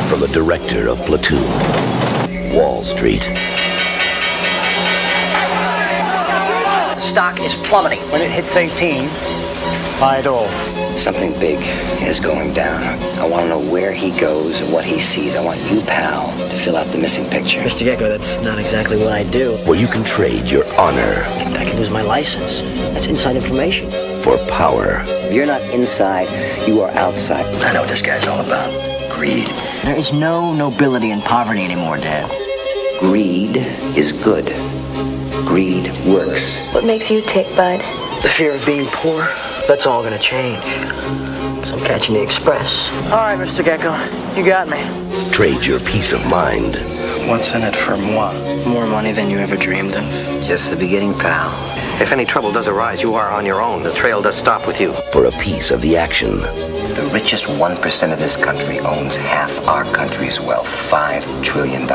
From 0.08 0.20
the 0.20 0.28
director 0.28 0.88
of 0.88 1.00
Platoon, 1.06 1.42
Wall 2.54 2.82
Street. 2.82 3.22
The 6.94 7.00
stock 7.00 7.40
is 7.40 7.54
plummeting. 7.68 8.00
When 8.10 8.20
it 8.20 8.30
hits 8.30 8.56
18, 8.56 9.08
Buy 9.98 10.18
it 10.18 10.26
all. 10.26 10.65
Something 10.96 11.38
big 11.38 11.58
is 12.02 12.18
going 12.18 12.54
down. 12.54 12.82
I 13.18 13.28
want 13.28 13.42
to 13.42 13.48
know 13.50 13.60
where 13.70 13.92
he 13.92 14.18
goes 14.18 14.62
and 14.62 14.72
what 14.72 14.82
he 14.82 14.98
sees. 14.98 15.36
I 15.36 15.44
want 15.44 15.60
you, 15.70 15.82
pal, 15.82 16.32
to 16.48 16.56
fill 16.56 16.74
out 16.74 16.86
the 16.86 16.96
missing 16.96 17.28
picture. 17.28 17.60
Mr. 17.60 17.80
Gecko, 17.80 18.08
that's 18.08 18.40
not 18.40 18.58
exactly 18.58 18.96
what 18.96 19.12
I 19.12 19.22
do. 19.24 19.56
Where 19.66 19.78
you 19.78 19.88
can 19.88 20.02
trade 20.04 20.46
your 20.46 20.64
honor. 20.78 21.22
I 21.58 21.66
could 21.68 21.78
lose 21.78 21.90
my 21.90 22.00
license. 22.00 22.62
That's 22.94 23.08
inside 23.08 23.36
information. 23.36 23.90
For 24.22 24.38
power. 24.48 25.02
If 25.06 25.34
you're 25.34 25.44
not 25.44 25.60
inside, 25.70 26.28
you 26.66 26.80
are 26.80 26.90
outside. 26.92 27.44
I 27.56 27.74
know 27.74 27.82
what 27.82 27.90
this 27.90 28.02
guy's 28.02 28.26
all 28.26 28.40
about. 28.40 28.72
Greed. 29.12 29.48
There 29.84 29.96
is 29.96 30.14
no 30.14 30.54
nobility 30.54 31.10
in 31.10 31.20
poverty 31.20 31.62
anymore, 31.62 31.98
Dad. 31.98 32.30
Greed 32.98 33.56
is 33.96 34.12
good. 34.12 34.46
Greed 35.46 35.92
works. 36.06 36.72
What 36.72 36.84
makes 36.84 37.10
you 37.10 37.20
tick, 37.20 37.46
Bud? 37.54 37.80
The 38.22 38.28
fear 38.30 38.52
of 38.54 38.64
being 38.64 38.86
poor. 38.86 39.28
That's 39.66 39.84
all 39.84 40.00
gonna 40.04 40.16
change. 40.16 40.62
So 41.66 41.76
I'm 41.76 41.84
catching 41.84 42.14
the 42.14 42.22
express. 42.22 42.88
All 43.10 43.18
right, 43.18 43.36
Mr. 43.36 43.64
Gecko, 43.64 43.92
you 44.38 44.46
got 44.46 44.68
me. 44.68 44.80
Trade 45.32 45.66
your 45.66 45.80
peace 45.80 46.12
of 46.12 46.24
mind. 46.30 46.76
What's 47.28 47.52
in 47.52 47.62
it 47.62 47.74
for 47.74 47.96
moi? 47.96 48.32
More 48.64 48.86
money 48.86 49.10
than 49.10 49.28
you 49.28 49.38
ever 49.38 49.56
dreamed 49.56 49.94
of. 49.94 50.04
Just 50.44 50.70
the 50.70 50.76
beginning, 50.76 51.14
pal. 51.14 51.50
If 52.00 52.12
any 52.12 52.24
trouble 52.24 52.52
does 52.52 52.68
arise, 52.68 53.02
you 53.02 53.14
are 53.14 53.28
on 53.30 53.44
your 53.44 53.60
own. 53.60 53.82
The 53.82 53.92
trail 53.92 54.22
does 54.22 54.36
stop 54.36 54.68
with 54.68 54.80
you. 54.80 54.92
For 55.10 55.24
a 55.24 55.32
piece 55.32 55.72
of 55.72 55.80
the 55.80 55.96
action. 55.96 56.38
The 56.38 57.10
richest 57.12 57.46
1% 57.46 58.12
of 58.12 58.20
this 58.20 58.36
country 58.36 58.78
owns 58.78 59.16
half 59.16 59.66
our 59.66 59.84
country's 59.86 60.40
wealth 60.40 60.68
$5 60.68 61.42
trillion. 61.42 61.90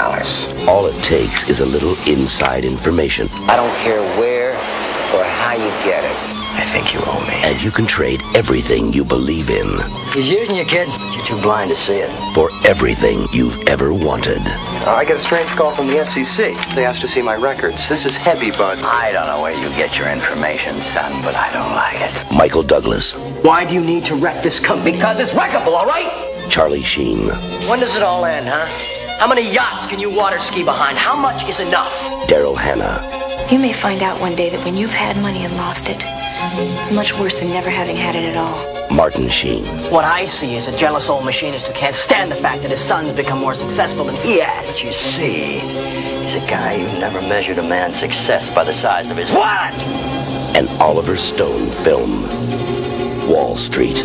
All 0.67 0.87
it 0.87 1.01
takes 1.03 1.49
is 1.49 1.61
a 1.61 1.65
little 1.65 1.95
inside 2.05 2.65
information. 2.65 3.29
I 3.47 3.55
don't 3.55 3.75
care 3.77 4.01
where 4.19 4.51
or 4.51 5.23
how 5.23 5.53
you 5.53 5.69
get 5.85 6.03
it. 6.03 6.40
I 6.53 6.63
think 6.63 6.93
you 6.93 6.99
owe 7.03 7.25
me. 7.27 7.35
And 7.43 7.61
you 7.61 7.71
can 7.71 7.85
trade 7.85 8.21
everything 8.35 8.93
you 8.93 9.03
believe 9.03 9.49
in 9.49 9.67
He's 10.13 10.29
using 10.29 10.55
you, 10.57 10.65
kid. 10.65 10.87
You're 11.15 11.25
too 11.25 11.41
blind 11.41 11.69
to 11.69 11.75
see 11.75 11.95
it. 11.97 12.09
for 12.33 12.49
everything 12.67 13.27
you've 13.31 13.57
ever 13.67 13.93
wanted. 13.93 14.41
Uh, 14.85 14.91
I 14.91 15.05
get 15.05 15.15
a 15.17 15.19
strange 15.19 15.49
call 15.51 15.71
from 15.71 15.87
the 15.87 16.03
SEC. 16.05 16.53
They 16.75 16.85
asked 16.85 17.01
to 17.01 17.07
see 17.07 17.21
my 17.21 17.35
records. 17.35 17.87
This 17.87 18.05
is 18.05 18.17
heavy, 18.17 18.51
bud. 18.51 18.79
I 18.79 19.11
don't 19.11 19.25
know 19.27 19.39
where 19.41 19.53
you 19.53 19.69
get 19.77 19.97
your 19.97 20.09
information, 20.11 20.73
son, 20.73 21.11
but 21.23 21.35
I 21.35 21.51
don't 21.53 21.71
like 21.75 21.99
it. 22.01 22.35
Michael 22.37 22.63
Douglas, 22.63 23.13
Why 23.43 23.63
do 23.65 23.73
you 23.73 23.81
need 23.81 24.05
to 24.05 24.15
wreck 24.15 24.43
this 24.43 24.59
company? 24.59 24.91
Because 24.91 25.19
it's 25.19 25.31
wreckable, 25.33 25.73
all 25.73 25.85
right? 25.85 26.09
Charlie 26.49 26.83
Sheen, 26.83 27.29
When 27.69 27.79
does 27.79 27.95
it 27.95 28.03
all 28.03 28.25
end, 28.25 28.47
huh? 28.49 28.67
How 29.19 29.27
many 29.27 29.49
yachts 29.49 29.85
can 29.85 29.99
you 29.99 30.09
water 30.09 30.39
ski 30.39 30.63
behind? 30.63 30.97
How 30.97 31.15
much 31.15 31.47
is 31.47 31.59
enough? 31.59 31.93
Daryl 32.27 32.57
Hannah, 32.57 32.99
You 33.51 33.59
may 33.59 33.73
find 33.73 34.01
out 34.01 34.17
one 34.21 34.33
day 34.33 34.49
that 34.49 34.63
when 34.63 34.77
you've 34.77 34.93
had 34.93 35.17
money 35.17 35.43
and 35.43 35.53
lost 35.57 35.89
it, 35.89 35.97
it's 35.99 36.89
much 36.89 37.19
worse 37.19 37.37
than 37.37 37.49
never 37.49 37.69
having 37.69 37.97
had 37.97 38.15
it 38.15 38.23
at 38.23 38.37
all. 38.37 38.89
Martin 38.89 39.27
Sheen, 39.27 39.65
What 39.91 40.05
I 40.05 40.23
see 40.23 40.55
is 40.55 40.69
a 40.69 40.77
jealous 40.77 41.09
old 41.09 41.25
machinist 41.25 41.67
who 41.67 41.73
can't 41.73 41.93
stand 41.93 42.31
the 42.31 42.35
fact 42.35 42.61
that 42.61 42.71
his 42.71 42.79
son's 42.79 43.11
become 43.11 43.39
more 43.39 43.53
successful 43.53 44.05
than 44.05 44.15
he 44.15 44.39
has. 44.39 44.81
You 44.81 44.93
see, 44.93 45.59
he's 45.59 46.35
a 46.35 46.39
guy 46.49 46.79
who 46.79 46.99
never 47.01 47.19
measured 47.23 47.57
a 47.57 47.63
man's 47.63 47.97
success 47.97 48.49
by 48.49 48.63
the 48.63 48.71
size 48.71 49.11
of 49.11 49.17
his 49.17 49.31
wallet. 49.33 49.73
an 50.55 50.69
Oliver 50.79 51.17
Stone 51.17 51.67
film. 51.83 52.21
Wall 53.27 53.57
Street. 53.57 54.01